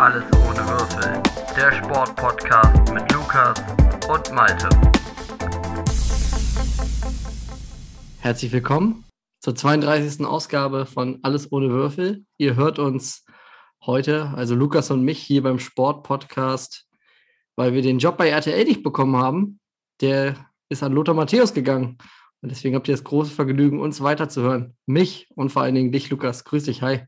[0.00, 1.22] Alles ohne Würfel.
[1.54, 3.62] Der Sportpodcast mit Lukas
[4.08, 4.66] und Malte.
[8.20, 9.04] Herzlich willkommen
[9.40, 10.24] zur 32.
[10.24, 12.24] Ausgabe von Alles ohne Würfel.
[12.38, 13.26] Ihr hört uns
[13.84, 16.88] heute, also Lukas und mich, hier beim Sportpodcast,
[17.56, 19.60] weil wir den Job bei RTL nicht bekommen haben.
[20.00, 21.98] Der ist an Lothar Matthäus gegangen.
[22.40, 24.78] Und deswegen habt ihr das große Vergnügen, uns weiterzuhören.
[24.86, 26.44] Mich und vor allen Dingen dich, Lukas.
[26.44, 27.02] Grüß dich, hi.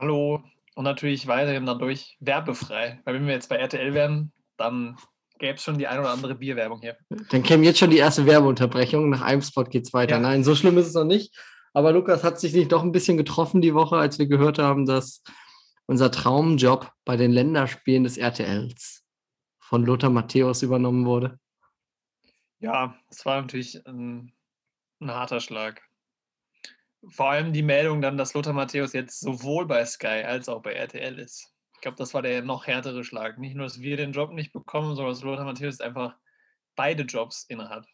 [0.00, 0.42] Hallo.
[0.76, 3.00] Und natürlich weiterhin dadurch werbefrei.
[3.04, 4.98] Weil wenn wir jetzt bei RTL wären, dann
[5.38, 6.98] gäbe es schon die ein oder andere Bierwerbung hier.
[7.30, 9.08] Dann käme jetzt schon die erste Werbeunterbrechung.
[9.08, 10.16] Nach einem Spot geht es weiter.
[10.16, 10.20] Ja.
[10.20, 11.34] Nein, so schlimm ist es noch nicht.
[11.72, 14.84] Aber Lukas hat sich nicht doch ein bisschen getroffen die Woche, als wir gehört haben,
[14.84, 15.22] dass
[15.86, 19.02] unser Traumjob bei den Länderspielen des RTLs
[19.58, 21.38] von Lothar Matthäus übernommen wurde.
[22.58, 24.30] Ja, es war natürlich ein,
[25.00, 25.82] ein harter Schlag
[27.10, 30.72] vor allem die Meldung dann, dass Lothar Matthäus jetzt sowohl bei Sky als auch bei
[30.72, 31.52] RTL ist.
[31.74, 33.38] Ich glaube, das war der noch härtere Schlag.
[33.38, 36.14] Nicht nur, dass wir den Job nicht bekommen, sondern dass Lothar Matthäus einfach
[36.74, 37.86] beide Jobs innehat.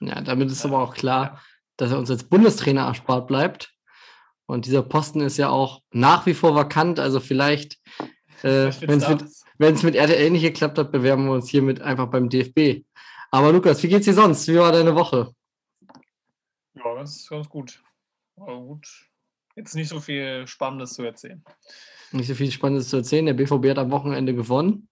[0.00, 1.40] Ja, damit ist aber auch klar,
[1.76, 3.72] dass er uns als Bundestrainer erspart bleibt.
[4.46, 6.98] Und dieser Posten ist ja auch nach wie vor vakant.
[6.98, 7.78] Also vielleicht,
[8.42, 9.08] äh, wenn es
[9.58, 12.84] mit, mit RTL nicht geklappt hat, bewerben wir uns hiermit einfach beim DFB.
[13.30, 14.46] Aber Lukas, wie geht's dir sonst?
[14.48, 15.32] Wie war deine Woche?
[16.74, 17.82] Ja, ganz, ganz gut.
[18.36, 18.86] Aber gut,
[19.56, 21.44] jetzt nicht so viel Spannendes zu erzählen.
[22.12, 23.26] Nicht so viel Spannendes zu erzählen.
[23.26, 24.88] Der BVB hat am Wochenende gewonnen.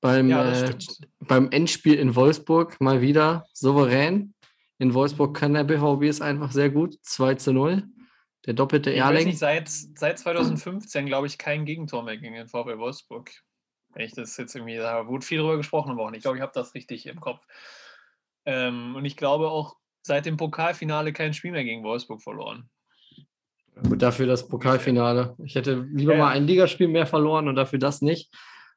[0.00, 0.76] Beim, ja, äh,
[1.20, 4.34] beim Endspiel in Wolfsburg mal wieder souverän.
[4.78, 6.98] In Wolfsburg kann der BVB es einfach sehr gut.
[7.02, 7.84] 2 zu 0.
[8.46, 9.28] Der doppelte ich Erling.
[9.28, 13.30] Nicht, seit, seit 2015, glaube ich, kein Gegentor mehr gegen den VfB Wolfsburg.
[13.94, 16.16] Wenn ich das jetzt irgendwie, da wurde viel drüber gesprochen nicht.
[16.16, 17.46] Ich glaube, ich habe das richtig im Kopf.
[18.44, 22.68] Ähm, und ich glaube auch seit dem Pokalfinale kein Spiel mehr gegen Wolfsburg verloren.
[23.82, 25.34] Gut, dafür das Pokalfinale.
[25.44, 28.32] Ich hätte lieber ja, mal ein Ligaspiel mehr verloren und dafür das nicht.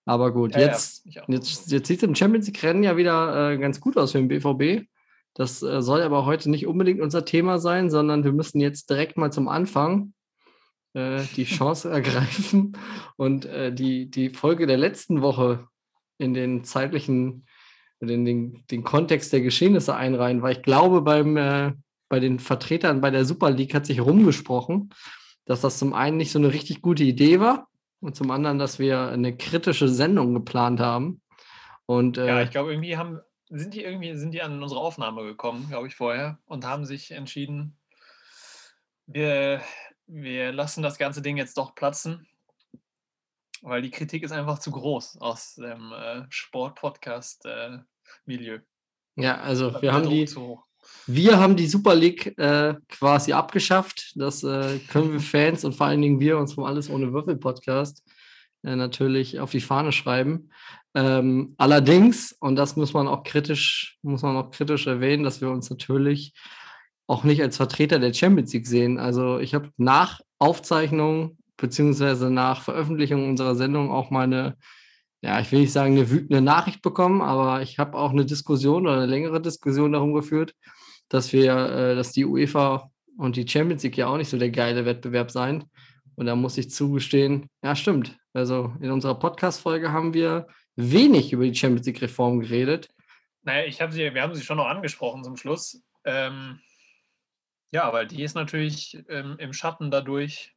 [0.05, 3.57] Aber gut, ja, jetzt, ja, jetzt, jetzt sieht es im Champions League-Rennen ja wieder äh,
[3.57, 4.87] ganz gut aus für den BVB.
[5.33, 9.17] Das äh, soll aber heute nicht unbedingt unser Thema sein, sondern wir müssen jetzt direkt
[9.17, 10.13] mal zum Anfang
[10.93, 12.75] äh, die Chance ergreifen
[13.17, 15.67] und äh, die, die Folge der letzten Woche
[16.17, 17.45] in den zeitlichen,
[17.99, 21.73] in den, den Kontext der Geschehnisse einreihen, weil ich glaube, beim äh,
[22.09, 24.93] bei den Vertretern bei der Super League hat sich rumgesprochen,
[25.45, 27.67] dass das zum einen nicht so eine richtig gute Idee war
[27.99, 31.21] und zum anderen, dass wir eine kritische Sendung geplant haben.
[31.85, 33.19] Und, äh, ja, ich glaube, irgendwie haben,
[33.49, 37.11] sind die irgendwie, sind die an unsere Aufnahme gekommen, glaube ich, vorher und haben sich
[37.11, 37.77] entschieden,
[39.05, 39.61] wir,
[40.05, 42.27] wir lassen das ganze Ding jetzt doch platzen,
[43.61, 48.55] weil die Kritik ist einfach zu groß aus dem äh, Sport-Podcast-Milieu.
[48.55, 48.61] Äh,
[49.15, 50.27] ja, also wir haben die,
[51.08, 54.14] wir haben die Super League äh, quasi abgeschafft.
[54.15, 57.37] Das äh, können wir Fans und vor allen Dingen wir uns vom Alles ohne Würfel
[57.37, 58.03] Podcast
[58.64, 60.49] äh, natürlich auf die Fahne schreiben.
[60.95, 65.49] Ähm, allerdings, und das muss man auch kritisch, muss man auch kritisch erwähnen, dass wir
[65.49, 66.33] uns natürlich
[67.08, 68.99] auch nicht als Vertreter der Champions League sehen.
[68.99, 74.58] Also ich habe nach Aufzeichnung beziehungsweise nach Veröffentlichung unserer Sendung auch mal eine,
[75.21, 78.86] ja, ich will nicht sagen eine wütende Nachricht bekommen, aber ich habe auch eine Diskussion
[78.86, 80.54] oder eine längere Diskussion darum geführt,
[81.09, 84.51] dass wir, äh, dass die UEFA und die Champions League ja auch nicht so der
[84.51, 85.65] geile Wettbewerb sein.
[86.15, 88.17] Und da muss ich zugestehen, ja, stimmt.
[88.33, 92.89] Also in unserer Podcast-Folge haben wir wenig über die Champions League-Reform geredet.
[93.43, 95.81] Naja, ich habe sie, wir haben sie schon noch angesprochen zum Schluss.
[96.05, 96.59] Ähm,
[97.71, 100.55] ja, weil die ist natürlich ähm, im Schatten dadurch,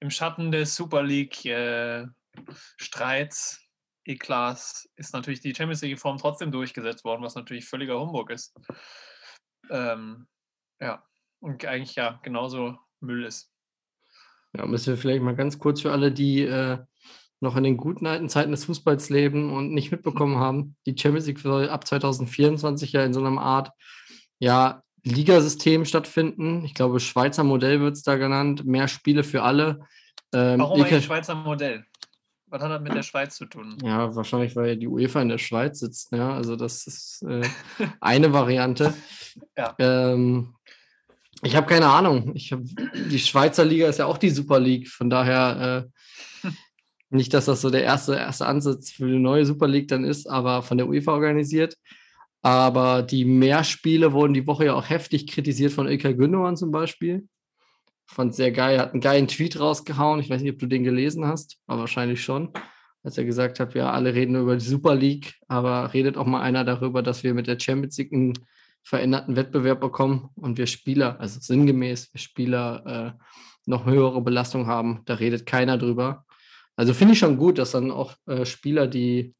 [0.00, 3.60] im Schatten des Super League-Streits,
[4.06, 8.54] äh, Eklats, ist natürlich die Champions League-Reform trotzdem durchgesetzt worden, was natürlich völliger Humbug ist.
[9.70, 10.26] Ähm,
[10.80, 11.02] ja,
[11.40, 13.50] und eigentlich ja genauso Müll ist.
[14.56, 16.78] Ja, müssen wir vielleicht mal ganz kurz für alle, die äh,
[17.40, 21.26] noch in den guten alten Zeiten des Fußballs leben und nicht mitbekommen haben, die Champions
[21.26, 23.70] League soll ab 2024 ja in so einer Art
[24.38, 26.64] ja, Ligasystem stattfinden.
[26.64, 29.80] Ich glaube, Schweizer Modell wird es da genannt, mehr Spiele für alle.
[30.32, 31.84] Ähm, Warum eigentlich Schweizer Modell?
[32.54, 33.76] Was hat das mit der Schweiz zu tun?
[33.82, 36.12] Ja, wahrscheinlich, weil die UEFA in der Schweiz sitzt.
[36.12, 37.42] Ja, also das ist äh,
[38.00, 38.94] eine Variante.
[39.58, 39.74] Ja.
[39.80, 40.54] Ähm,
[41.42, 42.30] ich habe keine Ahnung.
[42.36, 42.60] Ich hab,
[43.10, 44.88] die Schweizer Liga ist ja auch die Super League.
[44.88, 45.90] Von daher
[46.44, 46.48] äh,
[47.10, 50.30] nicht, dass das so der erste, erste Ansatz für die neue Super League dann ist,
[50.30, 51.76] aber von der UEFA organisiert.
[52.40, 57.26] Aber die Mehrspiele wurden die Woche ja auch heftig kritisiert von Ilkay Gündogan zum Beispiel
[58.06, 60.20] fand sehr geil, hat einen geilen Tweet rausgehauen.
[60.20, 62.50] Ich weiß nicht, ob du den gelesen hast, aber wahrscheinlich schon.
[63.02, 66.40] Als er gesagt hat, ja, alle reden über die Super League, aber redet auch mal
[66.40, 68.32] einer darüber, dass wir mit der Champions League einen
[68.82, 73.24] veränderten Wettbewerb bekommen und wir Spieler, also sinngemäß, wir Spieler äh,
[73.66, 75.02] noch höhere Belastung haben.
[75.06, 76.26] Da redet keiner drüber.
[76.76, 79.34] Also finde ich schon gut, dass dann auch äh, Spieler, die,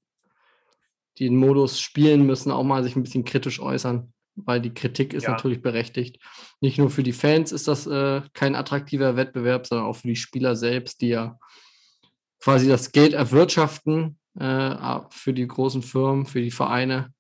[1.18, 5.14] die den Modus spielen müssen, auch mal sich ein bisschen kritisch äußern, weil die Kritik
[5.14, 5.30] ist ja.
[5.30, 6.18] natürlich berechtigt.
[6.60, 10.16] Nicht nur für die Fans ist das äh, kein attraktiver Wettbewerb, sondern auch für die
[10.16, 11.38] Spieler selbst, die ja
[12.40, 17.12] quasi das Geld erwirtschaften äh, für die großen Firmen, für die Vereine.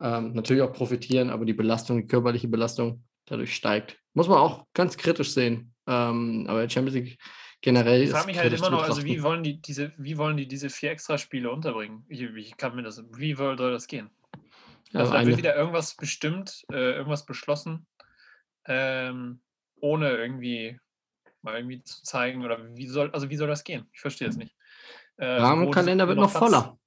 [0.00, 3.98] Ähm, natürlich auch profitieren, aber die Belastung, die körperliche Belastung dadurch steigt.
[4.14, 5.74] Muss man auch ganz kritisch sehen.
[5.86, 7.18] Ähm, aber Champions League
[7.60, 8.02] generell.
[8.02, 10.70] Ich frage mich halt immer noch, also wie wollen die diese, wie wollen die diese
[10.70, 12.04] vier Extraspiele unterbringen?
[12.08, 14.10] Ich, ich kann mir das, wie soll das gehen?
[14.90, 17.86] Ja, also da wird wieder irgendwas bestimmt, äh, irgendwas beschlossen,
[18.66, 19.40] ähm,
[19.80, 20.78] ohne irgendwie
[21.42, 23.88] mal irgendwie zu zeigen oder wie soll, also wie soll das gehen?
[23.92, 24.54] Ich verstehe es nicht.
[25.16, 26.78] Äh, Rahmenkalender wird noch Platz, voller.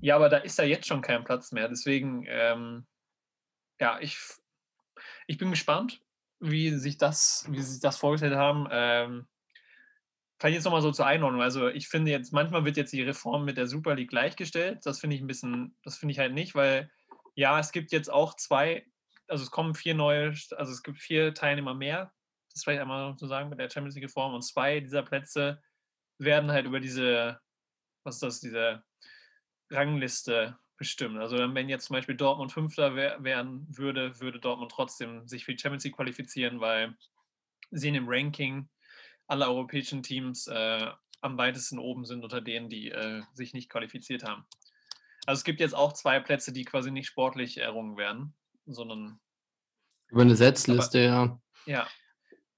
[0.00, 1.68] Ja, aber da ist ja jetzt schon kein Platz mehr.
[1.68, 2.86] Deswegen, ähm,
[3.80, 4.18] ja, ich,
[5.26, 6.00] ich bin gespannt,
[6.40, 8.68] wie sich das, wie sie sich das vorgestellt haben.
[8.70, 9.26] Ähm,
[10.44, 11.40] vielleicht jetzt nochmal so zur Einordnung.
[11.40, 14.84] Also ich finde jetzt, manchmal wird jetzt die Reform mit der Super League gleichgestellt.
[14.84, 16.90] Das finde ich ein bisschen, das finde ich halt nicht, weil
[17.34, 18.84] ja, es gibt jetzt auch zwei,
[19.26, 22.12] also es kommen vier neue, also es gibt vier Teilnehmer mehr.
[22.50, 25.62] Das ist vielleicht einmal zu sagen mit der Champions League Reform und zwei dieser Plätze
[26.18, 27.40] werden halt über diese,
[28.02, 28.84] was ist das, diese
[29.70, 31.16] Rangliste bestimmt.
[31.20, 35.58] Also wenn jetzt zum Beispiel Dortmund Fünfter werden würde, würde Dortmund trotzdem sich für die
[35.58, 36.98] Champions League qualifizieren, weil
[37.70, 38.68] sie in dem Ranking
[39.26, 40.90] aller europäischen Teams äh,
[41.20, 44.44] am weitesten oben sind unter denen, die äh, sich nicht qualifiziert haben.
[45.26, 48.34] Also es gibt jetzt auch zwei Plätze, die quasi nicht sportlich errungen werden,
[48.66, 49.20] sondern
[50.08, 51.80] über eine Setzliste, aber, ja.
[51.80, 51.88] Ja.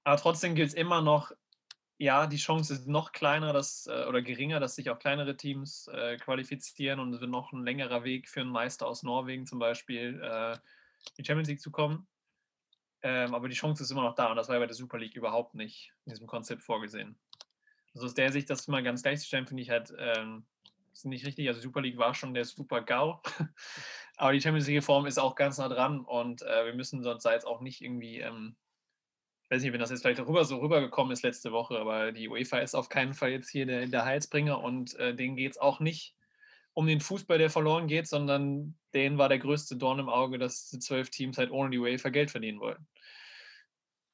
[0.03, 1.31] Aber trotzdem gilt es immer noch
[1.99, 5.87] ja, die Chance ist noch kleiner dass, äh, oder geringer, dass sich auch kleinere Teams
[5.87, 9.59] äh, qualifizieren und es wird noch ein längerer Weg für einen Meister aus Norwegen zum
[9.59, 10.59] Beispiel äh, in
[11.17, 12.07] die Champions League zu kommen.
[13.03, 14.97] Ähm, aber die Chance ist immer noch da und das war ja bei der Super
[14.97, 17.17] League überhaupt nicht in diesem Konzept vorgesehen.
[17.93, 20.45] Also aus der Sicht, das mal ganz gleichzustellen, finde ich halt ähm,
[20.91, 21.47] ist nicht richtig.
[21.47, 23.21] Also Super League war schon der Super GAU,
[24.17, 27.45] aber die Champions League-Form ist auch ganz nah dran und äh, wir müssen sonst jetzt
[27.45, 28.55] auch nicht irgendwie ähm,
[29.49, 32.27] ich weiß nicht, wenn das jetzt vielleicht rüber so rübergekommen ist letzte Woche, aber die
[32.27, 35.57] UEFA ist auf keinen Fall jetzt hier der, der Heilsbringer und äh, denen geht es
[35.57, 36.16] auch nicht
[36.77, 40.69] um den Fußball, der verloren geht, sondern denen war der größte Dorn im Auge, dass
[40.69, 42.85] die zwölf Teams halt ohne die UEFA Geld verdienen wollen.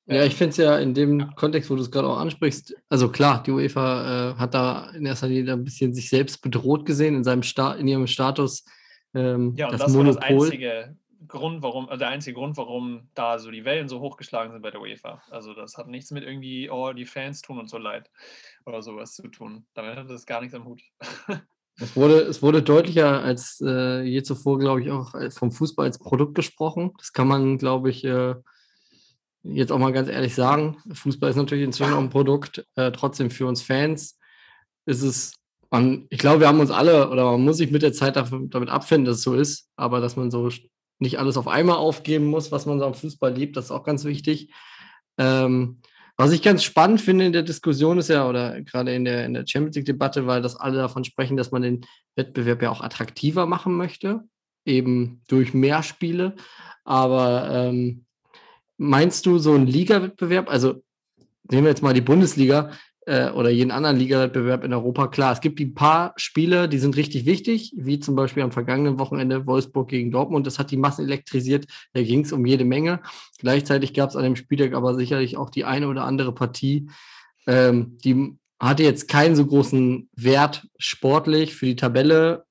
[0.06, 1.30] Ja, ähm, ich finde es ja in dem ja.
[1.36, 5.06] Kontext, wo du es gerade auch ansprichst, also klar, die UEFA äh, hat da in
[5.06, 8.64] erster Linie ein bisschen sich selbst bedroht gesehen in seinem Sta in ihrem Status.
[9.14, 10.96] Ähm, ja, und das, das war das einzige
[11.28, 14.72] Grund, warum, also der einzige Grund, warum da so die Wellen so hochgeschlagen sind bei
[14.72, 15.22] der UEFA.
[15.30, 18.10] Also das hat nichts mit irgendwie, oh, die Fans tun uns so leid
[18.66, 19.66] oder sowas zu tun.
[19.74, 20.82] Damit hat das gar nichts am Hut.
[21.78, 25.98] Es wurde, es wurde deutlicher als äh, je zuvor, glaube ich, auch vom Fußball als
[25.98, 26.92] Produkt gesprochen.
[26.98, 28.36] Das kann man, glaube ich, äh,
[29.44, 30.78] jetzt auch mal ganz ehrlich sagen.
[30.92, 32.66] Fußball ist natürlich inzwischen auch ein Produkt.
[32.76, 34.20] Äh, trotzdem für uns Fans
[34.86, 35.34] ist es,
[35.72, 38.70] man, ich glaube, wir haben uns alle oder man muss sich mit der Zeit damit
[38.70, 40.50] abfinden, dass es so ist, aber dass man so
[41.00, 43.58] nicht alles auf einmal aufgeben muss, was man so am Fußball liebt.
[43.58, 44.54] Das ist auch ganz wichtig.
[45.18, 45.82] Ähm,
[46.18, 49.34] was ich ganz spannend finde in der Diskussion ist ja, oder gerade in der, in
[49.34, 53.46] der Champions League-Debatte, weil das alle davon sprechen, dass man den Wettbewerb ja auch attraktiver
[53.46, 54.22] machen möchte,
[54.66, 56.36] eben durch mehr Spiele.
[56.84, 58.06] Aber ähm,
[58.78, 60.84] meinst du so ein Liga-Wettbewerb, also
[61.50, 62.72] nehmen wir jetzt mal die Bundesliga,
[63.06, 65.08] äh, oder jeden anderen Ligawettbewerb in Europa.
[65.08, 69.00] Klar, es gibt ein paar Spiele, die sind richtig wichtig, wie zum Beispiel am vergangenen
[69.00, 70.48] Wochenende Wolfsburg gegen Dortmund.
[70.48, 71.66] Das hat die Massen elektrisiert.
[71.94, 73.02] Da ging es um jede Menge.
[73.40, 76.90] Gleichzeitig gab es an dem Spieltag aber sicherlich auch die eine oder andere Partie,
[77.48, 82.46] ähm, die hatte jetzt keinen so großen Wert sportlich für die Tabelle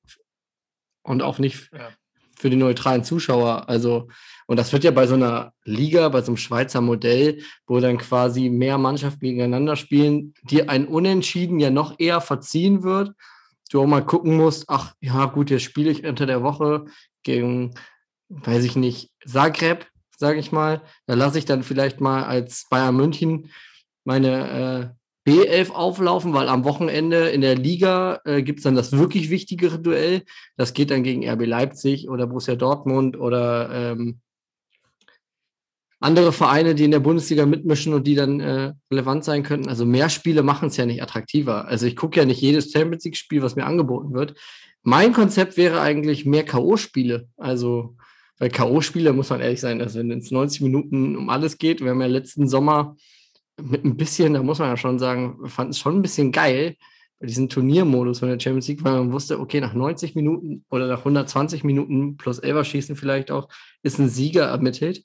[1.03, 1.89] und auch nicht ja.
[2.37, 3.69] für die neutralen Zuschauer.
[3.69, 4.09] Also
[4.47, 7.99] und das wird ja bei so einer Liga, bei so einem Schweizer Modell, wo dann
[7.99, 13.13] quasi mehr Mannschaften gegeneinander spielen, dir ein Unentschieden ja noch eher verziehen wird.
[13.71, 16.85] Du auch mal gucken musst, ach ja, gut, jetzt spiele ich unter der Woche
[17.23, 17.75] gegen,
[18.29, 20.83] weiß ich nicht, Zagreb, sage ich mal.
[21.07, 23.51] Da lasse ich dann vielleicht mal als Bayern München
[24.05, 24.95] meine
[25.27, 29.31] äh, B11 auflaufen, weil am Wochenende in der Liga äh, gibt es dann das wirklich
[29.31, 30.25] wichtigere Duell.
[30.57, 34.21] Das geht dann gegen RB Leipzig oder Borussia Dortmund oder ähm,
[36.03, 39.69] andere Vereine, die in der Bundesliga mitmischen und die dann äh, relevant sein könnten.
[39.69, 41.67] Also mehr Spiele machen es ja nicht attraktiver.
[41.67, 44.35] Also ich gucke ja nicht jedes Champions League-Spiel, was mir angeboten wird.
[44.83, 47.29] Mein Konzept wäre eigentlich mehr K.O.-Spiele.
[47.37, 47.97] Also,
[48.39, 51.91] weil K.O.-Spiele muss man ehrlich sein, also wenn es 90 Minuten um alles geht, wir
[51.91, 52.97] haben ja letzten Sommer
[53.61, 56.33] mit ein bisschen, da muss man ja schon sagen, wir fanden es schon ein bisschen
[56.33, 56.77] geil,
[57.23, 60.89] bei diesem Turniermodus von der Champions League, weil man wusste, okay, nach 90 Minuten oder
[60.89, 63.49] nach 120 Minuten plus Elverschießen vielleicht auch,
[63.85, 65.05] ist ein Sieger ermittelt.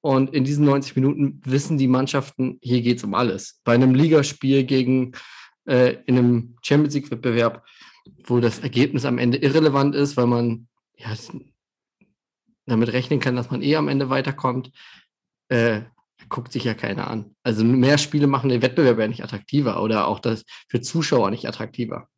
[0.00, 3.60] Und in diesen 90 Minuten wissen die Mannschaften, hier geht es um alles.
[3.64, 5.12] Bei einem Ligaspiel gegen
[5.66, 7.64] äh, in einem Champions League-Wettbewerb,
[8.24, 11.14] wo das Ergebnis am Ende irrelevant ist, weil man ja,
[12.66, 14.70] damit rechnen kann, dass man eh am Ende weiterkommt,
[15.48, 15.82] äh,
[16.28, 17.34] guckt sich ja keiner an.
[17.42, 21.46] Also mehr Spiele machen den Wettbewerb ja nicht attraktiver oder auch das für Zuschauer nicht
[21.46, 22.08] attraktiver.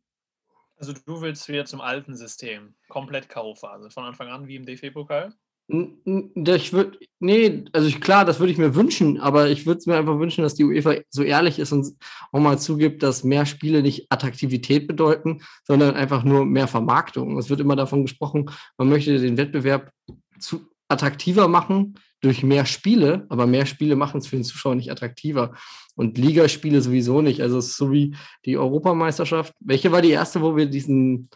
[0.77, 5.35] Also du willst wieder zum alten System, komplett K.O.-Phase, von Anfang an wie im DFB-Pokal?
[5.73, 9.87] Ich würde, nee, also ich, klar, das würde ich mir wünschen, aber ich würde es
[9.87, 11.95] mir einfach wünschen, dass die UEFA so ehrlich ist und
[12.33, 17.39] auch mal zugibt, dass mehr Spiele nicht Attraktivität bedeuten, sondern einfach nur mehr Vermarktung.
[17.39, 19.93] Es wird immer davon gesprochen, man möchte den Wettbewerb
[20.41, 24.91] zu attraktiver machen durch mehr Spiele, aber mehr Spiele machen es für den Zuschauer nicht
[24.91, 25.55] attraktiver.
[25.95, 27.41] Und Ligaspiele sowieso nicht.
[27.43, 29.55] Also es ist so wie die Europameisterschaft.
[29.61, 31.29] Welche war die erste, wo wir diesen,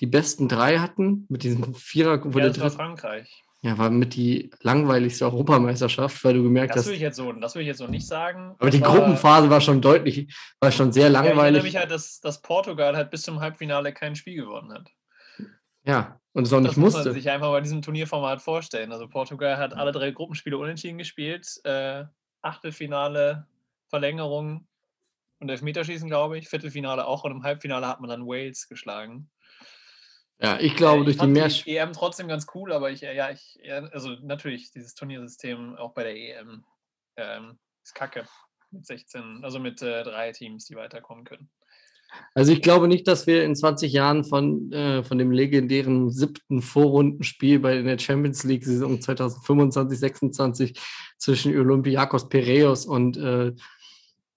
[0.00, 1.26] die besten drei hatten?
[1.28, 3.42] Mit diesem Vierer, ja, das war Frankreich.
[3.64, 6.86] Ja, war mit die langweiligste Europameisterschaft, weil du gemerkt das hast.
[6.88, 8.56] Will ich jetzt so, das will ich jetzt so nicht sagen.
[8.58, 11.36] Aber die war, Gruppenphase war schon deutlich, war schon sehr langweilig.
[11.36, 14.72] Ja, ich erinnere mich halt, dass, dass Portugal halt bis zum Halbfinale kein Spiel gewonnen
[14.72, 14.90] hat.
[15.84, 16.98] Ja, und es auch nicht musste.
[16.98, 18.90] Das muss man sich einfach bei diesem Turnierformat vorstellen.
[18.90, 21.60] Also Portugal hat alle drei Gruppenspiele unentschieden gespielt.
[21.64, 22.04] Äh,
[22.40, 23.46] Achtelfinale,
[23.88, 24.66] Verlängerung
[25.38, 26.48] und Elfmeterschießen, glaube ich.
[26.48, 29.30] Viertelfinale auch und im Halbfinale hat man dann Wales geschlagen.
[30.42, 31.48] Ja, ich glaube, durch ich die mehr.
[31.48, 33.60] Die EM trotzdem ganz cool, aber ich, ja, ich,
[33.92, 36.64] also natürlich, dieses Turniersystem auch bei der EM
[37.16, 38.26] ähm, ist kacke.
[38.70, 41.50] Mit 16, also mit äh, drei Teams, die weiterkommen können.
[42.34, 46.60] Also ich glaube nicht, dass wir in 20 Jahren von, äh, von dem legendären siebten
[46.60, 50.80] Vorrundenspiel bei der Champions League Saison 2025, 26
[51.18, 53.52] zwischen Olympiakos Piraeus und äh,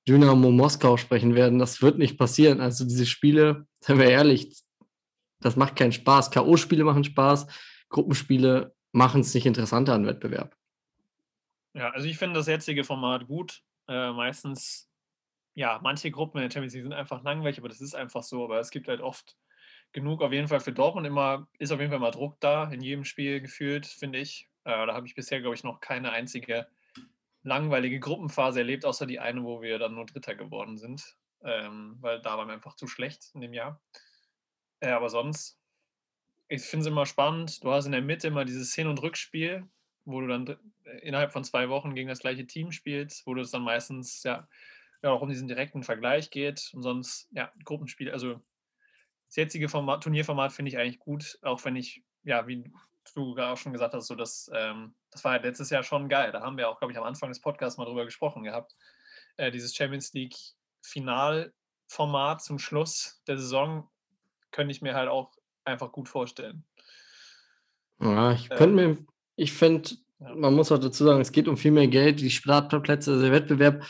[0.07, 1.59] Dynamo Moskau sprechen werden.
[1.59, 2.61] Das wird nicht passieren.
[2.61, 4.64] Also diese Spiele, seien wir ehrlich,
[5.45, 6.31] das macht keinen Spaß.
[6.31, 7.45] K.O.-Spiele machen Spaß,
[7.89, 10.57] Gruppenspiele machen es nicht interessanter an Wettbewerb.
[11.73, 13.61] Ja, also ich finde das jetzige Format gut.
[13.87, 14.89] Äh, meistens,
[15.53, 18.43] ja, manche Gruppen in der Champions League sind einfach langweilig, aber das ist einfach so.
[18.43, 19.37] Aber es gibt halt oft
[19.91, 22.81] genug, auf jeden Fall für Dortmund immer, ist auf jeden Fall mal Druck da, in
[22.81, 24.49] jedem Spiel gefühlt, finde ich.
[24.63, 26.65] Äh, da habe ich bisher, glaube ich, noch keine einzige
[27.43, 31.15] langweilige Gruppenphase erlebt, außer die eine, wo wir dann nur Dritter geworden sind.
[31.43, 33.79] Ähm, weil da waren wir einfach zu schlecht in dem Jahr.
[34.85, 35.57] Ja, aber sonst,
[36.47, 37.63] ich finde es immer spannend.
[37.63, 39.67] Du hast in der Mitte immer dieses Hin- und Rückspiel,
[40.05, 40.47] wo du dann
[40.83, 44.21] äh, innerhalb von zwei Wochen gegen das gleiche Team spielst, wo du es dann meistens
[44.21, 44.47] ja,
[45.01, 48.11] ja auch um diesen direkten Vergleich geht und sonst ja Gruppenspiel.
[48.11, 48.39] Also
[49.25, 52.71] das jetzige Format, Turnierformat finde ich eigentlich gut, auch wenn ich ja wie
[53.15, 56.31] du auch schon gesagt hast, so das, ähm, das war ja letztes Jahr schon geil.
[56.31, 58.75] Da haben wir auch, glaube ich, am Anfang des Podcasts mal drüber gesprochen gehabt.
[59.37, 60.35] Äh, dieses Champions League
[60.83, 63.89] Finalformat zum Schluss der Saison
[64.55, 65.31] könnte ich mir halt auch
[65.65, 66.63] einfach gut vorstellen.
[67.99, 68.97] Ja, ich könnte ähm, mir,
[69.35, 72.21] ich finde, man muss auch dazu sagen, es geht um viel mehr Geld.
[72.21, 73.85] Die Startplätze, also der Wettbewerb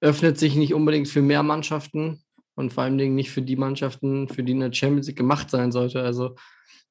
[0.00, 2.22] öffnet sich nicht unbedingt für mehr Mannschaften
[2.54, 5.72] und vor allen Dingen nicht für die Mannschaften, für die eine Champions League gemacht sein
[5.72, 6.02] sollte.
[6.02, 6.36] Also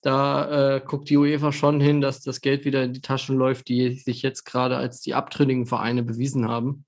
[0.02, 3.70] da äh, guckt die UEFA schon hin, dass das Geld wieder in die Taschen läuft,
[3.70, 6.86] die sich jetzt gerade als die abtrünnigen Vereine bewiesen haben.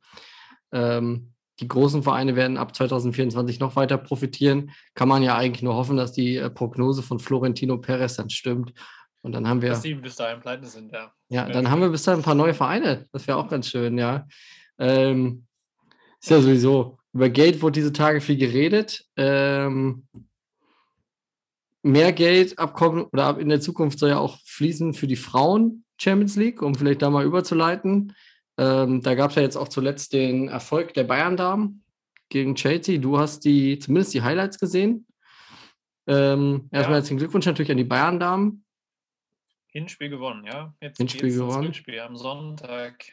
[0.74, 4.72] Ähm, die großen Vereine werden ab 2024 noch weiter profitieren.
[4.94, 8.74] Kann man ja eigentlich nur hoffen, dass die äh, Prognose von Florentino Perez dann stimmt.
[9.22, 9.70] Und dann haben wir.
[9.70, 11.12] Dass die bis dahin pleite sind, ja.
[11.30, 13.06] Ja, dann haben wir bis dahin ein paar neue Vereine.
[13.12, 14.28] Das wäre auch ganz schön, ja.
[14.78, 15.46] Ähm,
[16.22, 16.98] ist ja sowieso.
[17.14, 19.06] Über Geld wurde diese Tage viel geredet.
[19.16, 20.06] Ähm,
[21.82, 26.36] mehr Geld abkommen oder in der Zukunft soll ja auch fließen für die Frauen Champions
[26.36, 28.14] League, um vielleicht da mal überzuleiten.
[28.58, 31.84] Ähm, da gab es ja jetzt auch zuletzt den Erfolg der Bayern-Damen
[32.30, 33.00] gegen Chelsea.
[33.00, 35.08] Du hast die, zumindest die Highlights gesehen.
[36.08, 36.98] Ähm, erstmal ja.
[36.98, 38.64] herzlichen Glückwunsch natürlich an die Bayern-Damen.
[39.68, 40.74] Hinspiel gewonnen, ja.
[40.80, 41.64] Jetzt Hinspiel gewonnen.
[41.64, 43.12] Hinspiel am Sonntag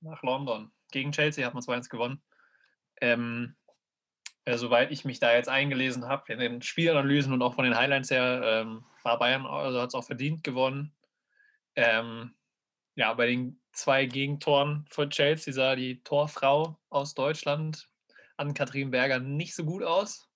[0.00, 0.70] nach London.
[0.92, 2.20] Gegen Chelsea hat man 2-1 gewonnen.
[3.00, 3.54] Ähm,
[4.44, 7.76] äh, soweit ich mich da jetzt eingelesen habe, in den Spielanalysen und auch von den
[7.76, 10.92] Highlights her, ähm, war Bayern, also hat es auch verdient gewonnen.
[11.76, 12.34] Ähm,
[12.94, 17.88] ja, bei den zwei Gegentoren von Chelsea sah die Torfrau aus Deutschland,
[18.36, 20.28] an Kathrin Berger, nicht so gut aus.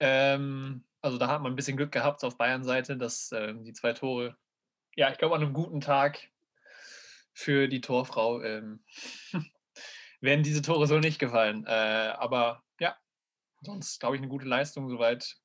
[0.00, 3.92] Ähm, also da hat man ein bisschen Glück gehabt auf Bayern-Seite, dass äh, die zwei
[3.92, 4.36] Tore,
[4.96, 6.30] ja, ich glaube, an einem guten Tag
[7.32, 8.84] für die Torfrau ähm,
[10.20, 11.64] werden diese Tore so nicht gefallen.
[11.66, 12.96] Äh, aber ja,
[13.60, 15.36] sonst glaube ich eine gute Leistung soweit.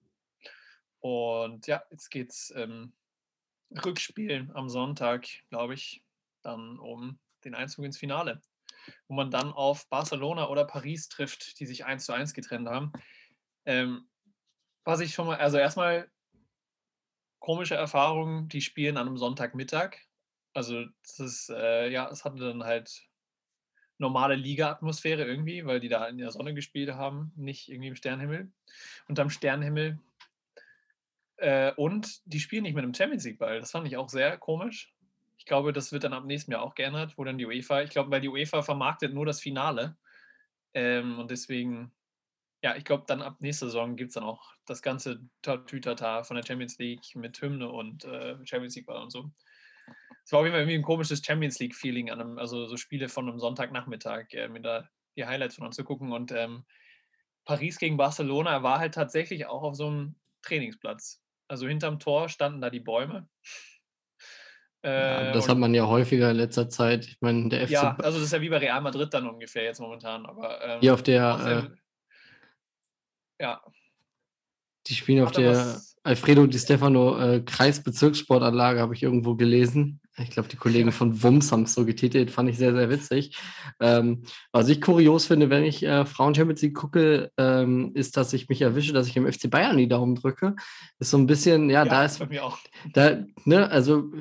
[0.99, 2.93] Und ja, jetzt geht's ähm,
[3.85, 6.03] Rückspiel am Sonntag, glaube ich,
[6.41, 8.41] dann um den Einzug ins Finale,
[9.07, 12.91] wo man dann auf Barcelona oder Paris trifft, die sich 1 zu 1 getrennt haben.
[13.65, 14.09] Ähm,
[14.83, 16.09] was ich schon mal, also erstmal
[17.39, 19.97] komische Erfahrungen, die spielen an einem Sonntagmittag.
[20.53, 23.09] Also das ist, äh, ja, es hatte dann halt
[23.97, 28.51] normale Liga-Atmosphäre irgendwie, weil die da in der Sonne gespielt haben, nicht irgendwie im Sternenhimmel.
[29.07, 29.99] Unterm Sternenhimmel.
[31.37, 33.59] Äh, und die spielen nicht mit einem Champions League-Ball.
[33.59, 34.93] Das fand ich auch sehr komisch.
[35.49, 38.11] Glaube, das wird dann ab nächstem Jahr auch geändert, wo dann die UEFA, ich glaube,
[38.11, 39.97] weil die UEFA vermarktet nur das Finale.
[40.75, 41.91] Ähm, und deswegen,
[42.61, 46.35] ja, ich glaube, dann ab nächster Saison gibt es dann auch das ganze Tütata von
[46.35, 49.31] der Champions League mit Hymne und äh, Champions League-Ball und so.
[50.23, 53.39] Es war auf jeden Fall irgendwie ein komisches Champions League-Feeling, also so Spiele von einem
[53.39, 54.87] Sonntagnachmittag, äh, mir da
[55.17, 56.11] die Highlights von anzugucken.
[56.11, 56.63] Und ähm,
[57.43, 61.23] Paris gegen Barcelona war halt tatsächlich auch auf so einem Trainingsplatz.
[61.47, 63.27] Also hinterm Tor standen da die Bäume.
[64.83, 67.05] Ja, äh, das hat man ja häufiger in letzter Zeit.
[67.05, 67.71] Ich meine, der FC.
[67.71, 70.25] Ja, also das ist ja wie bei Real Madrid dann ungefähr jetzt momentan.
[70.25, 71.69] Aber ähm, hier auf der.
[73.39, 73.61] Äh, ja.
[74.87, 79.99] Die spielen auf der Alfredo Di Stefano äh, Kreisbezirkssportanlage, habe ich irgendwo gelesen.
[80.17, 83.37] Ich glaube, die Kollegen von WUMS haben es so getitelt, fand ich sehr, sehr witzig.
[83.79, 88.33] Ähm, was ich kurios finde, wenn ich äh, Frauen Champions League gucke, ähm, ist, dass
[88.33, 90.55] ich mich erwische, dass ich im FC Bayern die Daumen drücke.
[90.99, 92.19] Ist so ein bisschen, ja, ja da ist.
[92.19, 92.57] Bei mir auch.
[92.93, 94.11] Da, ne, also,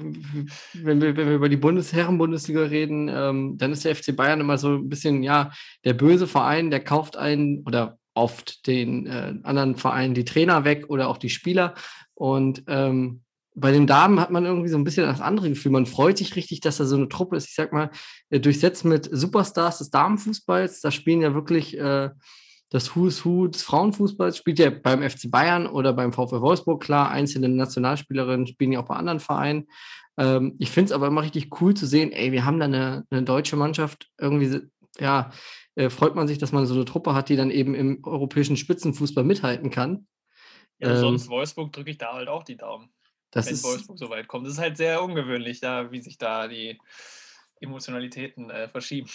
[0.75, 4.59] wenn wir, wenn wir über die Bundesherren-Bundesliga reden, ähm, dann ist der FC Bayern immer
[4.59, 5.51] so ein bisschen, ja,
[5.85, 10.87] der böse Verein, der kauft einen oder oft den äh, anderen Vereinen die Trainer weg
[10.89, 11.75] oder auch die Spieler.
[12.15, 13.23] Und ähm,
[13.55, 15.73] bei den Damen hat man irgendwie so ein bisschen das andere Gefühl.
[15.73, 17.91] Man freut sich richtig, dass da so eine Truppe ist, ich sag mal,
[18.31, 20.81] äh, durchsetzt mit Superstars des Damenfußballs.
[20.81, 22.11] Da spielen ja wirklich äh,
[22.71, 27.11] das Who's Who des Frauenfußballs, spielt ja beim FC Bayern oder beim VfL Wolfsburg, klar,
[27.11, 29.67] einzelne Nationalspielerinnen spielen ja auch bei anderen Vereinen.
[30.19, 33.05] Ähm, ich finde es aber immer richtig cool zu sehen, ey, wir haben da eine,
[33.11, 34.61] eine deutsche Mannschaft, irgendwie,
[35.00, 35.31] ja,
[35.75, 38.57] äh, freut man sich, dass man so eine Truppe hat, die dann eben im europäischen
[38.57, 40.07] Spitzenfußball mithalten kann.
[40.78, 42.90] Ja, ähm, sonst Wolfsburg drücke ich da halt auch die Daumen
[43.33, 44.47] wenn ist, Wolfsburg so weit kommt.
[44.47, 46.78] Das ist halt sehr ungewöhnlich, da, wie sich da die
[47.61, 49.09] Emotionalitäten äh, verschieben.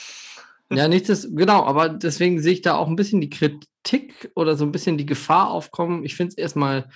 [0.71, 4.65] Ja, nichts genau, aber deswegen sehe ich da auch ein bisschen die Kritik oder so
[4.65, 6.03] ein bisschen die Gefahr aufkommen.
[6.03, 6.89] Ich finde es erstmal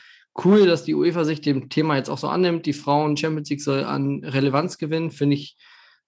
[0.43, 2.65] cool, dass die UEFA sich dem Thema jetzt auch so annimmt.
[2.65, 5.11] Die Frauen Champions League soll an Relevanz gewinnen.
[5.11, 5.57] Finde ich,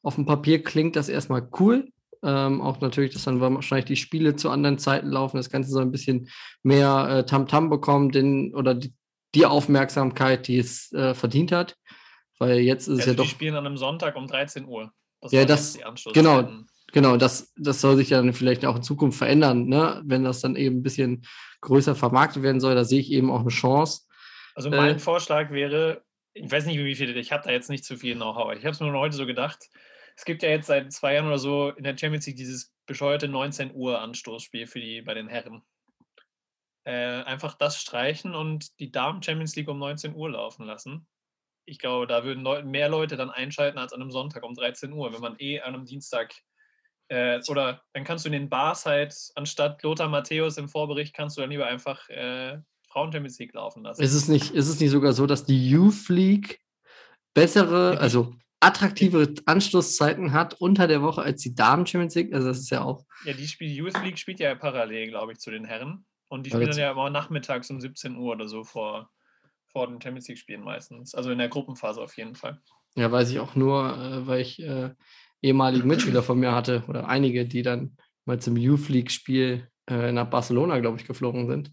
[0.02, 1.92] auf dem Papier klingt das erstmal cool.
[2.22, 5.38] Ähm, auch natürlich, dass dann wahrscheinlich die Spiele zu anderen Zeiten laufen.
[5.38, 6.30] Das Ganze soll ein bisschen
[6.64, 8.94] mehr äh, Tamtam -Tam bekommen, denn, oder die,
[9.36, 11.76] die Aufmerksamkeit, die es äh, verdient hat.
[12.40, 13.24] Weil jetzt ist also es ja doch.
[13.24, 14.92] Die spielen an einem Sonntag um 13 Uhr.
[15.22, 15.78] Das ja, das,
[16.14, 16.50] genau,
[16.94, 20.02] genau, das, das soll sich dann vielleicht auch in Zukunft verändern, ne?
[20.06, 21.26] wenn das dann eben ein bisschen
[21.60, 22.74] größer vermarktet werden soll.
[22.76, 24.04] Da sehe ich eben auch eine Chance.
[24.56, 26.04] Also mein äh, Vorschlag wäre,
[26.34, 28.54] ich weiß nicht, wie viele, ich habe da jetzt nicht zu viel Know-how.
[28.54, 29.66] Ich habe es mir nur heute so gedacht.
[30.20, 33.30] Es gibt ja jetzt seit zwei Jahren oder so in der Champions League dieses bescheuerte
[33.30, 35.62] 19 Uhr Anstoßspiel für die bei den Herren
[36.84, 41.08] äh, einfach das streichen und die Damen Champions League um 19 Uhr laufen lassen.
[41.64, 44.92] Ich glaube, da würden Leu mehr Leute dann einschalten als an einem Sonntag um 13
[44.92, 46.34] Uhr, wenn man eh an einem Dienstag
[47.08, 51.38] äh, oder dann kannst du in den Bars halt, anstatt Lothar Matthäus im Vorbericht, kannst
[51.38, 54.02] du dann lieber einfach äh, Frauen Champions League laufen lassen.
[54.02, 56.60] Ist es, nicht, ist es nicht sogar so, dass die Youth League
[57.34, 62.34] bessere, also attraktivere Anschlusszeiten hat unter der Woche als die Damen Champions League?
[62.34, 63.06] Also das ist ja auch.
[63.26, 66.06] Ja, die, Spiel, die Youth League spielt ja parallel, glaube ich, zu den Herren.
[66.28, 69.10] Und die spielen dann ja immer nachmittags um 17 Uhr oder so vor,
[69.72, 71.16] vor den Champions League-Spielen meistens.
[71.16, 72.62] Also in der Gruppenphase auf jeden Fall.
[72.96, 74.92] Ja, weiß ich auch nur, äh, weil ich äh,
[75.42, 80.30] ehemalige Mitspieler von mir hatte oder einige, die dann mal zum Youth League-Spiel äh, nach
[80.30, 81.72] Barcelona, glaube ich, geflogen sind.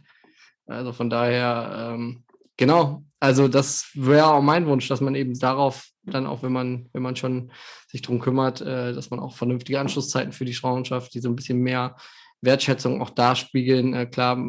[0.67, 2.25] Also von daher, ähm,
[2.57, 6.89] genau, also das wäre auch mein Wunsch, dass man eben darauf dann auch, wenn man,
[6.93, 7.51] wenn man schon
[7.89, 11.35] sich darum kümmert, äh, dass man auch vernünftige Anschlusszeiten für die Frauenschaft, die so ein
[11.35, 11.97] bisschen mehr
[12.41, 13.95] Wertschätzung auch da spiegeln.
[13.95, 14.47] Äh, klar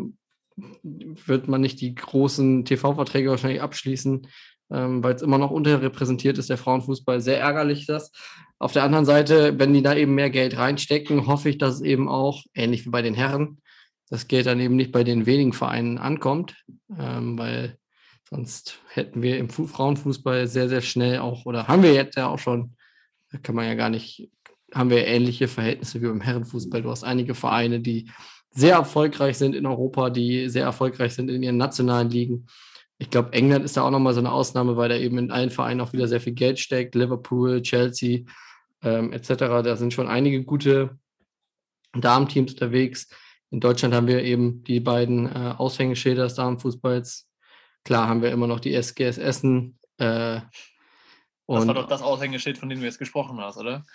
[0.83, 4.27] wird man nicht die großen TV-Verträge wahrscheinlich abschließen,
[4.69, 7.19] ähm, weil es immer noch unterrepräsentiert ist, der Frauenfußball.
[7.19, 8.11] Sehr ärgerlich das.
[8.59, 11.81] Auf der anderen Seite, wenn die da eben mehr Geld reinstecken, hoffe ich, dass es
[11.81, 13.57] eben auch, ähnlich wie bei den Herren,
[14.11, 16.55] das Geld dann eben nicht bei den wenigen Vereinen ankommt,
[16.95, 17.79] ähm, weil
[18.29, 22.39] sonst hätten wir im Frauenfußball sehr, sehr schnell auch, oder haben wir jetzt ja auch
[22.39, 22.75] schon,
[23.31, 24.29] da kann man ja gar nicht
[24.73, 26.81] haben wir ähnliche Verhältnisse wie beim Herrenfußball.
[26.81, 28.09] Du hast einige Vereine, die
[28.51, 32.47] sehr erfolgreich sind in Europa, die sehr erfolgreich sind in ihren nationalen Ligen.
[32.97, 35.51] Ich glaube, England ist da auch nochmal so eine Ausnahme, weil da eben in allen
[35.51, 36.95] Vereinen auch wieder sehr viel Geld steckt.
[36.95, 38.21] Liverpool, Chelsea
[38.81, 39.27] ähm, etc.
[39.37, 40.97] Da sind schon einige gute
[41.93, 43.07] Damenteams unterwegs.
[43.51, 47.26] In Deutschland haben wir eben die beiden äh, Aushängeschilder des Damenfußballs.
[47.87, 49.79] Klar haben wir immer noch die SGS Essen.
[49.97, 50.41] Äh,
[51.47, 53.85] das war doch das Aushängeschild, von dem du jetzt gesprochen hast, oder?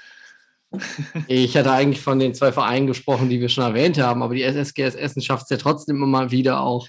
[1.28, 4.44] Ich hatte eigentlich von den zwei Vereinen gesprochen, die wir schon erwähnt haben, aber die
[4.44, 6.88] SSGS Essen schafft es ja trotzdem immer wieder auch.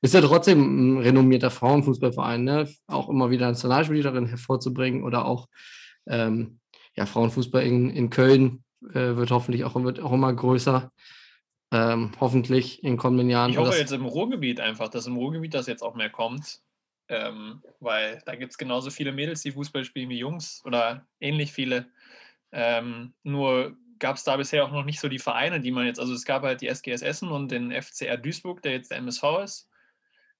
[0.00, 2.66] Ist ja trotzdem ein renommierter Frauenfußballverein, ne?
[2.86, 5.48] auch immer wieder Nationalspielerin hervorzubringen oder auch
[6.06, 6.60] ähm,
[6.96, 10.90] ja, Frauenfußball in, in Köln äh, wird hoffentlich auch, wird auch immer größer.
[11.70, 13.50] Ähm, hoffentlich in kommenden Jahren.
[13.50, 16.62] Ich hoffe jetzt im Ruhrgebiet einfach, dass im Ruhrgebiet das jetzt auch mehr kommt.
[17.10, 21.52] Ähm, weil da gibt es genauso viele Mädels, die Fußball spielen wie Jungs oder ähnlich
[21.52, 21.86] viele.
[22.52, 26.00] Ähm, nur gab es da bisher auch noch nicht so die Vereine, die man jetzt,
[26.00, 29.22] also es gab halt die SGS Essen und den FCR Duisburg, der jetzt der MSV
[29.42, 29.68] ist.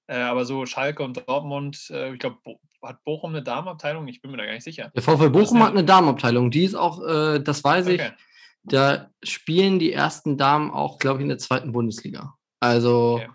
[0.07, 4.07] Äh, aber so Schalke und Dortmund, äh, ich glaube, Bo hat Bochum eine Damenabteilung?
[4.07, 4.89] Ich bin mir da gar nicht sicher.
[4.95, 7.95] Der VfL Bochum hat eine Damenabteilung, die ist auch, äh, das weiß okay.
[7.95, 8.01] ich,
[8.63, 12.35] da spielen die ersten Damen auch, glaube ich, in der zweiten Bundesliga.
[12.59, 13.15] Also.
[13.15, 13.29] Okay.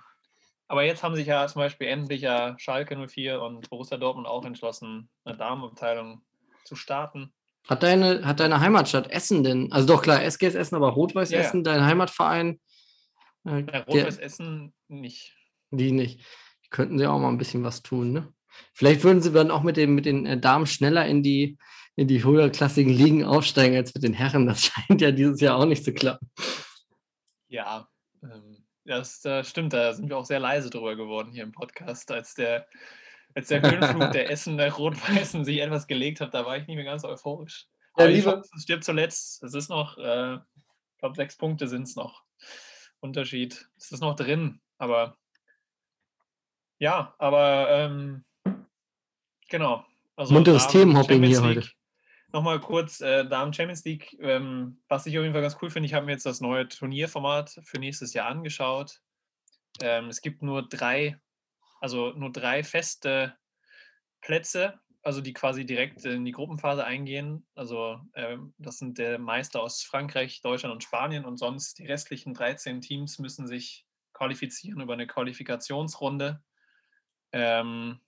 [0.67, 4.45] Aber jetzt haben sich ja zum Beispiel endlich ja Schalke 04 und Borussia Dortmund auch
[4.45, 6.23] entschlossen, eine Damenabteilung
[6.65, 7.33] zu starten.
[7.69, 11.41] Hat deine, hat deine Heimatstadt Essen denn, also doch klar, SGS Essen, aber Rot-Weiß ja,
[11.41, 12.61] Essen, dein Heimatverein?
[13.45, 15.35] Äh, Rot-Weiß Essen nicht.
[15.71, 16.21] Die nicht.
[16.65, 18.33] Die könnten sie auch mal ein bisschen was tun, ne?
[18.73, 21.59] Vielleicht würden sie dann auch mit, dem, mit den äh, Damen schneller in die,
[21.97, 24.47] in die höherklassigen Ligen aufsteigen als mit den Herren.
[24.47, 26.31] Das scheint ja dieses Jahr auch nicht zu klappen.
[27.49, 27.89] Ja,
[28.23, 29.73] ähm, das, das stimmt.
[29.73, 32.67] Da sind wir auch sehr leise drüber geworden hier im Podcast, als der
[33.35, 36.77] als der Höhenflug der Essen der Rot-Weißen sich etwas gelegt hat, da war ich nicht
[36.77, 37.67] mehr ganz euphorisch.
[37.99, 39.43] Ja, liebe, es stirbt zuletzt.
[39.43, 42.23] Es ist noch, äh, ich glaube, sechs Punkte sind es noch.
[43.01, 43.69] Unterschied.
[43.77, 45.17] Es ist noch drin, aber
[46.79, 48.25] ja, aber ähm,
[49.49, 49.85] genau.
[50.17, 51.69] Also Munteres Themenhopping hier heute.
[52.35, 55.87] Nochmal kurz, äh, Damen Champions League, ähm, was ich auf jeden Fall ganz cool finde,
[55.87, 59.01] ich habe mir jetzt das neue Turnierformat für nächstes Jahr angeschaut.
[59.81, 61.19] Ähm, es gibt nur drei
[61.85, 63.37] also nur drei feste
[64.23, 67.47] Plätze, also die quasi direkt in die Gruppenphase eingehen.
[67.55, 72.33] Also äh, das sind der Meister aus Frankreich, Deutschland und Spanien und sonst die restlichen
[72.33, 76.43] 13 Teams müssen sich qualifizieren über eine Qualifikationsrunde,
[77.33, 78.01] ähm,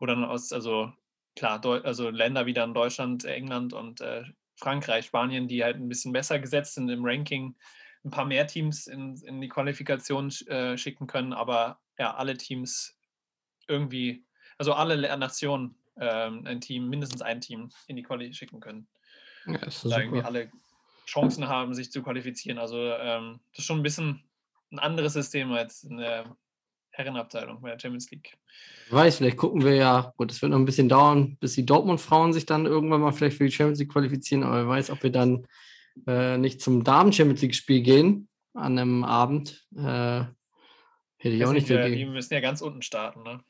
[0.00, 0.92] wo dann aus, also
[1.36, 4.24] klar, also Länder wie dann Deutschland, England und äh,
[4.56, 7.54] Frankreich, Spanien, die halt ein bisschen besser gesetzt sind im Ranking,
[8.04, 12.98] ein paar mehr Teams in, in die Qualifikation äh, schicken können, aber ja, alle Teams
[13.68, 14.24] irgendwie,
[14.58, 18.86] also alle Nationen ähm, ein Team, mindestens ein Team in die Quali schicken können.
[19.46, 20.50] Ja, ist da irgendwie alle
[21.06, 22.58] Chancen haben, sich zu qualifizieren.
[22.58, 24.22] Also ähm, das ist schon ein bisschen
[24.72, 26.36] ein anderes System als in der
[26.96, 28.36] Herrenabteilung bei der Champions League.
[28.86, 31.66] Ich weiß, vielleicht gucken wir ja, gut, es wird noch ein bisschen dauern, bis die
[31.66, 35.02] Dortmund-Frauen sich dann irgendwann mal vielleicht für die Champions League qualifizieren, aber wer weiß, ob
[35.02, 35.46] wir dann
[36.06, 39.66] äh, nicht zum Damen-Champions League-Spiel gehen an einem Abend.
[39.76, 40.24] Äh,
[41.18, 43.40] hätte ich auch nicht, nicht Die müssen ja ganz unten starten, ne?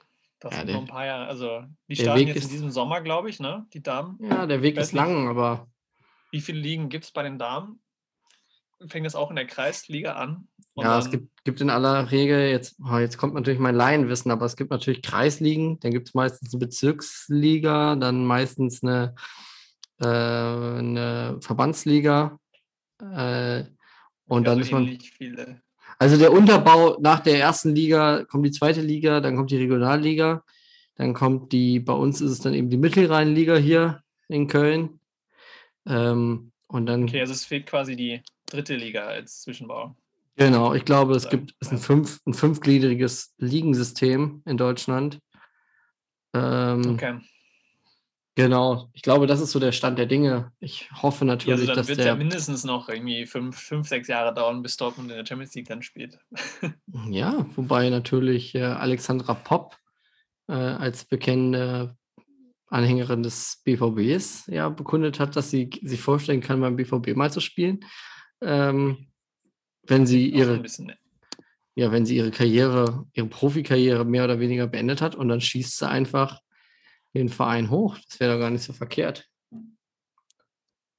[0.40, 1.26] Das ja, sind noch ein paar Jahre.
[1.26, 3.66] Also, die starten Weg jetzt in diesem Sommer, glaube ich, ne?
[3.72, 4.18] Die Damen.
[4.20, 5.68] Ja, der Weg ist lang, aber.
[6.30, 7.80] Wie viele Ligen gibt es bei den Damen?
[8.88, 10.48] Fängt das auch in der Kreisliga an?
[10.76, 14.46] Ja, es gibt, gibt in aller Regel, jetzt, oh, jetzt kommt natürlich mein Laienwissen, aber
[14.46, 19.14] es gibt natürlich Kreisligen, dann gibt es meistens eine Bezirksliga, dann meistens eine,
[20.00, 22.38] äh, eine Verbandsliga.
[23.00, 23.64] Äh,
[24.28, 24.98] und ja, dann ist man.
[25.00, 25.62] Viele.
[25.98, 30.44] Also der Unterbau nach der ersten Liga kommt die zweite Liga, dann kommt die Regionalliga,
[30.96, 35.00] dann kommt die, bei uns ist es dann eben die Mittelrheinliga hier in Köln.
[35.86, 37.04] Ähm, und dann.
[37.04, 39.96] Okay, also es fehlt quasi die dritte Liga als Zwischenbau.
[40.36, 45.18] Genau, ich glaube, es gibt es ein, fünf, ein fünfgliedriges Ligensystem in Deutschland.
[46.34, 47.20] Ähm, okay.
[48.34, 50.52] Genau, ich glaube, das ist so der Stand der Dinge.
[50.60, 54.08] Ich hoffe natürlich, ja, also dann wird es ja mindestens noch irgendwie fünf, fünf, sechs
[54.08, 56.18] Jahre dauern, bis Dortmund in der Champions League dann spielt.
[57.08, 59.78] ja, wobei natürlich äh, Alexandra Popp
[60.48, 61.96] äh, als bekennende
[62.68, 67.40] Anhängerin des BVBs ja bekundet hat, dass sie sich vorstellen kann, beim BVB mal zu
[67.40, 67.80] spielen.
[68.42, 69.06] Ähm,
[69.86, 70.62] wenn sie ihre
[71.78, 75.76] ja, wenn sie ihre Karriere, ihre Profikarriere mehr oder weniger beendet hat und dann schießt
[75.76, 76.40] sie einfach
[77.14, 77.98] den Verein hoch.
[78.08, 79.28] Das wäre doch gar nicht so verkehrt.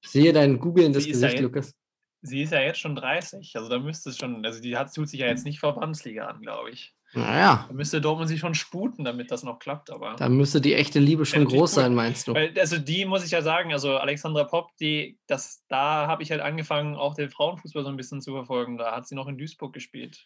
[0.02, 1.73] Ich sehe dein googelndes Gesicht, ja Lukas.
[2.21, 5.10] Sie ist ja jetzt schon 30, also da müsste es schon, also die hat, tut
[5.10, 6.93] sich ja jetzt nicht Verbandsliga an, glaube ich.
[7.13, 7.65] Naja.
[7.67, 10.15] Da müsste Dortmund sich schon sputen, damit das noch klappt, aber.
[10.15, 12.34] Da müsste die echte Liebe schon groß sein, meinst du?
[12.34, 16.32] Weil, also die muss ich ja sagen, also Alexandra Popp, die, das, da habe ich
[16.32, 18.78] halt angefangen, auch den Frauenfußball so ein bisschen zu verfolgen.
[18.78, 20.26] Da hat sie noch in Duisburg gespielt.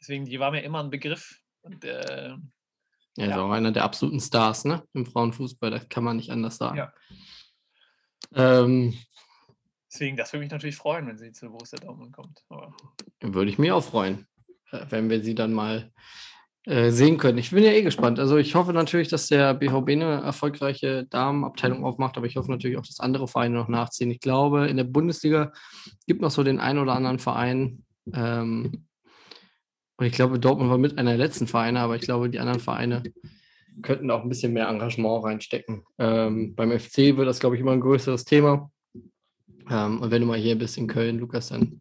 [0.00, 1.40] Deswegen, die war mir immer ein Begriff.
[1.62, 2.34] Und äh,
[3.16, 4.82] er ist auch einer der absoluten Stars, ne?
[4.92, 6.78] Im Frauenfußball, das kann man nicht anders sagen.
[6.78, 6.92] Ja.
[8.34, 8.94] Ähm,
[9.92, 12.44] Deswegen, das würde mich natürlich freuen, wenn sie zu Borussia Dortmund kommt.
[12.48, 12.74] Aber
[13.20, 14.26] würde ich mich auch freuen,
[14.90, 15.90] wenn wir sie dann mal
[16.64, 17.38] äh, sehen können.
[17.38, 18.18] Ich bin ja eh gespannt.
[18.18, 22.78] Also ich hoffe natürlich, dass der BVB eine erfolgreiche Damenabteilung aufmacht, aber ich hoffe natürlich
[22.78, 24.10] auch, dass andere Vereine noch nachziehen.
[24.10, 25.52] Ich glaube, in der Bundesliga
[26.06, 28.86] gibt noch so den einen oder anderen Verein, ähm,
[29.96, 32.60] und ich glaube, Dortmund war mit einer der letzten Vereine, aber ich glaube, die anderen
[32.60, 33.02] Vereine
[33.82, 35.84] könnten auch ein bisschen mehr Engagement reinstecken.
[35.98, 38.70] Ähm, beim FC wird das, glaube ich, immer ein größeres Thema.
[39.70, 41.80] Ähm, und wenn du mal hier bist in Köln, Lukas, dann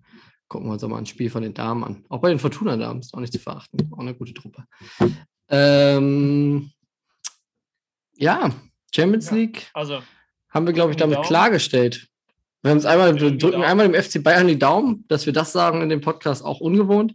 [0.54, 2.06] gucken wir uns auch mal ein Spiel von den Damen an.
[2.10, 3.89] Auch bei den Fortuna-Damen ist auch nicht zu verachten.
[3.92, 4.63] Auch eine gute Truppe.
[5.50, 6.72] Ähm,
[8.16, 8.52] ja,
[8.94, 10.02] Champions Ja, League Also,
[10.50, 11.28] haben wir, glaube ich, damit Daumen.
[11.28, 12.08] klargestellt.
[12.62, 13.63] Wir haben es einmal, Wir drücken Daumen.
[13.63, 17.13] einmal dem FC Bayern die Daumen, dass wir das sagen in dem Podcast auch ungewohnt.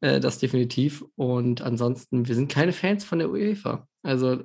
[0.00, 1.04] Äh, das definitiv.
[1.16, 3.86] Und ansonsten, wir sind keine Fans von der UEFA.
[4.02, 4.38] Also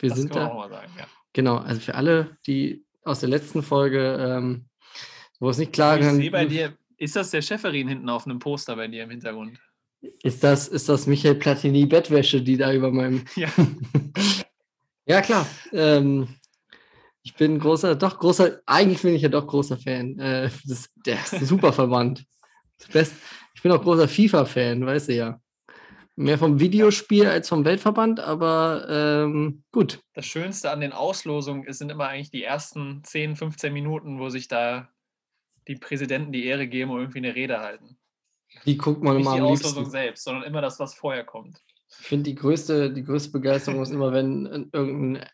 [0.00, 0.46] wir das sind da.
[0.48, 1.06] auch mal sagen, ja.
[1.34, 4.64] Genau, also für alle, die aus der letzten Folge, ähm,
[5.38, 8.26] wo es nicht klar ich kann, sehe bei dir, ist das der Schäferin hinten auf
[8.26, 9.58] einem Poster bei dir im Hintergrund?
[10.22, 13.24] ist das, ist das Michael Platini Bettwäsche, die da über meinem.
[13.36, 13.48] Ja.
[15.06, 15.46] ja, klar.
[15.72, 16.28] Ähm,
[17.22, 20.18] ich bin großer, doch großer, eigentlich bin ich ja doch großer Fan.
[20.18, 21.72] Äh, das, der ist ein super
[22.92, 23.14] Best,
[23.54, 25.40] ich bin auch großer FIFA-Fan, weißt du ja.
[26.18, 30.00] Mehr vom Videospiel als vom Weltverband, aber ähm, gut.
[30.14, 34.30] Das Schönste an den Auslosungen ist- sind immer eigentlich die ersten 10, 15 Minuten, wo
[34.30, 34.88] sich da
[35.68, 37.98] die Präsidenten die Ehre geben und irgendwie eine Rede halten.
[38.64, 39.90] Die guckt man Nicht immer die am Auslosung liebsten.
[39.90, 41.58] selbst, sondern immer das, was vorher kommt.
[42.00, 45.24] Ich finde, die größte, die größte Begeisterung ist immer, wenn ein- irgendein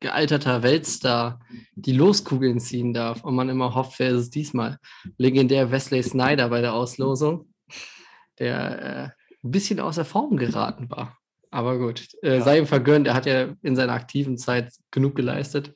[0.00, 1.40] gealterter Weltstar
[1.74, 4.78] die Loskugeln ziehen darf und man immer hofft, wer ist es diesmal?
[5.16, 7.52] Legendär Wesley Snyder bei der Auslosung,
[8.38, 9.02] der äh,
[9.44, 11.16] ein bisschen außer Form geraten war.
[11.50, 12.42] Aber gut, äh, Ja.
[12.42, 15.74] sei ihm vergönnt, er hat ja in seiner aktiven Zeit genug geleistet.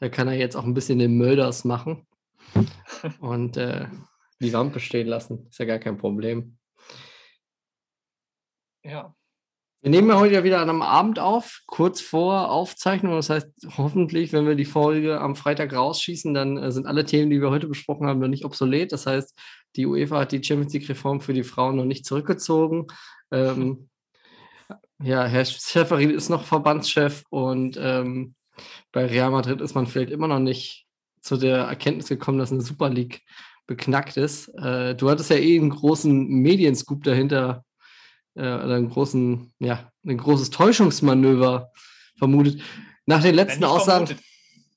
[0.00, 2.06] Da kann er jetzt auch ein bisschen den Mölders machen
[3.20, 3.86] und äh,
[4.40, 5.46] die Wampe stehen lassen.
[5.48, 6.58] Ist ja gar kein Problem.
[8.84, 9.14] Ja,
[9.80, 13.14] Wir nehmen ja heute ja wieder an einem Abend auf, kurz vor Aufzeichnung.
[13.14, 17.30] Das heißt, hoffentlich, wenn wir die Folge am Freitag rausschießen, dann äh, sind alle Themen,
[17.30, 18.90] die wir heute besprochen haben, noch nicht obsolet.
[18.90, 19.38] Das heißt,
[19.76, 22.88] die UEFA hat die Champions League-Reform für die Frauen noch nicht zurückgezogen.
[23.30, 23.88] Ähm,
[25.00, 28.34] ja, Herr Schäferin ist noch Verbandschef und ähm,
[28.90, 30.87] bei Real Madrid ist man vielleicht immer noch nicht
[31.20, 33.22] zu der Erkenntnis gekommen, dass eine Super League
[33.66, 34.48] beknackt ist.
[34.48, 37.64] Äh, du hattest ja eh einen großen Medienscoop dahinter
[38.34, 41.70] äh, oder einen großen, ja, ein großes Täuschungsmanöver
[42.16, 42.62] vermutet.
[43.06, 44.06] Nach den letzten nicht Aussagen.
[44.06, 44.26] vermutet.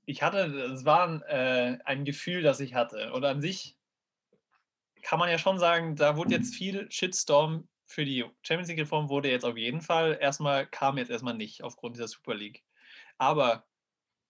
[0.05, 3.13] Ich hatte, es war ein, äh, ein Gefühl, das ich hatte.
[3.13, 3.77] Und an sich
[5.01, 9.29] kann man ja schon sagen, da wurde jetzt viel Shitstorm für die Champions League-Reform wurde
[9.29, 12.63] jetzt auf jeden Fall erstmal, kam jetzt erstmal nicht aufgrund dieser Super League.
[13.17, 13.65] Aber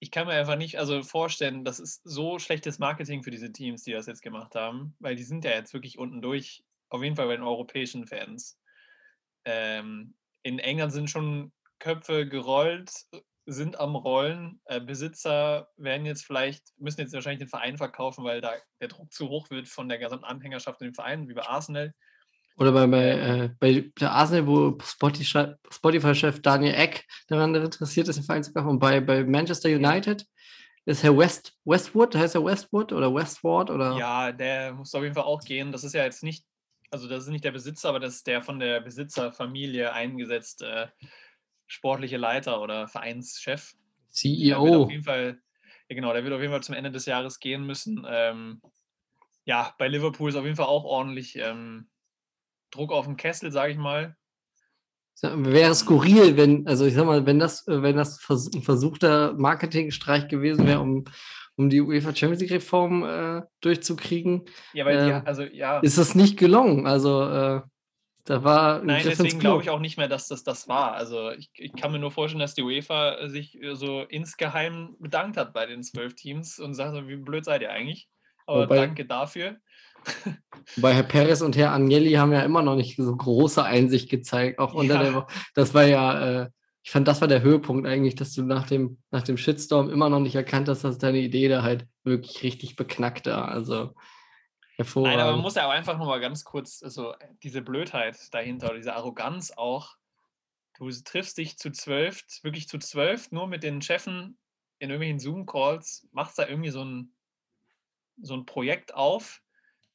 [0.02, 3.84] ich kann mir einfach nicht also vorstellen, das ist so schlechtes Marketing für diese Teams,
[3.84, 7.16] die das jetzt gemacht haben, weil die sind ja jetzt wirklich unten durch, auf jeden
[7.16, 8.60] Fall bei den europäischen Fans.
[9.46, 12.92] Ähm, in England sind schon Köpfe gerollt,
[13.46, 14.60] sind am Rollen.
[14.66, 19.14] Äh, Besitzer werden jetzt vielleicht, müssen jetzt wahrscheinlich den Verein verkaufen, weil da der Druck
[19.14, 21.94] zu hoch wird von der gesamten Anhängerschaft in dem Verein, wie bei Arsenal.
[22.58, 28.18] Oder bei, bei, äh, bei der Arsenal, wo Spotify- Spotify-Chef Daniel Eck daran interessiert ist,
[28.18, 28.70] den Verein zu kaufen.
[28.70, 30.26] Und bei, bei Manchester United
[30.86, 33.70] ist Herr West, Westwood, heißt er Westwood oder Westward?
[33.70, 33.98] Oder?
[33.98, 35.72] Ja, der muss auf jeden Fall auch gehen.
[35.72, 36.46] Das ist ja jetzt nicht,
[36.90, 40.92] also das ist nicht der Besitzer, aber das ist der von der Besitzerfamilie eingesetzte
[41.68, 43.74] sportliche Leiter oder Vereinschef.
[44.24, 44.84] Der wird CEO.
[44.84, 45.40] auf jeden Fall,
[45.88, 48.06] ja genau, der wird auf jeden Fall zum Ende des Jahres gehen müssen.
[48.10, 48.62] Ähm,
[49.46, 51.88] ja, bei Liverpool ist auf jeden Fall auch ordentlich ähm,
[52.72, 54.16] Druck auf dem Kessel, sage ich mal.
[55.22, 60.28] Wäre skurril, wenn, also ich sag mal, wenn das, äh, wenn das ein versuchter Marketingstreich
[60.28, 61.06] gewesen wäre, um,
[61.58, 66.00] um die UEFA Champions League Reform äh, durchzukriegen, Ja, weil Ähm, die, also ja, ist
[66.00, 66.88] das nicht gelungen.
[66.88, 67.62] Also äh,
[68.24, 70.94] da war ein nein, deswegen glaube ich auch nicht mehr, dass das das war.
[70.94, 75.38] Also ich, ich kann mir nur vorstellen, dass die UEFA sich äh, so insgeheim bedankt
[75.38, 78.10] hat bei den zwölf Teams und sagt, so, wie blöd seid ihr eigentlich?
[78.48, 79.58] Aber Wobei- danke dafür.
[80.78, 84.60] Bei Herr Perez und Herr Agnelli haben ja immer noch nicht so große Einsicht gezeigt,
[84.60, 85.04] auch unter Ja.
[85.04, 85.28] der Woche.
[85.54, 86.50] Das war ja, äh,
[86.84, 90.10] ich fand, das war der Höhepunkt eigentlich, dass du nach dem, nach dem Shitstorm immer
[90.10, 93.50] noch nicht erkannt hast, dass deine Idee da halt wirklich richtig beknackt war.
[93.50, 93.94] Also
[94.78, 95.18] hervorragend.
[95.18, 98.74] Nein, aber man muss ja auch einfach nur mal ganz kurz, also diese Blödheit dahinter,
[98.76, 99.96] diese Arroganz auch.
[100.78, 104.38] Du triffst dich zu zwölf, wirklich zu zwölf, nur mit den Chefen
[104.80, 107.14] in irgendwelchen Zoom-Calls, machst da irgendwie so ein,
[108.20, 109.42] so ein Projekt auf,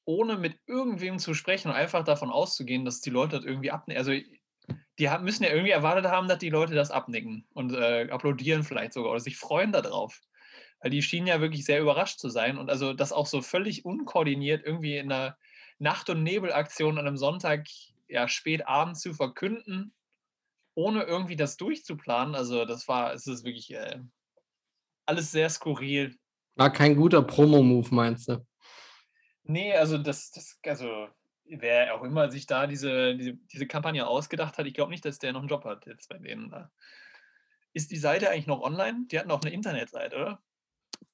[0.06, 3.98] ohne mit irgendwem zu sprechen und einfach davon auszugehen, dass die Leute das irgendwie abnicken.
[3.98, 4.12] Also
[4.98, 8.92] die müssen ja irgendwie erwartet haben, dass die Leute das abnicken und äh, applaudieren vielleicht
[8.94, 10.20] sogar oder sich freuen darauf.
[10.80, 13.84] Weil die schienen ja wirklich sehr überrascht zu sein und also das auch so völlig
[13.84, 15.36] unkoordiniert irgendwie in einer
[15.78, 17.66] Nacht- und Nebelaktion an einem Sonntag
[18.08, 19.92] ja spät abends zu verkünden,
[20.74, 22.34] ohne irgendwie das durchzuplanen.
[22.34, 23.98] Also das war, es ist wirklich äh,
[25.04, 26.16] alles sehr skurril.
[26.54, 28.46] War kein guter Promo-Move, meinst du?
[29.46, 31.08] Nee, also das, das also
[31.48, 35.18] wer auch immer sich da diese, diese, diese Kampagne ausgedacht hat, ich glaube nicht, dass
[35.18, 36.50] der noch einen Job hat jetzt bei denen.
[36.50, 36.70] da.
[37.72, 39.06] Ist die Seite eigentlich noch online?
[39.10, 40.42] Die hatten auch eine Internetseite, oder?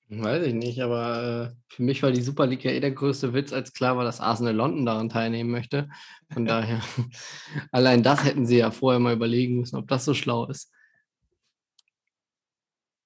[0.08, 3.32] Weiß ich nicht, aber äh, für mich war die Super League ja eh der größte
[3.32, 5.88] Witz, als klar war, dass Arsenal London daran teilnehmen möchte.
[6.32, 6.82] Von daher,
[7.72, 10.70] allein das hätten sie ja vorher mal überlegen müssen, ob das so schlau ist.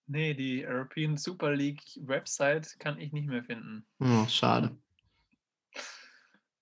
[0.08, 3.86] Nee, die European Super League Website kann ich nicht mehr finden.
[4.00, 4.76] Oh, schade.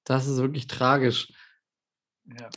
[0.05, 1.33] Das ist wirklich tragisch.
[2.27, 2.51] Ja.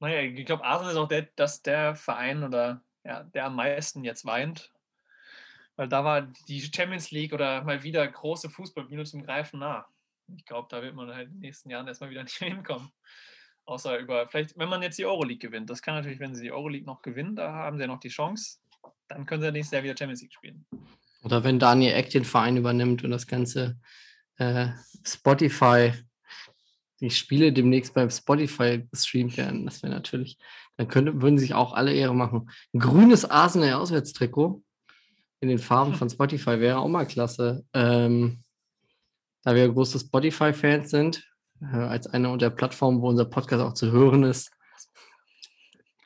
[0.00, 4.04] Naja, ich glaube, Arsenal ist auch der, dass der Verein oder ja, der am meisten
[4.04, 4.70] jetzt weint
[5.80, 9.86] weil da war die Champions League oder mal wieder große Fußballbühne zum Greifen nah.
[10.36, 12.92] Ich glaube, da wird man halt in den nächsten Jahren erstmal wieder nicht mehr hinkommen.
[13.64, 15.70] Außer über, vielleicht, wenn man jetzt die Euroleague gewinnt.
[15.70, 18.10] Das kann natürlich, wenn sie die Euroleague noch gewinnen, da haben sie ja noch die
[18.10, 18.58] Chance.
[19.08, 20.66] Dann können sie nächstes Jahr wieder Champions League spielen.
[21.22, 23.80] Oder wenn Daniel Eck den Verein übernimmt und das ganze
[24.40, 24.68] äh,
[25.06, 25.92] Spotify,
[27.00, 30.38] die Spiele demnächst beim Spotify gestreamt werden, das wäre natürlich,
[30.76, 32.50] dann könnte, würden sich auch alle Ehre machen.
[32.72, 34.62] Ein grünes Arsenal-Auswärtstrikot
[35.40, 37.64] in den Farben von Spotify wäre auch mal klasse.
[37.74, 38.42] Ähm,
[39.42, 41.26] da wir große Spotify-Fans sind,
[41.60, 44.50] äh, als eine der Plattformen, wo unser Podcast auch zu hören ist.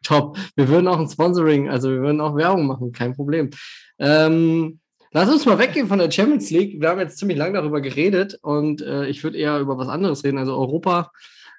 [0.02, 0.36] Top.
[0.54, 3.50] Wir würden auch ein Sponsoring, also wir würden auch Werbung machen, kein Problem.
[3.98, 4.80] Ähm,
[5.14, 6.80] lass uns mal weggehen von der Champions League.
[6.80, 10.24] Wir haben jetzt ziemlich lange darüber geredet und äh, ich würde eher über was anderes
[10.24, 11.12] reden, also Europa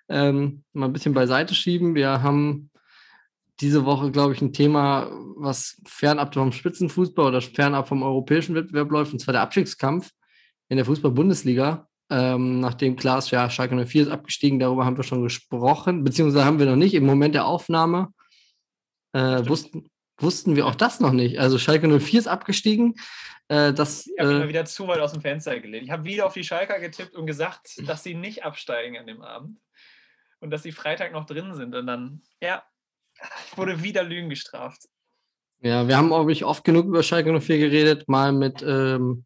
[0.09, 1.95] ähm, mal ein bisschen beiseite schieben.
[1.95, 2.69] Wir haben
[3.61, 8.91] diese Woche, glaube ich, ein Thema, was fernab vom Spitzenfußball oder fernab vom europäischen Wettbewerb
[8.91, 10.11] läuft, und zwar der Abstiegskampf
[10.67, 11.87] in der Fußball-Bundesliga.
[12.09, 16.45] Ähm, nachdem klar ist, ja, Schalke 04 ist abgestiegen, darüber haben wir schon gesprochen, beziehungsweise
[16.45, 18.09] haben wir noch nicht im Moment der Aufnahme.
[19.13, 19.87] Äh, wussten,
[20.19, 21.39] wussten wir auch das noch nicht.
[21.39, 22.95] Also Schalke 04 ist abgestiegen.
[23.47, 25.83] Äh, das, ich habe äh, wieder zu weit aus dem Fenster gelehnt.
[25.83, 29.21] Ich habe wieder auf die Schalker getippt und gesagt, dass sie nicht absteigen an dem
[29.21, 29.59] Abend
[30.39, 31.75] und dass sie Freitag noch drin sind.
[31.75, 32.63] Und dann, ja,
[33.47, 34.83] ich wurde wieder Lügen gestraft.
[35.61, 39.25] Ja, wir haben, glaube ich, oft genug über Schalke 04 geredet, mal mit ähm,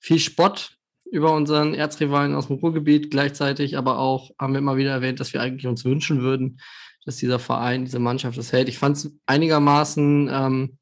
[0.00, 0.76] viel Spott
[1.10, 3.10] über unseren Erzrivalen aus dem Ruhrgebiet.
[3.10, 6.60] Gleichzeitig aber auch haben wir immer wieder erwähnt, dass wir eigentlich uns wünschen würden,
[7.04, 8.68] dass dieser Verein, diese Mannschaft das hält.
[8.68, 10.78] Ich fand es einigermaßen ähm,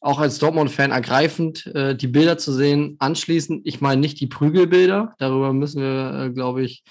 [0.00, 2.96] auch als Dortmund-Fan ergreifend, äh, die Bilder zu sehen.
[2.98, 6.84] Anschließend, ich meine nicht die Prügelbilder, darüber müssen wir, äh, glaube ich,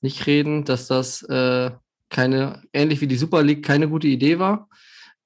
[0.00, 1.70] nicht reden, dass das äh,
[2.08, 4.68] keine, ähnlich wie die Super League, keine gute Idee war.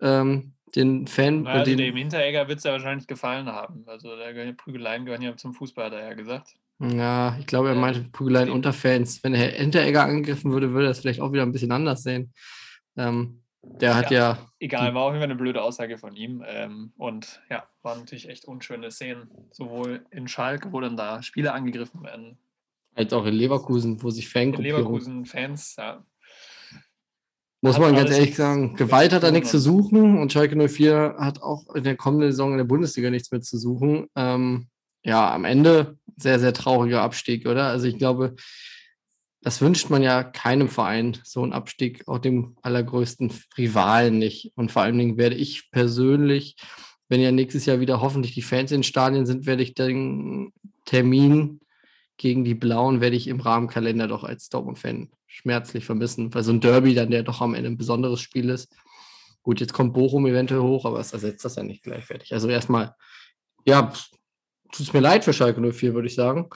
[0.00, 1.46] Ähm, den Fan.
[1.46, 3.84] Also den, dem Hinteregger wird es ja wahrscheinlich gefallen haben.
[3.86, 6.54] Also da gehören Prügeleien gehören ja zum Fußball, hat er ja gesagt.
[6.80, 9.22] Ja, ich glaube, er meinte Prügeleien unter Fans.
[9.22, 12.32] Wenn er Hinteregger angegriffen würde, würde er es vielleicht auch wieder ein bisschen anders sehen.
[12.96, 13.43] Ähm,
[13.80, 14.18] der hat ja.
[14.18, 16.44] ja egal, war auch immer eine blöde Aussage von ihm.
[16.46, 19.28] Ähm, und ja, waren natürlich echt unschöne Szenen.
[19.50, 22.38] Sowohl in Schalke, wo dann da Spieler angegriffen werden.
[22.94, 24.84] Als auch in Leverkusen, wo sich Fangruppierungen.
[24.84, 26.04] Leverkusen-Fans, ja,
[27.64, 31.40] muss man ganz ehrlich sagen, Gewalt hat da nichts zu suchen und Schalke 04 hat
[31.42, 34.06] auch in der kommenden Saison in der Bundesliga nichts mehr zu suchen.
[34.16, 34.66] Ähm,
[35.02, 37.68] ja, am Ende sehr, sehr trauriger Abstieg, oder?
[37.68, 38.36] Also ich glaube,
[39.44, 44.52] das wünscht man ja keinem Verein, so ein Abstieg, auch dem allergrößten Rivalen nicht.
[44.56, 46.56] Und vor allen Dingen werde ich persönlich,
[47.10, 50.50] wenn ja nächstes Jahr wieder hoffentlich die Fans in Stadien sind, werde ich den
[50.86, 51.60] Termin
[52.16, 56.60] gegen die Blauen, werde ich im Rahmenkalender doch als Dortmund-Fan schmerzlich vermissen, weil so ein
[56.60, 58.74] Derby dann ja doch am Ende ein besonderes Spiel ist.
[59.42, 62.32] Gut, jetzt kommt Bochum eventuell hoch, aber es ersetzt das ja nicht gleichwertig.
[62.32, 62.94] Also erstmal,
[63.66, 63.92] ja,
[64.72, 66.48] tut es mir leid für Schalke 04, würde ich sagen.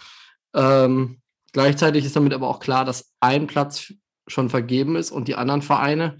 [0.54, 1.20] Ähm,
[1.52, 3.92] gleichzeitig ist damit aber auch klar, dass ein Platz
[4.26, 6.18] schon vergeben ist und die anderen Vereine,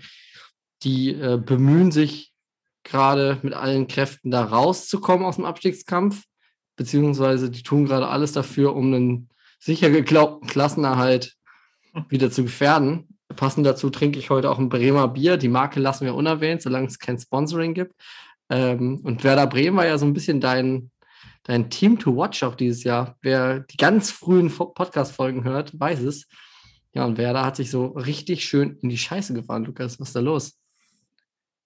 [0.82, 2.32] die äh, bemühen sich
[2.84, 6.24] gerade mit allen Kräften da rauszukommen aus dem Abstiegskampf,
[6.76, 11.36] beziehungsweise die tun gerade alles dafür, um einen sicher geglaubten Klassenerhalt
[12.08, 13.18] wieder zu gefährden.
[13.36, 15.36] Passend dazu trinke ich heute auch ein Bremer Bier.
[15.36, 17.94] Die Marke lassen wir unerwähnt, solange es kein Sponsoring gibt.
[18.48, 20.90] Ähm, und Werder Bremen war ja so ein bisschen dein,
[21.48, 23.16] dein Team to watch auch dieses Jahr.
[23.22, 26.28] Wer die ganz frühen Podcast-Folgen hört, weiß es.
[26.92, 29.98] Ja, und Werder hat sich so richtig schön in die Scheiße gefahren, Lukas.
[29.98, 30.58] Was ist da los?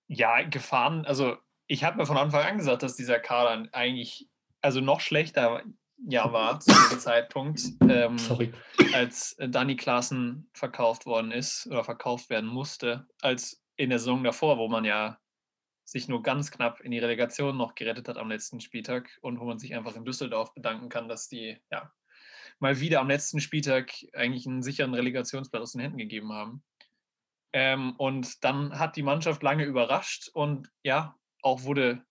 [0.07, 1.05] Ja, gefahren.
[1.05, 4.29] Also, ich habe mir von Anfang an gesagt, dass dieser Kader eigentlich
[4.61, 5.63] also noch schlechter
[6.07, 8.17] Jahr war zu diesem Zeitpunkt, ähm,
[8.93, 14.59] als Danny Klaassen verkauft worden ist oder verkauft werden musste, als in der Saison davor,
[14.59, 15.19] wo man ja
[15.93, 19.45] sich nur ganz knapp in die Relegation noch gerettet hat am letzten Spieltag und wo
[19.45, 21.93] man sich einfach in Düsseldorf bedanken kann, dass die ja
[22.59, 26.65] mal wieder am letzten Spieltag eigentlich einen sicheren Relegationsplatz aus den Händen gegeben haben.
[27.53, 32.05] Ähm, und dann hat die Mannschaft lange überrascht und ja, auch wurde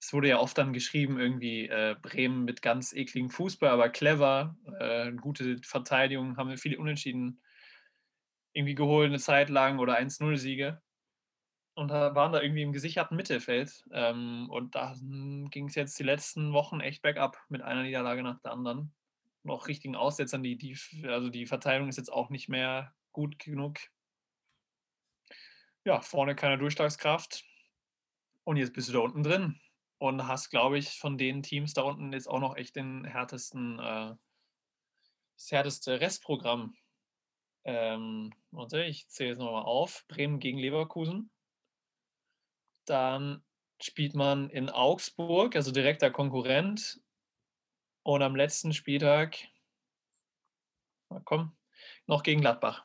[0.00, 4.54] es wurde ja oft dann geschrieben, irgendwie äh, Bremen mit ganz ekligem Fußball, aber clever,
[4.78, 7.40] äh, gute Verteidigung, haben wir viele Unentschieden
[8.52, 10.82] irgendwie geholt eine Zeit lang oder 1-0-Siege.
[11.74, 13.84] Und waren da irgendwie im gesicherten Mittelfeld.
[13.92, 18.40] Ähm, und da ging es jetzt die letzten Wochen echt bergab mit einer Niederlage nach
[18.40, 18.94] der anderen.
[19.42, 23.78] Noch richtigen Aussetzern, die, die, also die Verteilung ist jetzt auch nicht mehr gut genug.
[25.84, 27.44] Ja, vorne keine Durchschlagskraft.
[28.44, 29.60] Und jetzt bist du da unten drin
[29.98, 33.78] und hast, glaube ich, von den Teams da unten jetzt auch noch echt den härtesten,
[33.78, 34.14] äh,
[35.36, 36.76] das härteste Restprogramm.
[37.64, 40.04] Ähm, warte, ich zähle es nochmal auf.
[40.08, 41.30] Bremen gegen Leverkusen.
[42.86, 43.42] Dann
[43.80, 47.00] spielt man in Augsburg, also direkter Konkurrent.
[48.02, 49.38] Und am letzten Spieltag,
[51.24, 51.56] komm,
[52.06, 52.84] noch gegen Gladbach.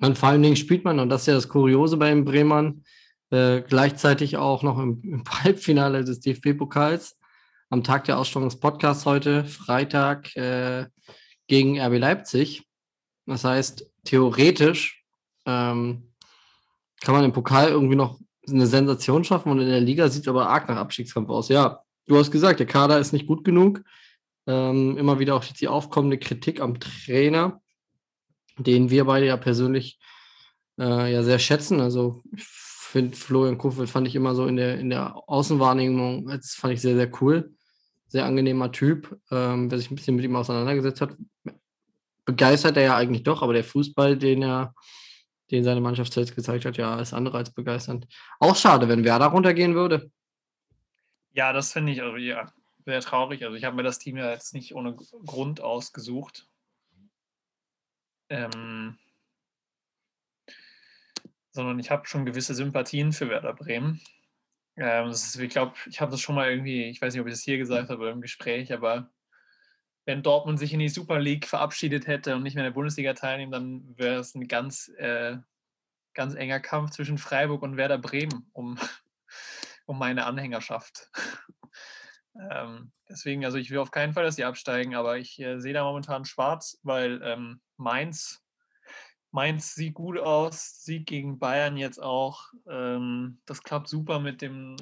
[0.00, 2.84] Und vor allen Dingen spielt man, und das ist ja das Kuriose bei den Bremern,
[3.30, 7.18] äh, gleichzeitig auch noch im, im Halbfinale des DFB-Pokals
[7.68, 10.86] am Tag der Ausstrahlung des Podcasts heute, Freitag, äh,
[11.46, 12.66] gegen RB Leipzig.
[13.26, 15.04] Das heißt, theoretisch
[15.46, 16.12] ähm,
[17.00, 18.18] kann man im Pokal irgendwie noch
[18.50, 21.48] eine Sensation schaffen und in der Liga sieht es aber arg nach Abstiegskampf aus.
[21.48, 23.82] Ja, du hast gesagt, der Kader ist nicht gut genug.
[24.46, 27.60] Ähm, immer wieder auch die aufkommende Kritik am Trainer,
[28.58, 29.98] den wir beide ja persönlich
[30.78, 31.80] äh, ja sehr schätzen.
[31.80, 36.54] Also ich finde Florian Kofeld fand ich immer so in der, in der Außenwahrnehmung, das
[36.54, 37.54] fand ich sehr, sehr cool.
[38.08, 41.16] Sehr angenehmer Typ, ähm, wer sich ein bisschen mit ihm auseinandergesetzt hat.
[42.24, 44.74] Begeistert er ja eigentlich doch, aber der Fußball, den er,
[45.50, 48.06] den seine Mannschaft selbst gezeigt hat, ja, ist andere als begeisternd.
[48.38, 50.10] Auch schade, wenn Werder runtergehen würde.
[51.32, 52.52] Ja, das finde ich also, ja,
[52.84, 53.44] sehr traurig.
[53.44, 56.48] Also ich habe mir das Team ja jetzt nicht ohne Grund ausgesucht.
[58.28, 58.96] Ähm,
[61.52, 64.00] sondern ich habe schon gewisse Sympathien für Werder Bremen.
[64.76, 67.34] Ähm, ist, ich glaube, ich habe das schon mal irgendwie, ich weiß nicht, ob ich
[67.34, 69.10] das hier gesagt habe im Gespräch, aber
[70.04, 73.14] wenn Dortmund sich in die Super League verabschiedet hätte und nicht mehr in der Bundesliga
[73.14, 75.36] teilnehmen, dann wäre es ein ganz, äh,
[76.14, 78.78] ganz enger Kampf zwischen Freiburg und Werder Bremen um,
[79.86, 81.10] um meine Anhängerschaft.
[82.50, 85.74] ähm, deswegen, also ich will auf keinen Fall, dass sie absteigen, aber ich äh, sehe
[85.74, 88.42] da momentan schwarz, weil ähm, Mainz
[89.32, 92.46] Mainz sieht gut aus, Sieg gegen Bayern jetzt auch.
[92.68, 94.74] Ähm, das klappt super mit dem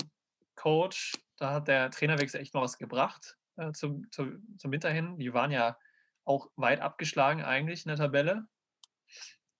[0.55, 1.12] Coach.
[1.37, 5.19] Da hat der Trainerwechsel echt noch was gebracht äh, zum, zum, zum Winter hin.
[5.19, 5.77] Die waren ja
[6.25, 8.47] auch weit abgeschlagen eigentlich in der Tabelle.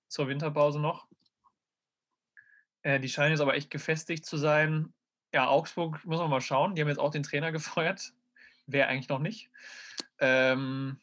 [0.09, 1.07] Zur Winterpause noch.
[2.83, 4.95] Äh, die scheinen jetzt aber echt gefestigt zu sein.
[5.35, 6.75] Ja, Augsburg muss man mal schauen.
[6.75, 8.13] Die haben jetzt auch den Trainer gefeuert.
[8.67, 9.51] Wer eigentlich noch nicht.
[10.21, 10.99] Ähm,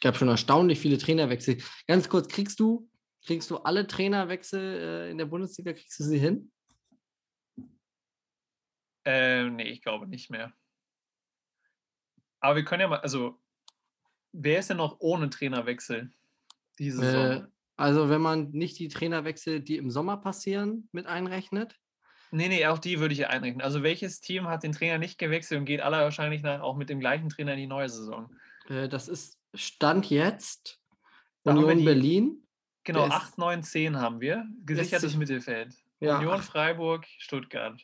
[0.00, 1.58] gab schon erstaunlich viele Trainerwechsel.
[1.86, 2.88] Ganz kurz, kriegst du
[3.26, 6.52] Kriegst du alle Trainerwechsel äh, in der Bundesliga, kriegst du sie hin?
[9.04, 10.52] Äh, nee, ich glaube nicht mehr.
[12.40, 13.40] Aber wir können ja mal, also,
[14.32, 16.10] wer ist denn noch ohne Trainerwechsel
[16.78, 17.44] diese Saison?
[17.44, 21.76] Äh, also, wenn man nicht die Trainerwechsel, die im Sommer passieren, mit einrechnet?
[22.30, 23.62] Nee, nee, auch die würde ich einrechnen.
[23.62, 26.88] Also, welches Team hat den Trainer nicht gewechselt und geht aller wahrscheinlich nach, auch mit
[26.88, 28.34] dem gleichen Trainer in die neue Saison?
[28.68, 30.80] Äh, das ist Stand jetzt
[31.44, 32.42] Union Berlin.
[32.84, 34.46] Genau, 8, 9, 10 haben wir.
[34.64, 35.74] Gesichertes Mittelfeld.
[35.98, 37.82] Ja, Union, Freiburg, Stuttgart.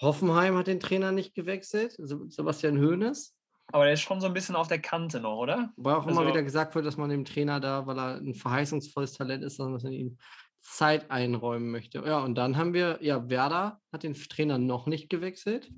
[0.00, 3.34] Hoffenheim hat den Trainer nicht gewechselt, Sebastian Hoeneß.
[3.72, 5.72] Aber der ist schon so ein bisschen auf der Kante noch, oder?
[5.76, 8.34] Weil auch also, immer wieder gesagt wird, dass man dem Trainer da, weil er ein
[8.34, 10.18] verheißungsvolles Talent ist, dass man ihm
[10.62, 12.02] Zeit einräumen möchte.
[12.04, 15.70] Ja, und dann haben wir, ja, Werder hat den Trainer noch nicht gewechselt.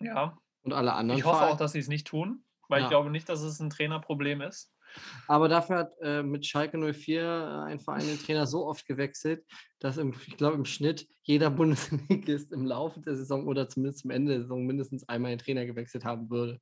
[0.00, 0.38] Ja.
[0.62, 1.18] Und alle anderen.
[1.18, 1.54] Ich hoffe Vereine.
[1.54, 2.86] auch, dass sie es nicht tun, weil ja.
[2.86, 4.72] ich glaube nicht, dass es ein Trainerproblem ist.
[5.28, 9.44] Aber dafür hat äh, mit Schalke 04 äh, ein Verein den Trainer so oft gewechselt,
[9.78, 14.10] dass im, ich glaube im Schnitt jeder Bundesligist im Laufe der Saison oder zumindest zum
[14.10, 16.60] Ende der Saison mindestens einmal den Trainer gewechselt haben würde.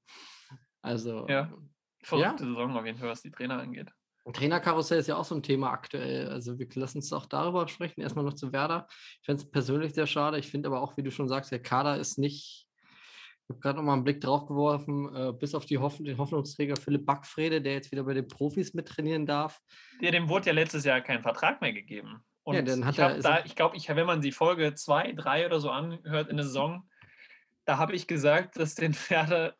[0.82, 1.26] Also.
[1.28, 1.52] Ja,
[2.02, 2.50] verrückte ja.
[2.50, 3.90] Saison auf jeden Fall, was die Trainer angeht.
[4.32, 6.28] Trainerkarussell ist ja auch so ein Thema aktuell.
[6.28, 8.00] Also wir lassen uns auch darüber sprechen.
[8.00, 8.86] Erstmal noch zu Werder.
[9.20, 10.38] Ich finde es persönlich sehr schade.
[10.38, 12.63] Ich finde aber auch, wie du schon sagst, der Kader ist nicht ich
[13.48, 16.76] habe gerade noch mal einen Blick drauf geworfen, äh, bis auf die Hoff den Hoffnungsträger
[16.76, 19.60] Philipp Backfrede, der jetzt wieder bei den Profis mittrainieren darf.
[20.00, 22.24] Ja, dem wurde ja letztes Jahr kein Vertrag mehr gegeben.
[22.42, 25.12] Und ja, dann hat ich er, da, ich glaube, ich, wenn man die Folge 2,
[25.12, 26.88] 3 oder so anhört in der Saison,
[27.64, 29.56] da habe ich gesagt, dass den Werder,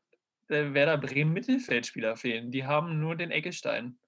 [0.49, 2.51] der Werder Bremen Mittelfeldspieler fehlen.
[2.51, 3.99] Die haben nur den Eggestein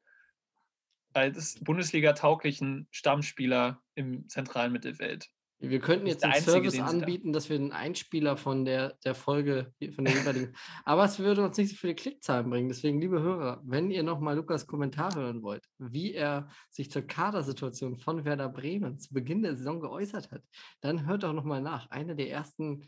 [1.14, 5.30] als Bundesliga-tauglichen Stammspieler im zentralen Mittelfeld.
[5.58, 10.04] Wir könnten jetzt einen Service anbieten, dass wir einen Einspieler von der, der Folge, von
[10.04, 10.54] der jeweiligen.
[10.84, 12.68] Aber es würde uns nicht so viele Klickzahlen bringen.
[12.68, 17.96] Deswegen, liebe Hörer, wenn ihr nochmal Lukas Kommentar hören wollt, wie er sich zur Kadersituation
[17.96, 20.42] von Werder Bremen zu Beginn der Saison geäußert hat,
[20.82, 21.88] dann hört doch nochmal nach.
[21.90, 22.86] Eine der ersten,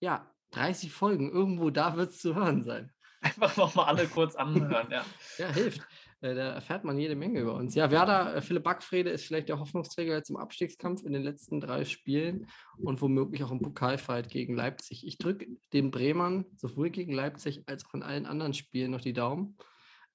[0.00, 2.90] ja, 30 Folgen, irgendwo da wird es zu hören sein.
[3.20, 5.04] Einfach nochmal alle kurz anhören, ja.
[5.38, 5.86] ja, hilft.
[6.22, 7.74] Äh, da erfährt man jede Menge über uns.
[7.74, 11.60] Ja, Werder, äh, Philipp Backfrede ist vielleicht der Hoffnungsträger jetzt im Abstiegskampf in den letzten
[11.60, 12.46] drei Spielen
[12.78, 15.04] und womöglich auch im Pokalfight gegen Leipzig.
[15.06, 19.12] Ich drücke den Bremern sowohl gegen Leipzig als auch in allen anderen Spielen noch die
[19.12, 19.58] Daumen.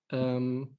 [0.10, 0.78] Ähm,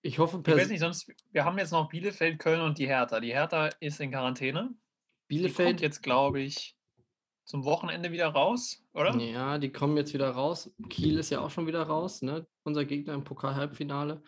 [0.00, 3.20] ich hoffe, ich weiß nicht, sonst, wir haben jetzt noch Bielefeld, Köln und die Hertha.
[3.20, 4.70] Die Hertha ist in Quarantäne.
[5.28, 5.80] Bielefeld.
[5.80, 6.75] Jetzt, glaube ich,
[7.46, 9.16] zum Wochenende wieder raus, oder?
[9.16, 10.70] Ja, die kommen jetzt wieder raus.
[10.90, 12.46] Kiel ist ja auch schon wieder raus, ne?
[12.64, 14.22] unser Gegner im Pokal-Halbfinale.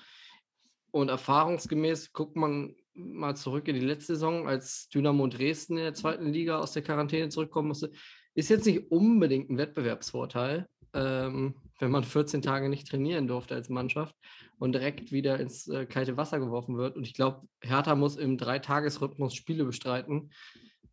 [0.91, 5.95] Und erfahrungsgemäß guckt man mal zurück in die letzte Saison, als Dynamo Dresden in der
[5.95, 7.93] zweiten Liga aus der Quarantäne zurückkommen musste.
[8.35, 13.69] Ist jetzt nicht unbedingt ein Wettbewerbsvorteil, ähm, wenn man 14 Tage nicht trainieren durfte als
[13.69, 14.15] Mannschaft
[14.59, 16.97] und direkt wieder ins äh, kalte Wasser geworfen wird.
[16.97, 20.31] Und ich glaube, Hertha muss im Dreitagesrhythmus Spiele bestreiten.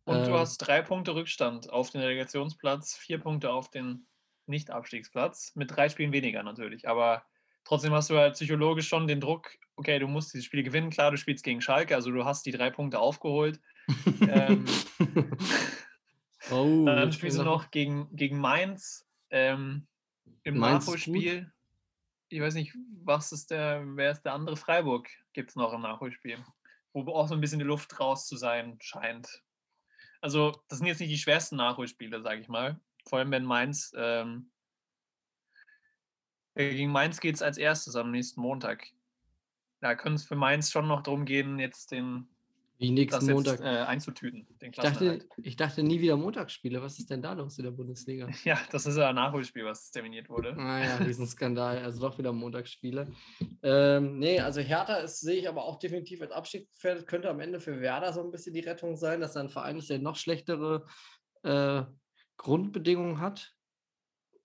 [0.06, 0.38] Und du ähm.
[0.38, 4.06] hast drei Punkte Rückstand auf den Relegationsplatz, vier Punkte auf den
[4.46, 6.88] Nicht-Abstiegsplatz, mit drei Spielen weniger natürlich.
[6.88, 7.24] Aber
[7.64, 10.90] trotzdem hast du halt psychologisch schon den Druck, okay, du musst dieses Spiel gewinnen.
[10.90, 13.60] Klar, du spielst gegen Schalke, also du hast die drei Punkte aufgeholt.
[14.20, 14.64] ähm,
[16.52, 19.88] oh, dann spielst du noch gegen, gegen Mainz ähm,
[20.44, 21.52] im Nachholspiel.
[22.28, 25.08] Ich weiß nicht, was ist der, wer ist der andere Freiburg?
[25.32, 26.38] Gibt es noch im Nachholspiel,
[26.92, 29.42] wo auch so ein bisschen die Luft raus zu sein scheint.
[30.26, 32.80] Also, das sind jetzt nicht die schwersten Nachholspiele, sage ich mal.
[33.08, 33.92] Vor allem, wenn Mainz.
[33.96, 34.50] Ähm,
[36.54, 38.88] äh, gegen Mainz geht es als erstes am nächsten Montag.
[39.78, 42.26] Da könnte es für Mainz schon noch darum gehen, jetzt den
[42.78, 43.60] wie nächsten Montag.
[43.60, 44.46] Jetzt, äh, einzutüten.
[44.60, 46.82] ich, dachte, ich dachte nie wieder Montagsspiele.
[46.82, 48.28] Was ist denn da los in der Bundesliga?
[48.44, 50.54] Ja, das ist ja ein Nachholspiel, was terminiert wurde.
[50.56, 51.78] Ah ja, Riesenskandal.
[51.78, 53.08] Also doch wieder Montagsspiele.
[53.62, 57.06] Ähm, nee, also Hertha ist, sehe ich aber auch definitiv als Abstiegsgefährdet.
[57.06, 59.78] Könnte am Ende für Werder so ein bisschen die Rettung sein, dass er ein Verein
[59.78, 60.86] ist, der noch schlechtere
[61.42, 61.82] äh,
[62.36, 63.52] Grundbedingungen hat.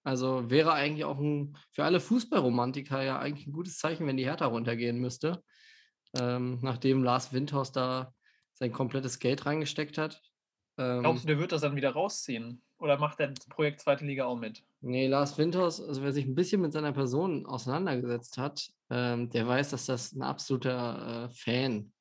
[0.04, 4.26] Also wäre eigentlich auch ein, für alle Fußballromantiker ja eigentlich ein gutes Zeichen, wenn die
[4.26, 5.44] Hertha runtergehen müsste.
[6.20, 8.14] Ähm, nachdem Lars Windhaus da
[8.62, 10.22] sein komplettes Geld reingesteckt hat.
[10.78, 12.62] Ähm, Glaubst du, der wird das dann wieder rausziehen?
[12.78, 14.64] Oder macht der das Projekt Zweite Liga auch mit?
[14.82, 19.48] Nee, Lars Winters, also wer sich ein bisschen mit seiner Person auseinandergesetzt hat, ähm, der
[19.48, 21.92] weiß, dass das ein absoluter äh, Fan,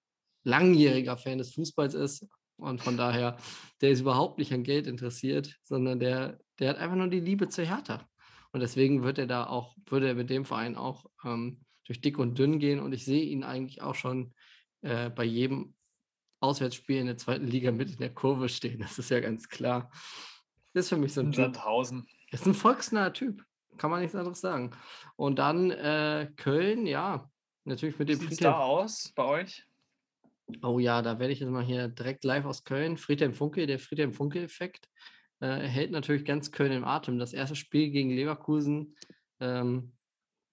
[0.44, 2.26] langjähriger Fan des Fußballs ist.
[2.58, 3.38] Und von daher,
[3.80, 7.48] der ist überhaupt nicht an Geld interessiert, sondern der, der hat einfach nur die Liebe
[7.48, 8.06] zur Hertha.
[8.52, 12.18] Und deswegen wird er da auch, würde er mit dem Verein auch ähm, durch dick
[12.18, 12.80] und dünn gehen.
[12.80, 14.34] Und ich sehe ihn eigentlich auch schon
[14.82, 15.74] äh, bei jedem
[16.40, 18.80] Auswärtsspiel in der zweiten Liga mit in der Kurve stehen.
[18.80, 19.90] Das ist ja ganz klar.
[20.72, 22.02] Das ist für mich so ein Sandhausen.
[22.06, 22.32] Typ.
[22.32, 23.44] Ist ein volksnaher Typ.
[23.76, 24.72] Kann man nichts anderes sagen.
[25.16, 27.30] Und dann äh, Köln, ja,
[27.64, 29.66] natürlich mit dem Wie sieht da aus bei euch?
[30.62, 32.96] Oh ja, da werde ich jetzt mal hier direkt live aus Köln.
[32.96, 34.88] Friedhelm Funke, der Friedhelm Funke-Effekt,
[35.40, 37.18] äh, hält natürlich ganz Köln im Atem.
[37.18, 38.96] Das erste Spiel gegen Leverkusen
[39.40, 39.92] ähm,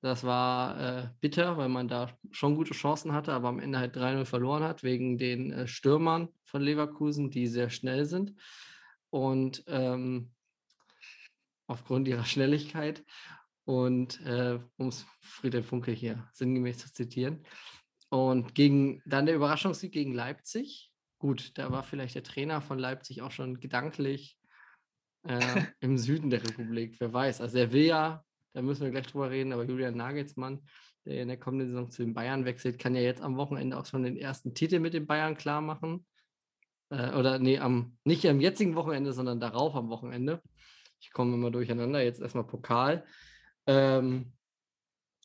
[0.01, 3.97] das war äh, bitter, weil man da schon gute Chancen hatte, aber am Ende halt
[3.97, 8.35] 3-0 verloren hat, wegen den äh, Stürmern von Leverkusen, die sehr schnell sind.
[9.09, 10.31] Und ähm,
[11.67, 13.03] aufgrund ihrer Schnelligkeit.
[13.65, 17.43] Und äh, um es Friedhelm Funke hier sinngemäß zu zitieren.
[18.09, 20.91] Und gegen dann der Überraschungssieg gegen Leipzig.
[21.19, 24.37] Gut, da war vielleicht der Trainer von Leipzig auch schon gedanklich
[25.23, 25.39] äh,
[25.81, 26.95] im Süden der Republik.
[26.99, 27.41] Wer weiß.
[27.41, 28.23] Also er will ja
[28.57, 30.67] da müssen wir gleich drüber reden, aber Julian Nagelsmann,
[31.05, 33.85] der in der kommenden Saison zu den Bayern wechselt, kann ja jetzt am Wochenende auch
[33.85, 36.07] schon den ersten Titel mit den Bayern klar machen.
[36.89, 40.41] Äh, oder nee, am, nicht am jetzigen Wochenende, sondern darauf am Wochenende.
[40.99, 42.03] Ich komme immer durcheinander.
[42.03, 43.05] Jetzt erstmal Pokal.
[43.67, 44.33] Ähm,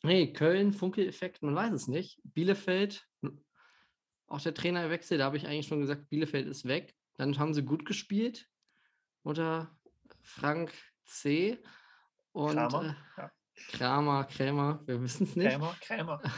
[0.03, 2.21] nee, Köln, Funke-Effekt, man weiß es nicht.
[2.23, 3.07] Bielefeld,
[4.27, 6.93] auch der Trainerwechsel, da habe ich eigentlich schon gesagt, Bielefeld ist weg.
[7.15, 8.47] Dann haben sie gut gespielt
[9.23, 9.75] unter
[10.21, 10.71] Frank
[11.05, 11.57] C.
[12.33, 13.31] Und Kramer, äh, ja.
[13.69, 15.49] Kramer, Krämer, wir wissen es nicht.
[15.49, 16.21] Krämer, Krämer.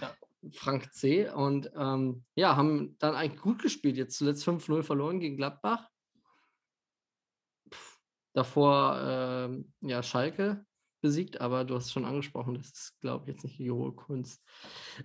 [0.00, 0.14] Ja.
[0.52, 1.28] Frank C.
[1.28, 3.96] Und ähm, ja, haben dann eigentlich gut gespielt.
[3.96, 5.88] Jetzt zuletzt 5-0 verloren gegen Gladbach.
[7.68, 7.98] Pff,
[8.32, 10.64] davor äh, ja, Schalke
[11.00, 13.92] besiegt, aber du hast es schon angesprochen, das ist, glaube ich, jetzt nicht die hohe
[13.92, 14.44] Kunst.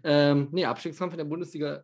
[0.03, 1.84] Ähm, nee, Abstiegskampf in der Bundesliga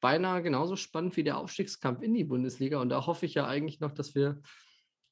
[0.00, 2.80] beinahe genauso spannend wie der Aufstiegskampf in die Bundesliga.
[2.80, 4.40] Und da hoffe ich ja eigentlich noch, dass wir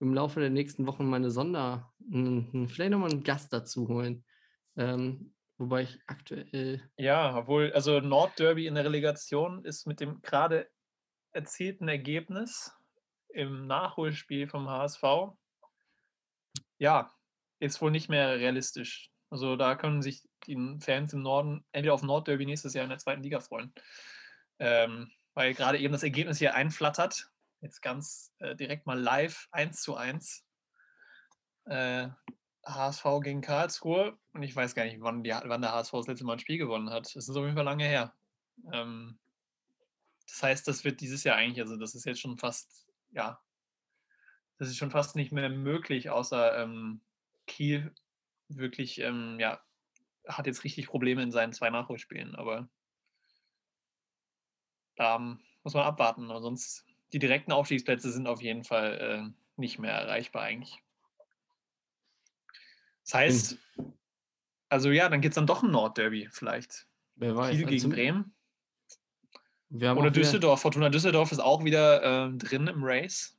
[0.00, 4.24] im Laufe der nächsten Wochen meine Sonder, vielleicht nochmal einen Gast dazu holen.
[4.76, 6.82] Ähm, wobei ich aktuell.
[6.96, 10.68] Ja, obwohl, also Nordderby in der Relegation ist mit dem gerade
[11.32, 12.72] erzielten Ergebnis
[13.28, 15.02] im Nachholspiel vom HSV,
[16.78, 17.12] ja,
[17.60, 19.10] ist wohl nicht mehr realistisch.
[19.28, 22.98] Also da können sich die Fans im Norden entweder auf Nordderby nächstes Jahr in der
[22.98, 23.72] zweiten Liga freuen.
[24.58, 27.29] Ähm, weil gerade eben das Ergebnis hier einflattert
[27.60, 30.44] jetzt ganz äh, direkt mal live, eins zu eins.
[31.66, 32.08] Äh,
[32.64, 36.24] HSV gegen Karlsruhe und ich weiß gar nicht, wann, die, wann der HSV das letzte
[36.24, 37.06] Mal ein Spiel gewonnen hat.
[37.14, 38.14] Das ist auf jeden Fall lange her.
[38.72, 39.18] Ähm,
[40.26, 43.40] das heißt, das wird dieses Jahr eigentlich, also das ist jetzt schon fast, ja,
[44.58, 47.00] das ist schon fast nicht mehr möglich, außer ähm,
[47.46, 47.94] Kiel
[48.48, 49.60] wirklich, ähm, ja,
[50.28, 52.68] hat jetzt richtig Probleme in seinen zwei Nachholspielen, aber
[54.96, 58.98] da muss man abwarten, aber sonst die direkten Aufstiegsplätze sind auf jeden Fall
[59.28, 60.82] äh, nicht mehr erreichbar eigentlich.
[63.04, 63.58] Das heißt,
[64.68, 66.86] also ja, dann geht es dann doch ein Nordderby vielleicht.
[67.16, 67.50] Wer weiß.
[67.50, 68.34] Kiel gegen Also, Bremen.
[69.70, 70.60] Oder Düsseldorf.
[70.62, 73.36] Fortuna Düsseldorf ist auch wieder ähm, drin im Race.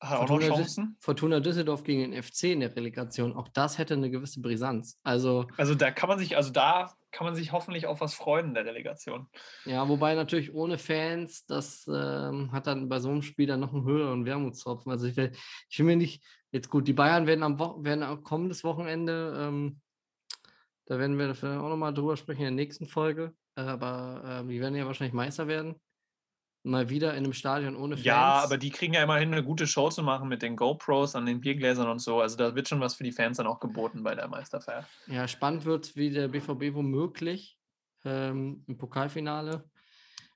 [0.00, 0.96] Hat auch noch Fortuna Chancen.
[0.98, 3.34] Fortuna Düsseldorf gegen den FC in der Relegation.
[3.34, 4.98] Auch das hätte eine gewisse Brisanz.
[5.02, 8.48] Also, Also da kann man sich, also da kann man sich hoffentlich auf was freuen
[8.48, 9.28] in der Delegation.
[9.66, 13.74] ja, wobei natürlich ohne Fans, das ähm, hat dann bei so einem Spiel dann noch
[13.74, 14.90] einen höheren Wermutstropfen.
[14.90, 15.32] Also ich will,
[15.68, 19.34] ich will mir nicht, jetzt gut, die Bayern werden am Wo werden am kommendes Wochenende,
[19.38, 19.80] ähm,
[20.86, 23.34] da werden wir vielleicht auch nochmal drüber sprechen in der nächsten Folge.
[23.54, 25.76] Aber äh, die werden ja wahrscheinlich Meister werden.
[26.62, 28.04] Mal wieder in einem Stadion ohne Fans.
[28.04, 31.24] Ja, aber die kriegen ja immerhin eine gute Show zu machen mit den GoPros an
[31.24, 32.20] den Biergläsern und so.
[32.20, 34.86] Also da wird schon was für die Fans dann auch geboten bei der Meisterfeier.
[35.06, 37.56] Ja, spannend wird, wie der BVB womöglich
[38.04, 39.64] ähm, im Pokalfinale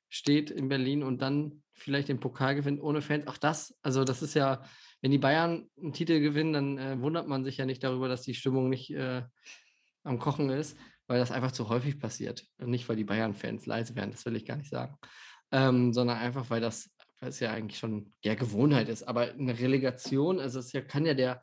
[0.09, 3.27] steht in Berlin und dann vielleicht den Pokal gewinnt ohne Fans.
[3.27, 4.63] Auch das, also das ist ja,
[5.03, 8.23] wenn die Bayern einen Titel gewinnen, dann äh, wundert man sich ja nicht darüber, dass
[8.23, 9.23] die Stimmung nicht äh,
[10.05, 12.47] am Kochen ist, weil das einfach zu häufig passiert.
[12.59, 14.97] Und nicht, weil die Bayern-Fans leise werden, das will ich gar nicht sagen.
[15.55, 16.91] Ähm, sondern einfach, weil das,
[17.21, 19.05] weil es ja eigentlich schon ja, Gewohnheit ist.
[19.05, 21.43] Aber eine Relegation, also es ja, kann ja der,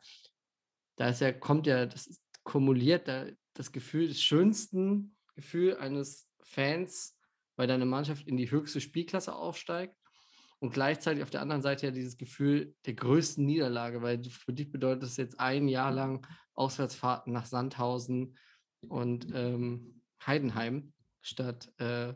[0.96, 6.28] da ist ja, kommt ja, das ist kumuliert da, das Gefühl, das schönsten Gefühl eines
[6.42, 7.16] Fans,
[7.56, 9.96] weil deine Mannschaft in die höchste Spielklasse aufsteigt
[10.58, 14.70] und gleichzeitig auf der anderen Seite ja dieses Gefühl der größten Niederlage, weil für dich
[14.70, 18.36] bedeutet es jetzt ein Jahr lang Auswärtsfahrten nach Sandhausen
[18.88, 20.92] und ähm, Heidenheim
[21.22, 22.14] statt äh,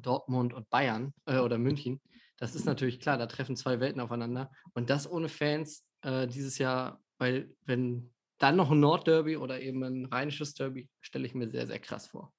[0.00, 2.00] Dortmund und Bayern äh, oder München.
[2.36, 4.50] Das ist natürlich klar, da treffen zwei Welten aufeinander.
[4.74, 9.82] Und das ohne Fans äh, dieses Jahr, weil wenn dann noch ein Nordderby oder eben
[9.82, 12.32] ein rheinisches Derby, stelle ich mir sehr, sehr krass vor.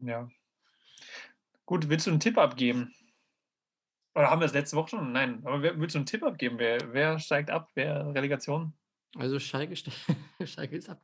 [0.00, 0.28] Ja.
[1.64, 2.94] Gut, willst du einen Tipp abgeben?
[4.14, 5.12] Oder haben wir das letzte Woche schon?
[5.12, 6.58] Nein, aber wer, willst du einen Tipp abgeben?
[6.58, 7.70] Wer, wer steigt ab?
[7.74, 8.74] Wer Relegation?
[9.16, 9.74] Also Schalke,
[10.44, 11.02] Schalke ist ab.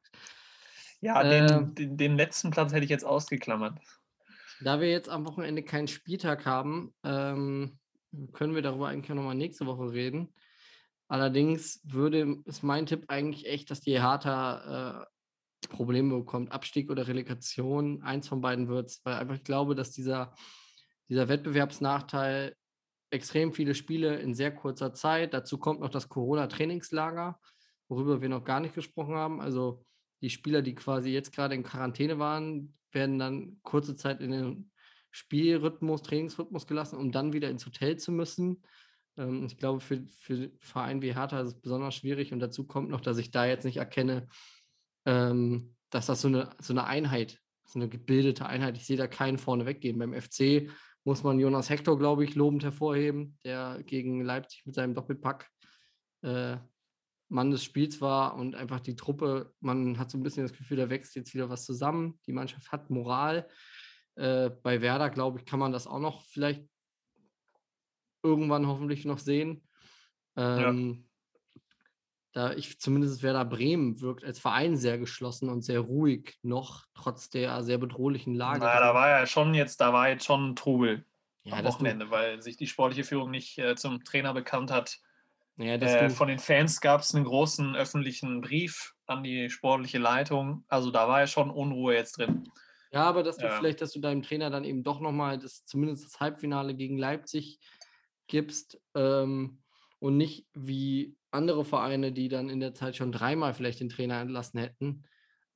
[1.01, 3.79] Ja, Äh, den, den, den letzten Platz hätte ich jetzt ausgeklammert.
[4.65, 7.79] Da wir jetzt am Wochenende keinen Spieltag haben, ähm,
[8.33, 10.33] können wir darüber eigentlich nochmal nächste Woche reden.
[11.09, 16.53] Allerdings würde, ist mein Tipp eigentlich echt, dass die Hertha äh, Probleme bekommt.
[16.53, 20.35] Abstieg oder Relegation, eins von beiden wird es, weil einfach ich glaube, dass dieser,
[21.09, 22.55] dieser Wettbewerbsnachteil
[23.11, 27.39] extrem viele Spiele in sehr kurzer Zeit, dazu kommt noch das Corona-Trainingslager,
[27.89, 29.41] worüber wir noch gar nicht gesprochen haben.
[29.41, 29.85] Also
[30.23, 34.71] die Spieler, die quasi jetzt gerade in Quarantäne waren, werden dann kurze Zeit in den
[35.11, 38.63] Spielrhythmus, Trainingsrhythmus gelassen, um dann wieder ins Hotel zu müssen.
[39.17, 42.89] Ähm, ich glaube, für, für Vereine wie Hertha ist es besonders schwierig und dazu kommt
[42.89, 44.29] noch, dass ich da jetzt nicht erkenne,
[45.05, 49.07] ähm, dass das so eine, so eine Einheit, so eine gebildete Einheit, ich sehe da
[49.07, 49.99] keinen vorne weggehen.
[49.99, 50.71] Beim FC
[51.05, 55.51] muss man Jonas Hector, glaube ich, lobend hervorheben, der gegen Leipzig mit seinem Doppelpack
[56.23, 56.57] äh,
[57.33, 60.77] Mann des Spiels war und einfach die Truppe, man hat so ein bisschen das Gefühl,
[60.77, 62.21] da wächst jetzt wieder was zusammen.
[62.27, 63.49] Die Mannschaft hat Moral.
[64.17, 66.63] Äh, bei Werder, glaube ich, kann man das auch noch vielleicht
[68.23, 69.67] irgendwann hoffentlich noch sehen.
[70.37, 71.09] Ähm,
[72.35, 77.29] Da ich zumindest Werder Bremen wirkt als Verein sehr geschlossen und sehr ruhig noch, trotz
[77.29, 78.61] der sehr bedrohlichen Lage.
[78.61, 81.05] Na, da war ja schon jetzt, da war jetzt schon Trubel
[81.45, 84.99] ja, am Wochenende, weil sich die sportliche Führung nicht äh, zum Trainer bekannt hat.
[85.63, 90.65] Ja, Äh, von den Fans gab es einen großen öffentlichen Brief an die sportliche Leitung.
[90.69, 92.51] Also da war ja schon Unruhe jetzt drin.
[92.93, 93.51] Ja, aber dass du Ja.
[93.51, 97.59] vielleicht, dass du deinem Trainer dann eben doch nochmal das, zumindest das Halbfinale gegen Leipzig
[98.29, 99.59] gibst ähm,
[99.99, 104.21] und nicht wie andere Vereine, die dann in der Zeit schon dreimal vielleicht den Trainer
[104.21, 105.05] entlassen hätten.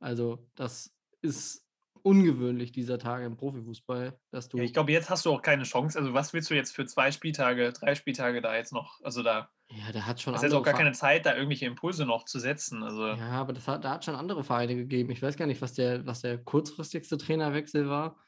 [0.00, 1.66] Also das ist
[2.02, 5.64] ungewöhnlich dieser Tage im Profifußball, dass du Ja, ich glaube, jetzt hast du auch keine
[5.64, 5.98] Chance.
[5.98, 9.00] Also was willst du jetzt für zwei Spieltage, drei Spieltage da jetzt noch?
[9.02, 11.66] Also da ja, da hat schon hast jetzt auch gar Ver- keine Zeit, da irgendwelche
[11.66, 12.82] Impulse noch zu setzen.
[12.82, 15.10] Also Ja, aber das hat, da hat schon andere Vereine gegeben.
[15.10, 18.18] Ich weiß gar nicht, was der, was der kurzfristigste Trainerwechsel war,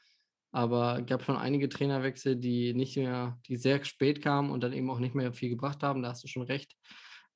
[0.51, 4.73] aber es gab schon einige Trainerwechsel, die nicht mehr, die sehr spät kamen und dann
[4.73, 6.01] eben auch nicht mehr viel gebracht haben.
[6.01, 6.75] Da hast du schon recht.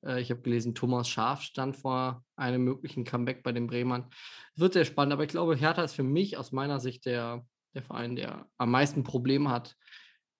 [0.04, 4.10] Äh, Ich habe gelesen, Thomas Schaf stand vor einem möglichen Comeback bei den Bremern.
[4.54, 7.82] Wird sehr spannend, aber ich glaube, Hertha ist für mich aus meiner Sicht der, der
[7.82, 9.76] Verein, der am meisten Probleme hat.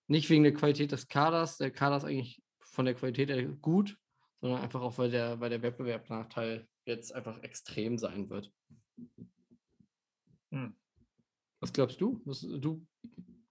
[0.07, 2.43] Nicht wegen der Qualität des Kaders, der Kader ist eigentlich
[2.75, 3.97] von der Qualität her gut,
[4.41, 8.53] sondern einfach auch, weil der, weil der Wettbewerbsnachteil jetzt einfach extrem sein wird.
[10.51, 10.75] Hm.
[11.61, 12.21] Was glaubst du?
[12.25, 12.85] Was, du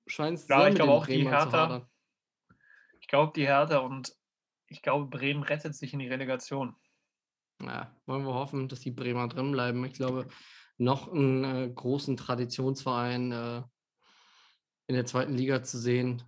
[0.06, 1.88] scheinst ja, ich glaube auch Bremen die Hertha.
[3.00, 4.14] Ich glaube die Hertha und
[4.68, 6.76] ich glaube Bremen rettet sich in die Relegation.
[7.60, 9.84] Ja, wollen wir hoffen, dass die Bremer drin bleiben.
[9.84, 10.28] Ich glaube,
[10.76, 13.62] noch einen äh, großen Traditionsverein äh,
[14.86, 16.22] in der zweiten Liga zu sehen,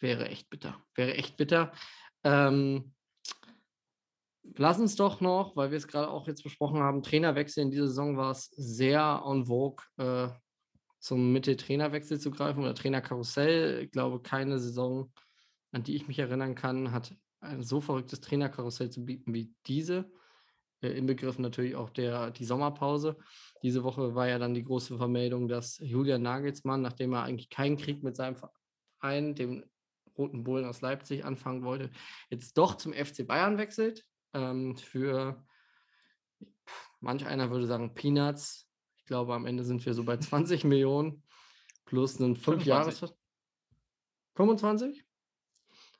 [0.00, 0.80] wäre echt bitter.
[0.94, 1.72] Wäre echt bitter.
[2.26, 2.92] Ähm,
[4.56, 7.86] lass uns doch noch, weil wir es gerade auch jetzt besprochen haben, Trainerwechsel in dieser
[7.86, 10.28] Saison war es sehr en vogue, äh,
[10.98, 13.84] zum Mitte-Trainerwechsel zu greifen oder Trainerkarussell.
[13.84, 15.12] Ich glaube, keine Saison,
[15.70, 20.10] an die ich mich erinnern kann, hat ein so verrücktes Trainerkarussell zu bieten wie diese.
[20.82, 23.18] Äh, inbegriffen natürlich auch der, die Sommerpause.
[23.62, 27.76] Diese Woche war ja dann die große Vermeldung, dass Julian Nagelsmann, nachdem er eigentlich keinen
[27.76, 29.62] Krieg mit seinem Verein, dem
[30.18, 31.90] Roten Bullen aus Leipzig, anfangen wollte,
[32.30, 34.04] jetzt doch zum FC Bayern wechselt.
[34.32, 35.44] Ähm, für
[37.00, 38.68] manch einer würde sagen Peanuts.
[38.98, 41.22] Ich glaube, am Ende sind wir so bei 20 Millionen
[41.84, 43.14] plus einen 5 Jahres.
[44.34, 45.04] 25?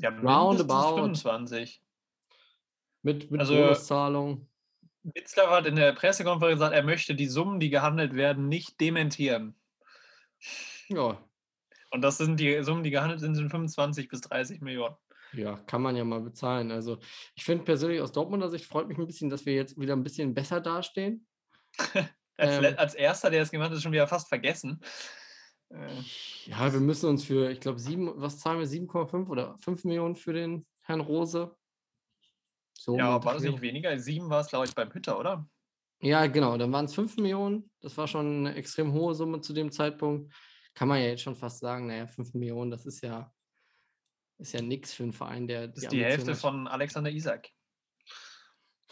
[0.03, 0.97] Ja, Roundabout.
[0.97, 1.83] 25.
[3.03, 4.49] Mit, mit also, Bonuszahlung.
[5.14, 9.55] Witzler hat in der Pressekonferenz gesagt, er möchte die Summen, die gehandelt werden, nicht dementieren.
[10.89, 11.19] Ja.
[11.97, 14.97] Und das sind die Summen, die gehandelt sind, sind 25 bis 30 Millionen.
[15.32, 16.70] Ja, kann man ja mal bezahlen.
[16.70, 16.99] Also
[17.34, 20.03] ich finde persönlich aus Dortmunder Sicht freut mich ein bisschen, dass wir jetzt wieder ein
[20.03, 21.26] bisschen besser dastehen.
[22.36, 24.78] als, ähm, als erster, der es gemacht hat, ist schon wieder fast vergessen.
[25.70, 25.88] Äh.
[26.44, 28.66] Ja, wir müssen uns für, ich glaube, sieben, was zahlen wir?
[28.66, 31.57] 7,5 oder 5 Millionen für den Herrn Rose?
[32.74, 33.99] So ja, war das nicht weniger?
[33.99, 35.49] Sieben war es, glaube ich, beim Hütter, oder?
[36.01, 36.59] Ja, genau.
[36.59, 37.70] Dann waren es fünf Millionen.
[37.80, 40.30] Das war schon eine extrem hohe Summe zu dem Zeitpunkt.
[40.77, 43.35] Kann man ja jetzt schon fast sagen, naja, fünf Millionen, das ist ja,
[44.39, 45.66] ist ja nichts für einen Verein, der.
[45.66, 46.39] Das ist die, die Hälfte hat.
[46.39, 47.49] von Alexander Isak,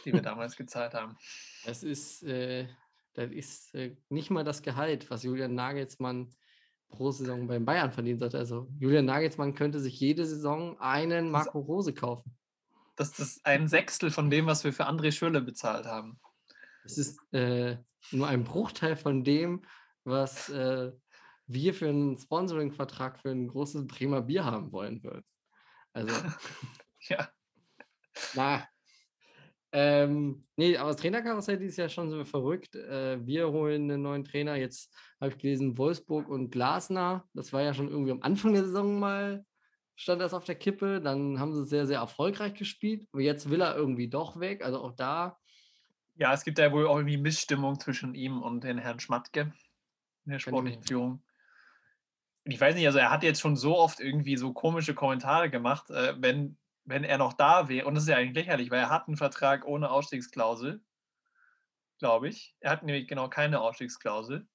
[0.05, 1.17] die wir damals gezahlt haben.
[1.65, 2.67] Das ist, äh,
[3.13, 6.35] das ist äh, nicht mal das Gehalt, was Julian Nagelsmann
[6.89, 8.35] pro Saison beim Bayern verdient hat.
[8.35, 12.37] Also Julian Nagelsmann könnte sich jede Saison einen Marco Rose kaufen
[12.97, 16.21] das ist ein Sechstel von dem, was wir für André Schöle bezahlt haben.
[16.85, 17.77] Es ist äh,
[18.11, 19.65] nur ein Bruchteil von dem,
[20.05, 20.93] was äh,
[21.47, 25.25] wir für einen Sponsoring-Vertrag für ein großes Bremer Bier haben wollen würden.
[25.93, 26.15] Also.
[27.09, 27.29] ja.
[28.35, 28.69] Na.
[29.73, 32.77] Ähm, nee, aber das Trainerkarussell ist ja schon so verrückt.
[32.77, 34.55] Äh, wir holen einen neuen Trainer.
[34.55, 37.29] Jetzt habe ich gelesen, Wolfsburg und Glasner.
[37.35, 39.45] Das war ja schon irgendwie am Anfang der Saison mal
[39.97, 41.01] stand das auf der Kippe.
[41.01, 43.07] Dann haben sie sehr, sehr erfolgreich gespielt.
[43.13, 44.65] Und jetzt will er irgendwie doch weg.
[44.65, 45.39] Also auch da.
[46.17, 49.53] Ja, es gibt ja wohl auch irgendwie Missstimmung zwischen ihm und den Herrn Schmatke
[50.25, 51.24] in der sportlichen Führung.
[52.45, 55.91] Ich weiß nicht, also er hat jetzt schon so oft irgendwie so komische Kommentare gemacht,
[55.91, 57.87] äh, wenn, wenn er noch da wäre.
[57.87, 60.83] Und das ist ja eigentlich lächerlich, weil er hat einen Vertrag ohne Ausstiegsklausel,
[61.99, 62.55] glaube ich.
[62.61, 64.47] Er hat nämlich genau keine Ausstiegsklausel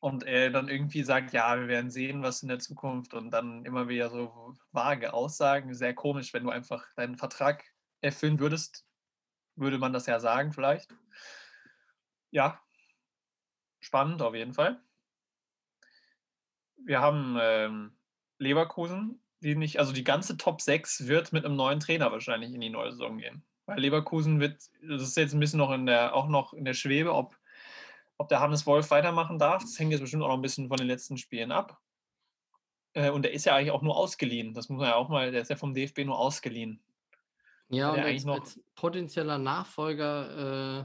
[0.00, 3.64] und er dann irgendwie sagt, ja, wir werden sehen, was in der Zukunft und dann
[3.64, 7.64] immer wieder so vage Aussagen, sehr komisch, wenn du einfach deinen Vertrag
[8.00, 8.86] erfüllen würdest,
[9.56, 10.90] würde man das ja sagen vielleicht.
[12.30, 12.60] Ja,
[13.80, 14.82] spannend auf jeden Fall.
[16.84, 17.92] Wir haben ähm,
[18.38, 22.60] Leverkusen, die nicht, also die ganze Top 6 wird mit einem neuen Trainer wahrscheinlich in
[22.60, 23.42] die neue Saison gehen.
[23.66, 26.74] Weil Leverkusen wird, das ist jetzt ein bisschen noch in der, auch noch in der
[26.74, 27.36] Schwebe, ob
[28.20, 30.76] ob der Hannes Wolf weitermachen darf, das hängt jetzt bestimmt auch noch ein bisschen von
[30.76, 31.80] den letzten Spielen ab.
[32.92, 34.52] Äh, und der ist ja eigentlich auch nur ausgeliehen.
[34.52, 36.82] Das muss man ja auch mal, der ist ja vom DFB nur ausgeliehen.
[37.70, 40.84] Ja, und als, als, potenzieller Nachfolger äh,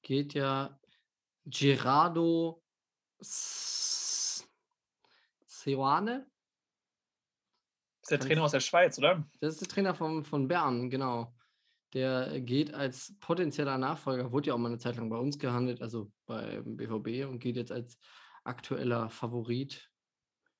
[0.00, 0.78] geht ja
[1.44, 2.62] Gerardo
[5.64, 6.26] Seoane.
[8.02, 9.26] Das ist der Trainer aus der Schweiz, oder?
[9.40, 11.34] Das ist der Trainer von, von Bern, genau
[11.94, 15.80] der geht als potenzieller Nachfolger, wurde ja auch mal eine Zeit lang bei uns gehandelt,
[15.80, 17.96] also beim BVB und geht jetzt als
[18.42, 19.88] aktueller Favorit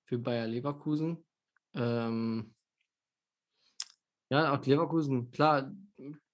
[0.05, 1.27] für Bayer Leverkusen.
[1.75, 2.55] Ähm,
[4.31, 5.73] ja, auch Leverkusen, klar,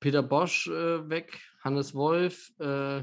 [0.00, 3.02] Peter Bosch äh, weg, Hannes Wolf, äh,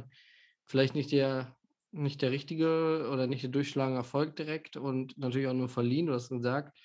[0.66, 1.57] vielleicht nicht der,
[1.98, 6.14] nicht der richtige oder nicht der durchschlagende Erfolg direkt und natürlich auch nur verliehen, du
[6.14, 6.78] hast gesagt.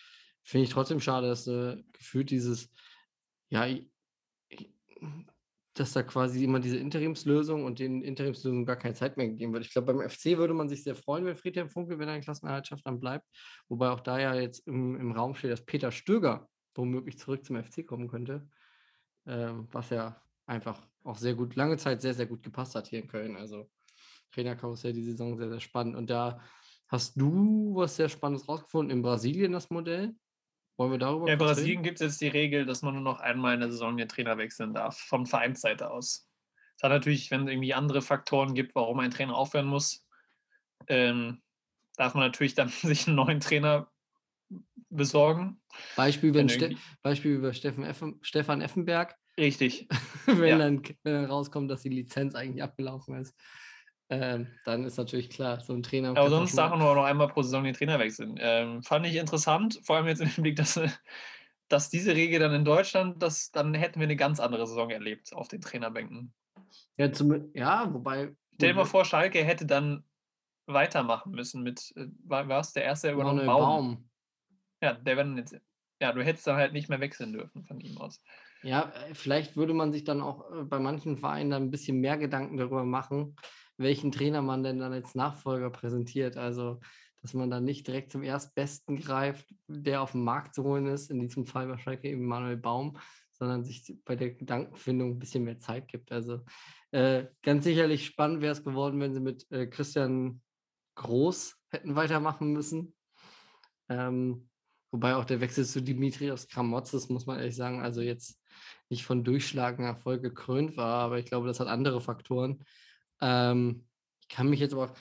[0.42, 2.70] Finde ich trotzdem schade, dass äh, gefühlt dieses,
[3.50, 3.66] ja,
[5.74, 9.64] dass da quasi immer diese Interimslösung und den Interimslösungen gar keine Zeit mehr gegeben wird.
[9.64, 12.22] Ich glaube, beim FC würde man sich sehr freuen, wenn Friedhelm Funkel, wenn er in
[12.22, 13.26] Klassenerhaltschaft dann bleibt.
[13.68, 17.62] Wobei auch da ja jetzt im, im Raum steht, dass Peter Stöger womöglich zurück zum
[17.62, 18.48] FC kommen könnte.
[19.26, 23.00] Ähm, was ja einfach auch sehr gut, lange Zeit sehr, sehr gut gepasst hat hier
[23.00, 23.36] in Köln.
[23.36, 23.70] Also
[24.32, 25.96] Trainerkarussell die Saison sehr, sehr spannend.
[25.96, 26.40] Und da
[26.88, 30.14] hast du was sehr Spannendes rausgefunden in Brasilien, das Modell.
[30.76, 33.20] Wollen wir darüber Ja, in Brasilien gibt es jetzt die Regel, dass man nur noch
[33.20, 36.28] einmal in der Saison den Trainer wechseln darf, von Vereinsseite aus.
[36.76, 40.06] Es hat natürlich, wenn es irgendwie andere Faktoren gibt, warum ein Trainer aufhören muss,
[40.88, 41.42] ähm,
[41.96, 43.90] darf man natürlich dann sich einen neuen Trainer
[44.88, 45.60] besorgen.
[45.96, 49.16] Beispiel, wenn Ste Beispiel über Steffen Effen, Stefan Effenberg.
[49.38, 49.88] Richtig.
[50.26, 50.58] wenn, ja.
[50.58, 53.34] dann, wenn dann rauskommt, dass die Lizenz eigentlich abgelaufen ist,
[54.12, 56.10] ähm, dann ist natürlich klar, so ein Trainer.
[56.10, 58.36] Aber sonst darf man nur noch einmal pro Saison den Trainer wechseln.
[58.38, 60.78] Ähm, fand ich interessant, vor allem jetzt im Blick, dass,
[61.68, 65.32] dass diese Regel dann in Deutschland, dass, dann hätten wir eine ganz andere Saison erlebt
[65.32, 66.34] auf den Trainerbänken.
[66.98, 68.36] Ja, zum, ja wobei.
[68.56, 70.04] Stell dir mal vor, Schalke hätte dann
[70.66, 73.60] weitermachen müssen mit, äh, war es der erste, übernommen Baum.
[73.60, 74.10] Baum.
[74.82, 75.58] Ja, der wäre jetzt,
[76.02, 78.22] ja, du hättest dann halt nicht mehr wechseln dürfen von ihm aus.
[78.62, 81.98] Ja, äh, vielleicht würde man sich dann auch äh, bei manchen Vereinen dann ein bisschen
[81.98, 83.36] mehr Gedanken darüber machen,
[83.82, 86.36] welchen Trainer man denn dann als Nachfolger präsentiert.
[86.36, 86.80] Also,
[87.20, 91.10] dass man dann nicht direkt zum Erstbesten greift, der auf dem Markt zu holen ist,
[91.10, 92.98] in diesem Fall wahrscheinlich eben Manuel Baum,
[93.32, 96.10] sondern sich bei der Gedankenfindung ein bisschen mehr Zeit gibt.
[96.12, 96.40] Also
[96.90, 100.42] äh, ganz sicherlich spannend wäre es geworden, wenn sie mit äh, Christian
[100.96, 102.94] Groß hätten weitermachen müssen.
[103.88, 104.48] Ähm,
[104.90, 108.40] wobei auch der Wechsel zu Dimitrios Kramotzes, muss man ehrlich sagen, also jetzt
[108.90, 112.62] nicht von durchschlagenden Erfolg gekrönt war, aber ich glaube, das hat andere Faktoren.
[113.22, 113.86] Ähm,
[114.20, 114.92] ich kann mich jetzt aber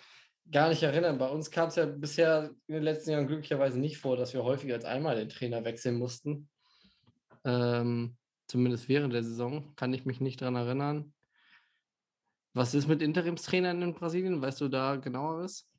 [0.49, 1.17] gar nicht erinnern.
[1.17, 4.43] Bei uns kam es ja bisher in den letzten Jahren glücklicherweise nicht vor, dass wir
[4.43, 6.49] häufiger als einmal den Trainer wechseln mussten.
[7.43, 8.17] Ähm,
[8.47, 11.13] zumindest während der Saison kann ich mich nicht daran erinnern.
[12.53, 14.41] Was ist mit Interimstrainern in Brasilien?
[14.41, 15.69] Weißt du da genaueres?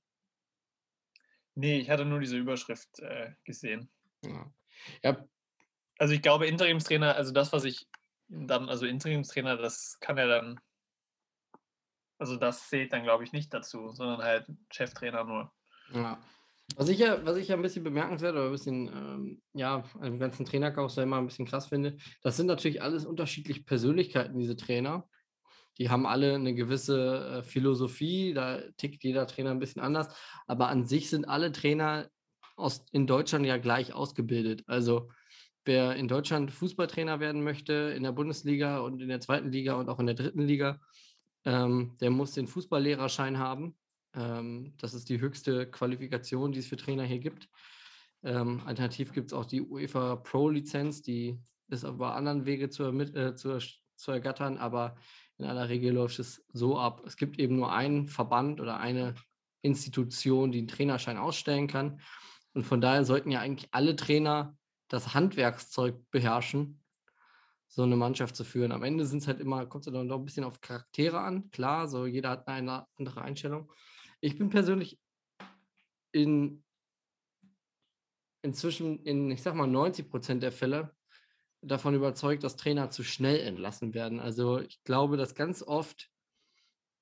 [1.55, 3.91] Nee, ich hatte nur diese Überschrift äh, gesehen.
[4.25, 4.53] Ja.
[5.03, 5.29] ja.
[5.99, 7.87] Also ich glaube, Interimstrainer, also das, was ich
[8.29, 10.61] dann, also Interimstrainer, das kann er dann,
[12.23, 15.51] also das zählt dann, glaube ich, nicht dazu, sondern halt Cheftrainer nur.
[15.93, 16.21] Ja.
[16.77, 20.21] Was ich ja, was ich ja ein bisschen bemerkenswert oder ein bisschen, ähm, ja, im
[20.21, 25.09] ganzen Trainerkarussell immer ein bisschen krass finde, das sind natürlich alles unterschiedliche Persönlichkeiten, diese Trainer.
[25.79, 30.15] Die haben alle eine gewisse äh, Philosophie, da tickt jeder Trainer ein bisschen anders,
[30.47, 32.09] aber an sich sind alle Trainer
[32.55, 34.63] aus, in Deutschland ja gleich ausgebildet.
[34.69, 35.11] Also
[35.65, 39.89] wer in Deutschland Fußballtrainer werden möchte, in der Bundesliga und in der zweiten Liga und
[39.89, 40.79] auch in der dritten Liga,
[41.45, 43.75] ähm, der muss den Fußballlehrerschein haben.
[44.15, 47.49] Ähm, das ist die höchste Qualifikation, die es für Trainer hier gibt.
[48.23, 51.39] Ähm, alternativ gibt es auch die UEFA Pro-Lizenz, die
[51.69, 53.59] ist über anderen Wege zu, äh, zu,
[53.97, 54.97] zu ergattern, aber
[55.39, 57.03] in aller Regel läuft es so ab.
[57.07, 59.15] Es gibt eben nur einen Verband oder eine
[59.63, 62.01] Institution, die einen Trainerschein ausstellen kann.
[62.55, 64.57] Und von daher sollten ja eigentlich alle Trainer
[64.89, 66.82] das Handwerkszeug beherrschen,
[67.75, 68.71] so eine Mannschaft zu führen.
[68.71, 71.51] Am Ende sind es halt immer, kommt es dann doch ein bisschen auf Charaktere an.
[71.53, 73.73] Klar, so jeder hat eine andere Einstellung.
[74.21, 75.01] Ich bin persönlich
[76.13, 76.63] in
[78.43, 80.95] inzwischen in, ich sag mal, 90 Prozent der Fälle
[81.63, 84.21] davon überzeugt, dass Trainer zu schnell entlassen werden.
[84.21, 86.11] Also ich glaube, dass ganz oft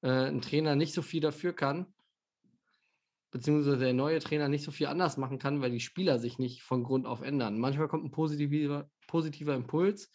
[0.03, 1.93] äh, ein Trainer nicht so viel dafür kann,
[3.33, 6.63] beziehungsweise der neue Trainer nicht so viel anders machen kann, weil die Spieler sich nicht
[6.63, 7.59] von Grund auf ändern.
[7.59, 10.13] Manchmal kommt ein positiver, positiver Impuls,